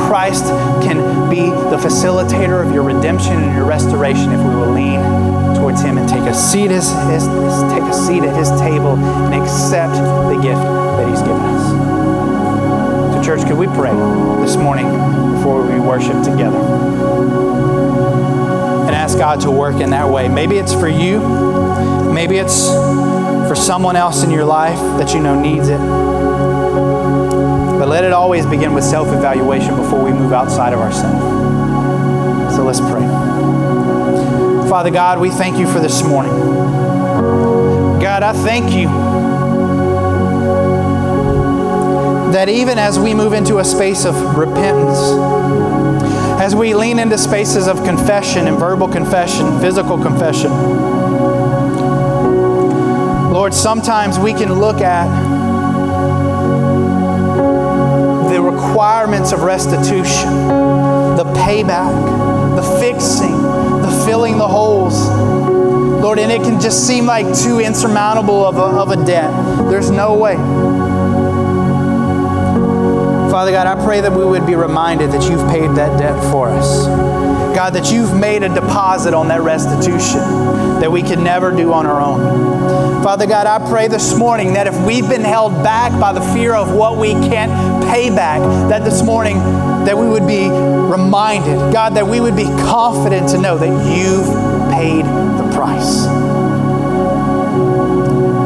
Christ 0.08 0.46
can 0.82 1.30
be 1.30 1.50
the 1.70 1.78
facilitator 1.78 2.66
of 2.66 2.74
your 2.74 2.84
redemption 2.84 3.34
and 3.34 3.54
your 3.54 3.66
restoration 3.66 4.32
if 4.32 4.40
we 4.40 4.56
will 4.56 4.72
lean 4.72 5.02
towards 5.56 5.82
Him 5.82 5.98
and 5.98 6.08
take 6.08 6.24
a 6.24 6.34
seat 6.34 6.72
his, 6.72 6.90
his, 7.12 7.28
take 7.68 7.84
a 7.84 7.94
seat 7.94 8.24
at 8.24 8.34
His 8.34 8.50
table 8.62 8.96
and 8.96 9.34
accept 9.36 9.96
the 10.32 10.40
gift 10.42 10.62
that 10.62 11.10
He's 11.10 11.20
given 11.20 11.42
us. 11.42 13.16
So, 13.16 13.24
church, 13.24 13.46
could 13.46 13.58
we 13.58 13.68
pray 13.68 13.92
this 14.40 14.56
morning 14.56 14.88
before 15.36 15.68
we 15.68 15.82
worship 15.82 16.24
together? 16.24 17.49
Ask 19.10 19.18
God 19.18 19.42
to 19.42 19.50
work 19.50 19.82
in 19.82 19.90
that 19.90 20.08
way. 20.08 20.30
Maybe 20.30 20.58
it's 20.58 20.72
for 20.72 20.88
you, 20.88 21.20
maybe 22.14 22.38
it's 22.38 22.68
for 22.68 23.56
someone 23.56 23.96
else 23.96 24.24
in 24.24 24.30
your 24.30 24.46
life 24.46 24.78
that 25.00 25.16
you 25.16 25.20
know 25.20 25.34
needs 25.40 25.68
it. 25.68 25.80
But 27.80 27.88
let 27.88 28.04
it 28.04 28.14
always 28.14 28.46
begin 28.46 28.76
with 28.76 28.84
self 28.84 29.08
evaluation 29.08 29.76
before 29.76 30.04
we 30.04 30.12
move 30.12 30.32
outside 30.32 30.74
of 30.74 30.80
ourselves. 30.80 32.56
So 32.56 32.64
let's 32.64 32.80
pray. 32.82 33.02
Father 34.70 34.92
God, 34.92 35.20
we 35.20 35.32
thank 35.32 35.58
you 35.58 35.66
for 35.66 35.80
this 35.80 36.04
morning. 36.04 36.38
God, 38.00 38.22
I 38.22 38.34
thank 38.34 38.72
you 38.72 38.90
that 42.32 42.48
even 42.48 42.78
as 42.78 43.00
we 43.00 43.16
move 43.16 43.34
into 43.34 43.58
a 43.58 43.66
space 43.66 44.06
of 44.06 44.38
repentance, 44.38 45.79
as 46.50 46.56
we 46.56 46.74
lean 46.74 46.98
into 46.98 47.16
spaces 47.16 47.68
of 47.68 47.84
confession 47.84 48.48
and 48.48 48.58
verbal 48.58 48.88
confession, 48.88 49.60
physical 49.62 50.02
confession. 50.02 50.50
Lord, 53.32 53.54
sometimes 53.54 54.18
we 54.18 54.34
can 54.34 54.54
look 54.54 54.82
at 54.82 55.06
the 58.32 58.42
requirements 58.42 59.32
of 59.32 59.44
restitution, 59.44 60.48
the 61.18 61.32
payback, 61.38 62.56
the 62.56 62.80
fixing, 62.80 63.40
the 63.84 64.04
filling 64.08 64.40
the 64.40 64.48
holes. 64.48 65.08
Lord, 66.02 66.18
and 66.18 66.32
it 66.32 66.42
can 66.42 66.60
just 66.60 66.88
seem 66.88 67.06
like 67.06 67.28
too 67.38 67.60
insurmountable 67.60 68.44
of 68.44 68.58
a, 68.58 68.62
of 68.62 68.90
a 68.90 69.06
debt. 69.06 69.30
There's 69.70 69.92
no 69.92 70.16
way. 70.16 70.34
Father 73.40 73.54
God, 73.54 73.68
I 73.68 73.86
pray 73.86 74.02
that 74.02 74.12
we 74.12 74.26
would 74.26 74.46
be 74.46 74.56
reminded 74.56 75.14
that 75.14 75.30
you've 75.30 75.50
paid 75.50 75.70
that 75.78 75.98
debt 75.98 76.22
for 76.30 76.50
us. 76.50 76.86
God, 77.56 77.70
that 77.70 77.90
you've 77.90 78.14
made 78.14 78.44
a 78.44 78.54
deposit 78.54 79.14
on 79.14 79.30
that 79.30 79.40
restitution 79.40 80.20
that 80.82 80.92
we 80.92 81.02
could 81.02 81.20
never 81.20 81.50
do 81.50 81.72
on 81.72 81.86
our 81.86 82.02
own. 82.02 83.02
Father 83.02 83.26
God, 83.26 83.48
I 83.48 83.66
pray 83.70 83.88
this 83.88 84.14
morning 84.14 84.56
that 84.56 84.68
if 84.68 84.78
we've 84.86 85.08
been 85.08 85.24
held 85.24 85.54
back 85.64 85.98
by 86.02 86.12
the 86.12 86.20
fear 86.20 86.54
of 86.54 86.76
what 86.76 86.98
we 86.98 87.14
can't 87.14 87.50
pay 87.90 88.10
back, 88.10 88.42
that 88.70 88.84
this 88.84 89.02
morning 89.04 89.38
that 89.86 89.98
we 89.98 90.10
would 90.10 90.28
be 90.28 90.50
reminded, 90.50 91.72
God, 91.72 91.94
that 91.96 92.06
we 92.06 92.20
would 92.20 92.36
be 92.36 92.44
confident 92.44 93.30
to 93.30 93.38
know 93.38 93.58
that 93.58 93.70
you've 93.96 94.28
paid 94.74 95.06
the 95.06 95.50
price. 95.56 96.06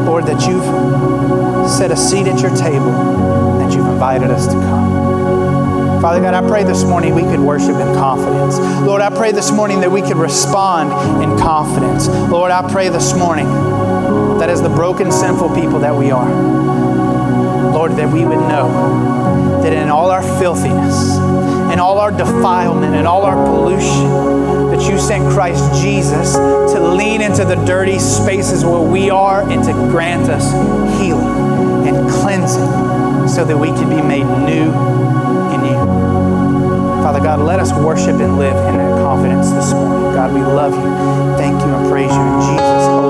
Lord, 0.06 0.28
that 0.28 0.48
you've 0.48 0.64
set 1.68 1.90
a 1.90 1.98
seat 1.98 2.28
at 2.28 2.40
your 2.42 2.56
table, 2.56 2.92
and 2.92 3.62
that 3.62 3.76
you've 3.76 3.88
invited 3.88 4.30
us 4.30 4.46
to 4.46 4.54
come. 4.54 4.83
Father 6.04 6.20
God, 6.20 6.34
I 6.34 6.46
pray 6.46 6.66
this 6.66 6.84
morning 6.84 7.16
we 7.16 7.22
could 7.22 7.40
worship 7.40 7.78
in 7.78 7.96
confidence. 7.96 8.58
Lord, 8.86 9.02
I 9.02 9.10
pray 9.10 9.32
this 9.32 9.54
morning 9.54 9.80
that 9.80 9.90
we 9.90 10.02
could 10.02 10.18
respond 10.18 10.92
in 11.24 11.40
confidence. 11.40 12.10
Lord, 12.10 12.52
I 12.52 12.70
pray 12.70 12.90
this 12.90 13.14
morning 13.16 13.46
that 14.38 14.50
as 14.50 14.62
the 14.62 14.68
broken, 14.68 15.14
sinful 15.14 15.56
people 15.56 15.80
that 15.80 15.96
we 15.96 16.12
are, 16.12 16.30
Lord, 17.72 17.94
that 17.94 18.12
we 18.12 18.26
would 18.26 18.36
know 18.36 19.62
that 19.64 19.72
in 19.72 19.88
all 19.88 20.12
our 20.12 20.22
filthiness, 20.22 21.16
in 21.72 21.80
all 21.80 21.98
our 22.00 22.12
defilement, 22.12 22.96
and 22.96 23.08
all 23.08 23.24
our 23.24 23.38
pollution, 23.38 24.10
that 24.72 24.86
you 24.92 25.00
sent 25.00 25.32
Christ 25.32 25.82
Jesus 25.82 26.34
to 26.34 26.82
lean 26.82 27.22
into 27.22 27.46
the 27.46 27.56
dirty 27.64 27.98
spaces 27.98 28.66
where 28.66 28.82
we 28.82 29.10
are 29.10 29.50
and 29.50 29.64
to 29.64 29.72
grant 29.72 30.30
us 30.30 30.52
healing 31.00 31.88
and 31.88 32.10
cleansing 32.12 33.30
so 33.30 33.46
that 33.46 33.58
we 33.58 33.68
can 33.68 33.90
be 33.90 34.02
made 34.02 34.26
new 34.46 35.03
in 35.03 35.03
God, 37.34 37.48
let 37.48 37.60
us 37.60 37.74
worship 37.74 38.20
and 38.20 38.38
live 38.38 38.56
in 38.68 38.78
that 38.78 38.92
confidence 39.00 39.50
this 39.50 39.74
morning. 39.74 40.14
God, 40.14 40.34
we 40.36 40.42
love 40.42 40.72
you. 40.72 41.36
Thank 41.36 41.60
you 41.62 41.74
and 41.74 41.90
praise 41.90 42.12
you 42.12 42.22
in 42.22 42.42
Jesus' 42.42 42.88
name. 42.88 43.03